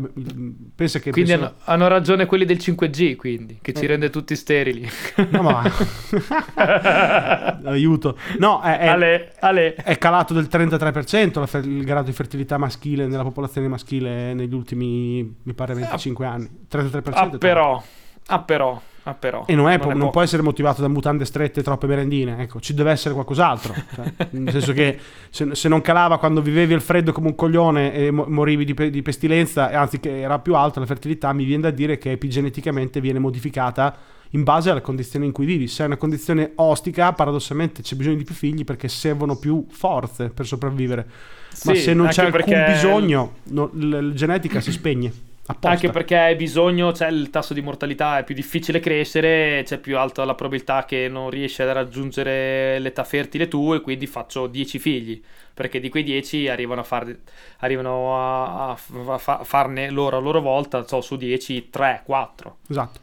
pensa 0.73 0.97
che 0.97 1.11
quindi 1.11 1.31
penso... 1.31 1.45
hanno, 1.45 1.55
hanno, 1.65 1.87
ragione 1.87 2.25
quelli 2.25 2.45
del 2.45 2.57
5G, 2.57 3.15
quindi, 3.15 3.59
che 3.61 3.71
eh. 3.71 3.73
ci 3.75 3.85
rende 3.85 4.09
tutti 4.09 4.35
sterili. 4.35 4.89
No, 5.29 5.43
ma... 5.43 5.61
Aiuto. 7.63 8.17
No, 8.39 8.61
è, 8.61 8.79
è, 8.79 8.87
ale, 8.87 9.33
ale. 9.39 9.75
è, 9.75 9.95
calato 9.99 10.33
del 10.33 10.47
33% 10.51 11.45
fer- 11.45 11.65
il 11.65 11.85
grado 11.85 12.07
di 12.07 12.13
fertilità 12.13 12.57
maschile 12.57 13.05
nella 13.05 13.23
popolazione 13.23 13.67
maschile 13.67 14.33
negli 14.33 14.55
ultimi, 14.55 15.41
mi 15.43 15.53
pare, 15.53 15.75
25 15.75 16.25
ah, 16.25 16.31
anni. 16.31 16.49
33%. 16.69 17.11
Ah, 17.13 17.29
però... 17.37 17.83
Ah, 18.31 18.39
però... 18.39 18.81
Ah, 19.03 19.15
però, 19.15 19.45
e 19.47 19.55
non, 19.55 19.67
è, 19.67 19.79
non, 19.79 19.97
non 19.97 20.11
può 20.11 20.21
essere 20.21 20.43
motivato 20.43 20.81
da 20.81 20.87
mutande 20.87 21.25
strette 21.25 21.61
e 21.61 21.63
troppe 21.63 21.87
merendine. 21.87 22.39
Ecco, 22.39 22.59
ci 22.59 22.75
deve 22.75 22.91
essere 22.91 23.15
qualcos'altro. 23.15 23.73
Cioè, 23.95 24.13
nel 24.31 24.51
senso 24.51 24.73
che 24.73 24.99
se, 25.31 25.55
se, 25.55 25.67
non 25.67 25.81
calava 25.81 26.19
quando 26.19 26.39
vivevi 26.39 26.75
al 26.75 26.81
freddo 26.81 27.11
come 27.11 27.29
un 27.29 27.35
coglione 27.35 27.93
e 27.93 28.11
morivi 28.11 28.63
di, 28.63 28.91
di 28.91 29.01
pestilenza, 29.01 29.71
anzi 29.71 29.99
che 29.99 30.19
era 30.19 30.37
più 30.37 30.55
alta 30.55 30.79
la 30.79 30.85
fertilità, 30.85 31.33
mi 31.33 31.45
viene 31.45 31.63
da 31.63 31.71
dire 31.71 31.97
che 31.97 32.11
epigeneticamente 32.11 33.01
viene 33.01 33.17
modificata 33.17 33.97
in 34.33 34.43
base 34.43 34.69
alla 34.69 34.81
condizione 34.81 35.25
in 35.25 35.31
cui 35.31 35.45
vivi. 35.45 35.67
Se 35.67 35.81
è 35.81 35.87
una 35.87 35.97
condizione 35.97 36.51
ostica, 36.55 37.11
paradossalmente 37.13 37.81
c'è 37.81 37.95
bisogno 37.95 38.17
di 38.17 38.23
più 38.23 38.35
figli 38.35 38.63
perché 38.63 38.87
servono 38.87 39.35
più 39.35 39.65
forze 39.67 40.29
per 40.29 40.45
sopravvivere. 40.45 41.09
Sì, 41.49 41.67
Ma 41.69 41.75
se 41.75 41.93
non 41.95 42.07
c'è 42.07 42.25
alcun 42.25 42.65
bisogno, 42.67 43.33
no, 43.45 43.71
la, 43.73 43.99
la 43.99 44.13
genetica 44.13 44.61
si 44.61 44.71
spegne. 44.71 45.29
Apposta. 45.51 45.69
Anche 45.69 45.89
perché 45.89 46.17
hai 46.17 46.35
bisogno, 46.35 46.93
cioè 46.93 47.09
il 47.09 47.29
tasso 47.29 47.53
di 47.53 47.61
mortalità 47.61 48.17
è 48.17 48.23
più 48.23 48.33
difficile 48.33 48.79
crescere, 48.79 49.63
c'è 49.65 49.79
più 49.79 49.97
alta 49.97 50.23
la 50.23 50.33
probabilità 50.33 50.85
che 50.85 51.07
non 51.09 51.29
riesci 51.29 51.61
a 51.61 51.71
raggiungere 51.71 52.79
l'età 52.79 53.03
fertile 53.03 53.47
tu 53.47 53.73
e 53.73 53.81
quindi 53.81 54.07
faccio 54.07 54.47
10 54.47 54.79
figli, 54.79 55.21
perché 55.53 55.79
di 55.79 55.89
quei 55.89 56.03
10 56.03 56.47
arrivano 56.47 56.81
a, 56.81 56.83
far, 56.83 57.15
arrivano 57.59 58.17
a, 58.17 58.69
a, 58.69 58.77
a 59.23 59.43
farne 59.43 59.89
loro 59.89 60.17
a 60.17 60.19
loro 60.21 60.39
volta, 60.39 60.87
so, 60.87 61.01
su 61.01 61.17
10, 61.17 61.69
3, 61.69 62.03
4. 62.05 62.57
Esatto. 62.69 62.99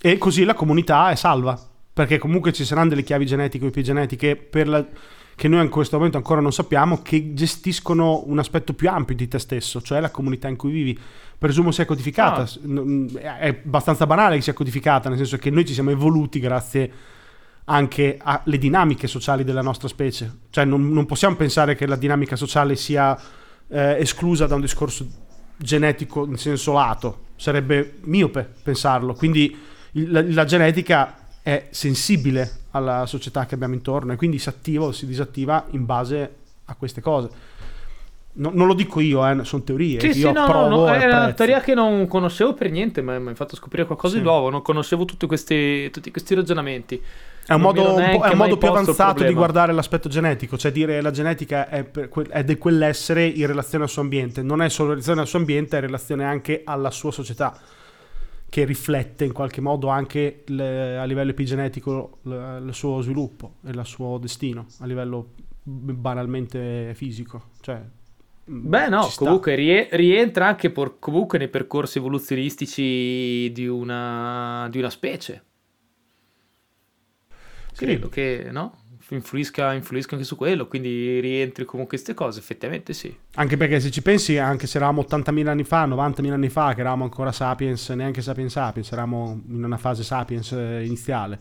E 0.00 0.18
così 0.18 0.44
la 0.44 0.54
comunità 0.54 1.10
è 1.10 1.14
salva, 1.14 1.58
perché 1.92 2.18
comunque 2.18 2.52
ci 2.52 2.64
saranno 2.64 2.90
delle 2.90 3.02
chiavi 3.02 3.24
genetiche 3.24 3.64
o 3.64 3.68
epigenetiche 3.68 4.36
per 4.36 4.68
la 4.68 4.84
che 5.36 5.48
noi 5.48 5.62
in 5.62 5.68
questo 5.68 5.96
momento 5.96 6.16
ancora 6.16 6.40
non 6.40 6.50
sappiamo, 6.50 7.02
che 7.02 7.34
gestiscono 7.34 8.22
un 8.26 8.38
aspetto 8.38 8.72
più 8.72 8.88
ampio 8.88 9.14
di 9.14 9.28
te 9.28 9.38
stesso, 9.38 9.82
cioè 9.82 10.00
la 10.00 10.10
comunità 10.10 10.48
in 10.48 10.56
cui 10.56 10.72
vivi. 10.72 10.98
Presumo 11.38 11.70
sia 11.70 11.84
codificata, 11.84 12.40
ah. 12.42 13.38
è 13.38 13.60
abbastanza 13.62 14.06
banale 14.06 14.36
che 14.36 14.42
sia 14.42 14.54
codificata, 14.54 15.10
nel 15.10 15.18
senso 15.18 15.36
che 15.36 15.50
noi 15.50 15.66
ci 15.66 15.74
siamo 15.74 15.90
evoluti 15.90 16.40
grazie 16.40 16.90
anche 17.64 18.18
alle 18.22 18.56
dinamiche 18.56 19.06
sociali 19.06 19.44
della 19.44 19.60
nostra 19.60 19.88
specie. 19.88 20.38
Cioè 20.48 20.64
non, 20.64 20.88
non 20.88 21.04
possiamo 21.04 21.36
pensare 21.36 21.74
che 21.74 21.86
la 21.86 21.96
dinamica 21.96 22.34
sociale 22.34 22.74
sia 22.74 23.18
eh, 23.68 23.96
esclusa 24.00 24.46
da 24.46 24.54
un 24.54 24.62
discorso 24.62 25.06
genetico 25.58 26.24
in 26.24 26.38
senso 26.38 26.72
lato, 26.72 27.24
sarebbe 27.36 27.98
miope 28.04 28.48
pensarlo. 28.62 29.12
Quindi 29.12 29.54
il, 29.92 30.10
la, 30.10 30.24
la 30.26 30.44
genetica 30.46 31.28
è 31.42 31.68
sensibile 31.70 32.64
alla 32.76 33.06
società 33.06 33.46
che 33.46 33.54
abbiamo 33.54 33.74
intorno 33.74 34.12
e 34.12 34.16
quindi 34.16 34.38
si 34.38 34.48
attiva 34.48 34.84
o 34.84 34.92
si 34.92 35.06
disattiva 35.06 35.66
in 35.70 35.84
base 35.84 36.34
a 36.66 36.74
queste 36.74 37.00
cose. 37.00 37.54
No, 38.38 38.50
non 38.52 38.66
lo 38.66 38.74
dico 38.74 39.00
io, 39.00 39.26
eh, 39.26 39.44
sono 39.44 39.62
teorie. 39.62 39.98
Sì, 39.98 40.12
sì, 40.12 40.30
no, 40.30 40.46
no, 40.46 40.92
è 40.92 41.06
una 41.06 41.32
teoria 41.32 41.60
che 41.60 41.72
non 41.72 42.06
conoscevo 42.06 42.52
per 42.52 42.70
niente, 42.70 43.00
ma 43.00 43.18
mi 43.18 43.28
hai 43.28 43.34
fatto 43.34 43.56
scoprire 43.56 43.86
qualcosa 43.86 44.14
sì. 44.14 44.20
di 44.20 44.26
nuovo. 44.26 44.50
Non 44.50 44.60
conoscevo 44.60 45.06
questi, 45.26 45.90
tutti 45.90 46.10
questi 46.10 46.34
ragionamenti. 46.34 47.02
È 47.46 47.54
un 47.54 47.60
modo, 47.60 47.94
un 47.94 48.00
è 48.00 48.28
un 48.32 48.36
modo 48.36 48.58
più 48.58 48.68
avanzato 48.68 49.24
di 49.24 49.32
guardare 49.32 49.72
l'aspetto 49.72 50.08
genetico, 50.08 50.58
cioè 50.58 50.72
dire 50.72 51.00
la 51.00 51.12
genetica 51.12 51.68
è, 51.68 51.88
que- 52.08 52.26
è, 52.28 52.44
di 52.44 52.58
quell'essere 52.58 53.24
in 53.24 53.46
relazione 53.46 53.84
al 53.84 53.90
suo 53.90 54.02
ambiente. 54.02 54.42
Non 54.42 54.60
è 54.60 54.68
solo 54.68 54.88
in 54.88 54.94
relazione 54.94 55.20
al 55.22 55.28
suo 55.28 55.38
ambiente, 55.38 55.76
è 55.76 55.80
in 55.80 55.86
relazione 55.86 56.24
anche 56.24 56.62
alla 56.64 56.90
sua 56.90 57.12
società 57.12 57.58
che 58.56 58.64
riflette 58.64 59.26
in 59.26 59.34
qualche 59.34 59.60
modo 59.60 59.88
anche 59.88 60.42
le, 60.46 60.96
a 60.96 61.04
livello 61.04 61.32
epigenetico 61.32 62.20
le, 62.22 62.62
il 62.64 62.72
suo 62.72 63.02
sviluppo 63.02 63.56
e 63.62 63.68
il 63.68 63.82
suo 63.84 64.16
destino 64.16 64.64
a 64.78 64.86
livello 64.86 65.34
banalmente 65.62 66.94
fisico. 66.94 67.50
Cioè, 67.60 67.78
mm, 68.50 68.66
Beh, 68.66 68.88
no, 68.88 69.10
comunque 69.14 69.56
rie- 69.56 69.88
rientra 69.92 70.46
anche 70.46 70.70
por- 70.70 70.98
comunque 70.98 71.36
nei 71.36 71.48
percorsi 71.48 71.98
evoluzionistici 71.98 73.52
di 73.52 73.68
una, 73.68 74.66
di 74.70 74.78
una 74.78 74.88
specie. 74.88 75.44
Sì. 77.72 77.84
Credo 77.84 78.08
che, 78.08 78.48
no? 78.50 78.84
Influisca, 79.10 79.72
influisca, 79.72 80.14
anche 80.14 80.26
su 80.26 80.36
quello, 80.36 80.66
quindi 80.66 81.20
rientri 81.20 81.64
comunque 81.64 81.96
queste 81.96 82.14
cose, 82.14 82.40
effettivamente 82.40 82.92
sì. 82.92 83.14
Anche 83.34 83.56
perché 83.56 83.78
se 83.80 83.90
ci 83.90 84.02
pensi, 84.02 84.36
anche 84.38 84.66
se 84.66 84.78
eravamo 84.78 85.06
80.000 85.08 85.46
anni 85.46 85.64
fa, 85.64 85.86
90.000 85.86 86.32
anni 86.32 86.48
fa, 86.48 86.74
che 86.74 86.80
eravamo 86.80 87.04
ancora 87.04 87.32
sapiens, 87.32 87.88
neanche 87.90 88.22
sapiens 88.22 88.52
sapiens, 88.52 88.90
eravamo 88.90 89.42
in 89.48 89.64
una 89.64 89.76
fase 89.76 90.02
sapiens 90.02 90.52
eh, 90.52 90.84
iniziale, 90.84 91.38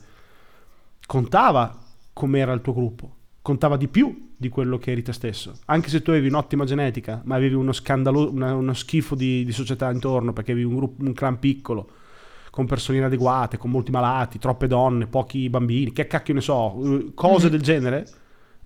contava 1.05 1.79
com'era 2.13 2.53
il 2.53 2.61
tuo 2.61 2.73
gruppo, 2.73 3.15
contava 3.41 3.77
di 3.77 3.87
più 3.87 4.33
di 4.37 4.49
quello 4.49 4.77
che 4.77 4.91
eri 4.91 5.01
te 5.01 5.13
stesso. 5.13 5.53
Anche 5.65 5.89
se 5.89 6.01
tu 6.01 6.11
avevi 6.11 6.27
un'ottima 6.27 6.65
genetica, 6.65 7.21
ma 7.25 7.35
avevi 7.35 7.55
uno 7.55 7.71
scandalo, 7.71 8.29
una, 8.31 8.53
uno 8.53 8.73
schifo 8.73 9.15
di, 9.15 9.43
di, 9.43 9.51
società 9.51 9.89
intorno, 9.91 10.33
perché 10.33 10.51
avevi 10.51 10.67
un, 10.67 10.75
gruppo, 10.75 11.03
un 11.03 11.13
clan 11.13 11.39
piccolo, 11.39 11.89
con 12.55 12.67
persone 12.67 12.99
inadeguate, 12.99 13.57
con 13.57 13.69
molti 13.69 13.91
malati, 13.91 14.39
troppe 14.39 14.67
donne, 14.67 15.07
pochi 15.07 15.49
bambini, 15.49 15.91
che 15.91 16.07
cacchio 16.07 16.33
ne 16.33 16.39
so, 16.39 16.81
eh, 16.85 17.11
cose 17.13 17.41
mm-hmm. 17.41 17.51
del 17.51 17.61
genere, 17.61 18.07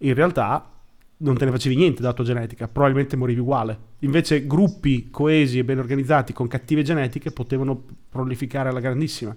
in 0.02 0.14
realtà 0.14 0.70
non 1.18 1.36
te 1.36 1.46
ne 1.46 1.50
facevi 1.50 1.76
niente 1.76 2.04
dalla 2.04 2.14
tua 2.14 2.24
genetica, 2.24 2.68
probabilmente 2.68 3.16
morivi 3.16 3.40
uguale. 3.40 3.80
Invece 4.02 4.46
gruppi 4.46 5.10
coesi 5.10 5.58
e 5.58 5.64
ben 5.64 5.80
organizzati 5.80 6.34
con 6.34 6.48
cattive 6.48 6.84
genetiche 6.84 7.32
potevano 7.32 7.84
prolificare 8.08 8.70
alla 8.70 8.80
grandissima. 8.80 9.36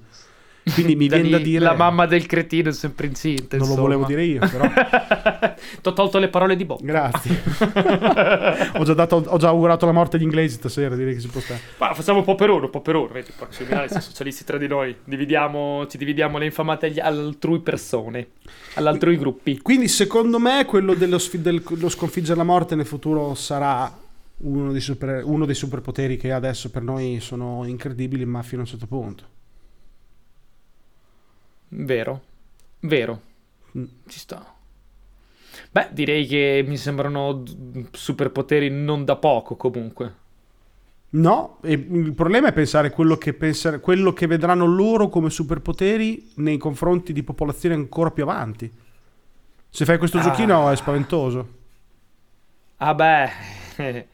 Quindi 0.64 0.94
mi 0.94 1.08
viene 1.08 1.28
da 1.28 1.38
dire... 1.38 1.64
La 1.64 1.74
mamma 1.74 2.06
del 2.06 2.26
cretino 2.26 2.68
è 2.68 2.72
sempre 2.72 3.06
incinta. 3.06 3.56
Non 3.56 3.66
insomma. 3.66 3.74
lo 3.74 3.82
volevo 3.82 4.04
dire 4.04 4.24
io, 4.24 4.40
però... 4.40 4.68
Ti 5.82 5.88
ho 5.88 5.92
tolto 5.92 6.18
le 6.18 6.28
parole 6.28 6.56
di 6.56 6.64
bocca. 6.64 6.84
Grazie. 6.84 7.42
ho, 8.74 8.84
già 8.84 8.94
dato, 8.94 9.24
ho, 9.26 9.36
già 9.38 9.48
augurato 9.48 9.86
la 9.86 9.92
morte 9.92 10.16
agli 10.16 10.22
inglesi 10.22 10.56
stasera, 10.56 10.94
direi 10.94 11.14
che 11.14 11.20
si 11.20 11.28
può 11.28 11.40
stare. 11.40 11.60
Ma 11.78 11.94
facciamo 11.94 12.18
un 12.18 12.24
po' 12.24 12.34
per 12.34 12.50
uno, 12.50 12.64
un 12.64 12.70
po' 12.70 12.80
per 12.80 12.94
uno. 12.94 13.08
Vedi, 13.08 13.30
poi 13.36 13.48
siamo 13.50 14.00
socialisti 14.00 14.44
tra 14.44 14.58
di 14.58 14.68
noi. 14.68 14.94
Dividiamo, 15.04 15.86
ci 15.88 15.98
dividiamo 15.98 16.38
le 16.38 16.44
infamate 16.46 16.86
agli 16.86 17.00
altrui 17.00 17.60
persone, 17.60 18.28
all'altrui 18.74 19.16
gruppi. 19.16 19.58
Quindi 19.60 19.88
secondo 19.88 20.38
me 20.38 20.64
quello 20.64 20.94
dello, 20.94 21.18
dello 21.32 21.88
sconfiggere 21.88 22.36
la 22.36 22.44
morte 22.44 22.74
nel 22.74 22.86
futuro 22.86 23.34
sarà 23.34 24.00
uno 24.38 24.72
dei, 24.72 24.80
super, 24.80 25.22
uno 25.24 25.44
dei 25.44 25.54
superpoteri 25.54 26.16
che 26.16 26.32
adesso 26.32 26.70
per 26.70 26.82
noi 26.82 27.18
sono 27.20 27.64
incredibili, 27.64 28.24
ma 28.24 28.42
fino 28.42 28.62
a 28.62 28.64
un 28.64 28.70
certo 28.70 28.86
punto. 28.86 29.24
Vero, 31.74 32.22
vero, 32.80 33.20
mm. 33.76 33.84
ci 34.06 34.18
sta. 34.18 34.54
Beh, 35.70 35.88
direi 35.92 36.26
che 36.26 36.62
mi 36.66 36.76
sembrano 36.76 37.42
superpoteri 37.90 38.68
non 38.68 39.04
da 39.04 39.16
poco 39.16 39.56
comunque. 39.56 40.20
No, 41.14 41.58
il 41.62 42.12
problema 42.14 42.48
è 42.48 42.52
pensare 42.52 42.90
quello 42.90 43.16
che, 43.16 43.34
pensare, 43.34 43.80
quello 43.80 44.12
che 44.12 44.26
vedranno 44.26 44.66
loro 44.66 45.08
come 45.08 45.28
superpoteri 45.28 46.32
nei 46.36 46.56
confronti 46.56 47.12
di 47.12 47.22
popolazioni 47.22 47.74
ancora 47.74 48.10
più 48.10 48.22
avanti. 48.22 48.70
Se 49.68 49.84
fai 49.84 49.98
questo 49.98 50.18
ah. 50.18 50.22
giochino 50.22 50.70
è 50.70 50.76
spaventoso. 50.76 51.60
Ah 52.78 52.94
beh, 52.94 53.30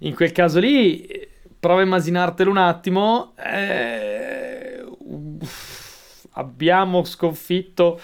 in 0.00 0.14
quel 0.14 0.32
caso 0.32 0.60
lì 0.60 1.28
prova 1.58 1.80
a 1.80 1.84
immaginartelo 1.84 2.50
un 2.50 2.58
attimo. 2.58 3.32
Eh, 3.36 4.11
abbiamo 6.32 7.04
sconfitto 7.04 8.00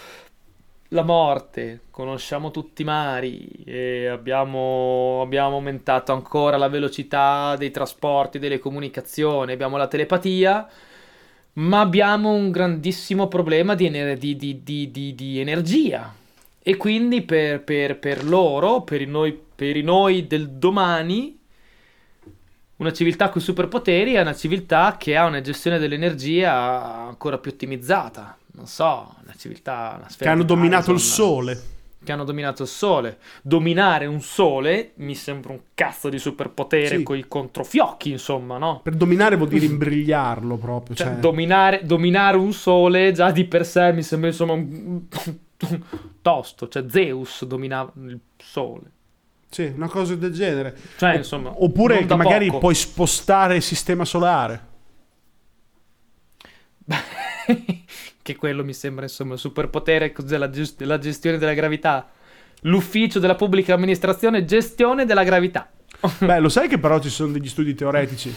la 0.93 1.03
morte, 1.03 1.83
conosciamo 1.91 2.51
tutti 2.51 2.83
i 2.83 2.85
mari 2.85 4.07
abbiamo, 4.11 5.20
abbiamo, 5.22 5.57
aumentato 5.57 6.12
ancora 6.12 6.57
la 6.57 6.68
velocità 6.68 7.57
dei 7.57 7.70
trasporti, 7.70 8.39
delle 8.39 8.59
comunicazioni, 8.59 9.53
abbiamo 9.53 9.76
la 9.76 9.87
telepatia, 9.87 10.66
ma 11.55 11.81
abbiamo 11.81 12.33
un 12.33 12.51
grandissimo 12.51 13.29
problema 13.29 13.74
di, 13.74 13.87
ener- 13.87 14.18
di, 14.18 14.37
di, 14.37 14.91
di 15.14 15.41
energia. 15.41 16.14
E 16.62 16.76
quindi 16.76 17.22
per, 17.22 17.62
per, 17.62 17.99
per 17.99 18.24
loro, 18.24 18.83
per 18.83 19.07
noi, 19.07 19.39
per 19.55 19.83
noi 19.83 20.26
del 20.26 20.51
domani, 20.51 21.38
una 22.79 22.93
civiltà 22.93 23.29
con 23.29 23.41
superpoteri 23.41 24.14
è 24.14 24.20
una 24.20 24.35
civiltà 24.35 24.97
che 24.99 25.16
ha 25.16 25.26
una 25.26 25.41
gestione 25.41 25.79
dell'energia 25.79 27.07
ancora 27.07 27.39
più 27.39 27.53
ottimizzata 27.53 28.39
non 28.59 28.66
so, 28.66 29.14
una 29.22 29.35
civiltà, 29.37 29.95
una 29.99 30.09
sfera. 30.09 30.31
Che 30.31 30.37
hanno 30.37 30.45
dominato 30.45 30.91
il 30.91 30.99
sole. 30.99 31.62
Che 32.03 32.12
hanno 32.12 32.24
dominato 32.24 32.62
il 32.62 32.68
sole. 32.68 33.18
Dominare 33.41 34.07
un 34.07 34.20
sole 34.20 34.93
mi 34.97 35.14
sembra 35.14 35.53
un 35.53 35.61
cazzo 35.74 36.09
di 36.09 36.18
superpotere 36.18 36.99
sì. 36.99 37.03
con 37.05 37.16
i 37.16 37.26
controfiocchi, 37.29 38.11
insomma, 38.11 38.59
no? 38.59 38.81
Per 38.83 38.95
dominare 38.95 39.37
vuol 39.37 39.49
dire 39.49 39.64
imbrigliarlo 39.64 40.57
proprio. 40.57 40.97
Cioè, 40.97 41.07
cioè... 41.07 41.16
Dominare, 41.16 41.83
dominare, 41.85 42.37
un 42.37 42.53
sole 42.53 43.12
già 43.12 43.31
di 43.31 43.45
per 43.45 43.64
sé 43.64 43.93
mi 43.93 44.03
sembra 44.03 44.29
insomma 44.29 44.55
un... 44.55 45.03
tosto. 46.20 46.68
Cioè 46.68 46.85
Zeus 46.89 47.45
dominava 47.45 47.93
il 47.95 48.18
sole. 48.37 48.91
Sì, 49.51 49.73
una 49.75 49.89
cosa 49.89 50.15
del 50.15 50.33
genere. 50.33 50.77
Cioè, 50.97 51.17
insomma, 51.17 51.53
Oppure 51.63 52.05
che 52.05 52.15
magari 52.15 52.47
poco. 52.47 52.59
puoi 52.59 52.75
spostare 52.75 53.57
il 53.57 53.63
sistema 53.63 54.05
solare. 54.05 54.67
che 58.23 58.37
quello 58.37 58.65
mi 58.65 58.75
sembra 58.75 59.05
insomma 59.05 59.35
il 59.35 59.39
superpotere 59.39 60.13
della, 60.23 60.51
gest- 60.51 60.77
della 60.77 60.99
gestione 60.99 61.39
della 61.39 61.55
gravità. 61.55 62.11
L'ufficio 62.63 63.19
della 63.19 63.37
pubblica 63.37 63.75
amministrazione 63.75 64.45
gestione 64.45 65.05
della 65.07 65.25
gravità. 65.25 65.71
Beh, 66.21 66.39
lo 66.41 66.49
sai 66.49 66.69
che 66.69 66.79
però 66.79 66.99
ci 67.01 67.09
sono 67.09 67.33
degli 67.33 67.49
studi 67.49 67.75
teoretici? 67.75 68.35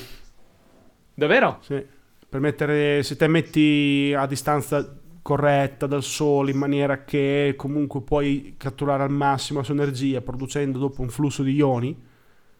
Davvero? 1.13 1.59
Sì. 1.61 1.83
Per 2.29 2.39
mettere, 2.39 3.03
se 3.03 3.17
te 3.17 3.27
metti 3.27 4.13
a 4.15 4.25
distanza 4.25 4.99
corretta 5.21 5.87
dal 5.87 6.03
sole 6.03 6.51
in 6.51 6.57
maniera 6.57 7.03
che 7.03 7.53
comunque 7.57 8.01
puoi 8.01 8.55
catturare 8.57 9.03
al 9.03 9.11
massimo 9.11 9.59
la 9.59 9.65
sua 9.65 9.75
energia 9.75 10.21
producendo 10.21 10.79
dopo 10.79 11.01
un 11.01 11.09
flusso 11.09 11.43
di 11.43 11.53
ioni, 11.53 11.95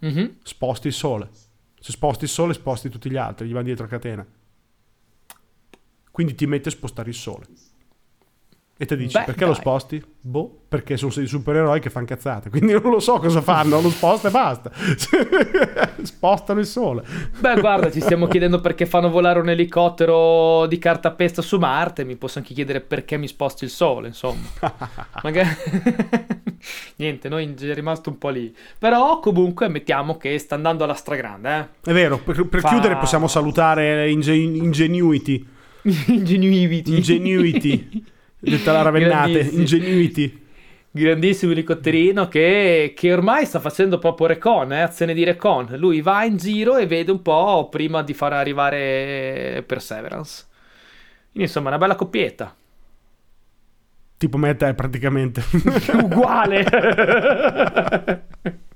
mm-hmm. 0.05 0.25
sposti 0.43 0.87
il 0.87 0.93
sole. 0.93 1.29
Se 1.79 1.91
sposti 1.91 2.25
il 2.25 2.29
sole, 2.29 2.53
sposti 2.53 2.89
tutti 2.89 3.09
gli 3.09 3.17
altri, 3.17 3.47
gli 3.47 3.53
va 3.53 3.63
dietro 3.63 3.85
a 3.85 3.89
catena. 3.89 4.25
Quindi 6.11 6.35
ti 6.35 6.45
mette 6.45 6.69
a 6.69 6.71
spostare 6.71 7.09
il 7.09 7.15
sole. 7.15 7.47
E 8.81 8.87
ti 8.87 8.97
dici, 8.97 9.15
Beh, 9.15 9.25
perché 9.25 9.41
dai. 9.41 9.49
lo 9.49 9.53
sposti? 9.53 10.03
Boh, 10.21 10.61
perché 10.67 10.97
sono 10.97 11.11
dei 11.15 11.27
supereroi 11.27 11.79
che 11.79 11.91
fanno 11.91 12.07
cazzate. 12.07 12.49
Quindi 12.49 12.73
non 12.73 12.89
lo 12.89 12.99
so 12.99 13.19
cosa 13.19 13.39
fanno, 13.39 13.79
lo 13.79 13.91
sposta 13.91 14.29
e 14.29 14.31
basta. 14.31 14.71
Spostano 16.01 16.59
il 16.59 16.65
sole. 16.65 17.03
Beh, 17.37 17.59
guarda, 17.59 17.91
ci 17.91 18.01
stiamo 18.01 18.25
chiedendo 18.25 18.59
perché 18.59 18.87
fanno 18.87 19.11
volare 19.11 19.39
un 19.39 19.49
elicottero 19.49 20.65
di 20.65 20.79
cartapesta 20.79 21.43
su 21.43 21.59
Marte. 21.59 22.03
Mi 22.05 22.15
posso 22.15 22.39
anche 22.39 22.55
chiedere 22.55 22.81
perché 22.81 23.17
mi 23.17 23.27
sposti 23.27 23.65
il 23.65 23.69
sole, 23.69 24.07
insomma. 24.07 24.47
Magari... 25.21 25.49
Niente, 26.97 27.29
noi 27.29 27.53
è 27.55 27.73
rimasto 27.75 28.09
un 28.09 28.17
po' 28.17 28.29
lì. 28.29 28.51
Però 28.79 29.19
comunque 29.19 29.67
mettiamo 29.67 30.17
che 30.17 30.39
sta 30.39 30.55
andando 30.55 30.85
alla 30.85 30.95
stragrande. 30.95 31.69
Eh? 31.83 31.91
È 31.91 31.93
vero, 31.93 32.17
per, 32.17 32.47
per 32.47 32.61
Fa... 32.61 32.69
chiudere 32.69 32.97
possiamo 32.97 33.27
salutare 33.27 34.09
Ingen- 34.09 34.55
Ingenuity 34.55 35.47
Ingenuity. 35.83 36.95
Ingenuity. 36.95 38.05
Detta 38.41 38.71
la 38.71 38.81
ravennate. 38.81 39.39
Ingenuity. 39.39 40.39
grandissimo 40.89 41.51
elicotterino 41.51 42.27
che, 42.27 42.93
che, 42.95 43.13
ormai 43.13 43.45
sta 43.45 43.59
facendo 43.59 43.99
proprio 43.99 44.27
recon, 44.27 44.73
eh, 44.73 44.81
azione 44.81 45.13
di 45.13 45.23
recon. 45.23 45.67
Lui 45.77 46.01
va 46.01 46.23
in 46.23 46.37
giro 46.37 46.77
e 46.77 46.87
vede 46.87 47.11
un 47.11 47.21
po' 47.21 47.69
prima 47.69 48.01
di 48.01 48.15
far 48.15 48.33
arrivare 48.33 49.63
Perseverance. 49.65 50.47
Quindi 51.31 51.47
insomma, 51.47 51.69
una 51.69 51.77
bella 51.77 51.95
coppietta. 51.95 52.55
Tipo 54.17 54.37
me 54.37 54.49
e 54.49 54.55
te 54.55 54.73
praticamente. 54.73 55.43
Uguale. 56.01 56.65